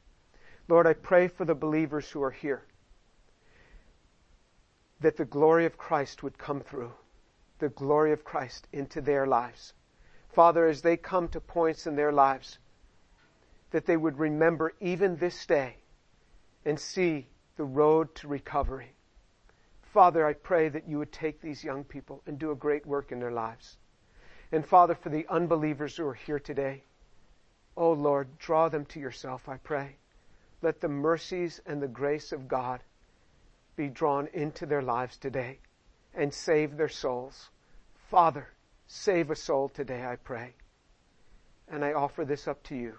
Lord, 0.68 0.86
I 0.86 0.94
pray 0.94 1.28
for 1.28 1.44
the 1.44 1.54
believers 1.54 2.08
who 2.10 2.22
are 2.22 2.30
here 2.30 2.62
that 5.00 5.18
the 5.18 5.26
glory 5.26 5.66
of 5.66 5.76
Christ 5.76 6.22
would 6.22 6.38
come 6.38 6.62
through, 6.62 6.92
the 7.58 7.68
glory 7.68 8.12
of 8.12 8.24
Christ 8.24 8.66
into 8.72 9.02
their 9.02 9.26
lives. 9.26 9.74
Father, 10.30 10.66
as 10.66 10.80
they 10.80 10.96
come 10.96 11.28
to 11.28 11.40
points 11.40 11.86
in 11.86 11.94
their 11.94 12.10
lives 12.10 12.56
that 13.74 13.86
they 13.86 13.96
would 13.96 14.20
remember 14.20 14.72
even 14.80 15.16
this 15.16 15.46
day 15.46 15.74
and 16.64 16.78
see 16.78 17.26
the 17.56 17.64
road 17.64 18.14
to 18.14 18.28
recovery. 18.28 18.94
Father, 19.82 20.24
I 20.24 20.34
pray 20.34 20.68
that 20.68 20.88
you 20.88 20.98
would 20.98 21.10
take 21.10 21.40
these 21.40 21.64
young 21.64 21.82
people 21.82 22.22
and 22.24 22.38
do 22.38 22.52
a 22.52 22.54
great 22.54 22.86
work 22.86 23.10
in 23.10 23.18
their 23.18 23.32
lives. 23.32 23.76
And 24.52 24.64
Father, 24.64 24.94
for 24.94 25.08
the 25.08 25.26
unbelievers 25.28 25.96
who 25.96 26.06
are 26.06 26.14
here 26.14 26.38
today, 26.38 26.84
oh 27.76 27.94
Lord, 27.94 28.38
draw 28.38 28.68
them 28.68 28.84
to 28.90 29.00
yourself, 29.00 29.48
I 29.48 29.56
pray. 29.56 29.96
Let 30.62 30.80
the 30.80 30.86
mercies 30.86 31.60
and 31.66 31.82
the 31.82 31.88
grace 31.88 32.30
of 32.30 32.46
God 32.46 32.80
be 33.74 33.88
drawn 33.88 34.28
into 34.32 34.66
their 34.66 34.82
lives 34.82 35.16
today 35.16 35.58
and 36.14 36.32
save 36.32 36.76
their 36.76 36.88
souls. 36.88 37.50
Father, 38.08 38.46
save 38.86 39.32
a 39.32 39.36
soul 39.36 39.68
today, 39.68 40.06
I 40.06 40.14
pray. 40.14 40.54
And 41.66 41.84
I 41.84 41.94
offer 41.94 42.24
this 42.24 42.46
up 42.46 42.62
to 42.68 42.76
you 42.76 42.98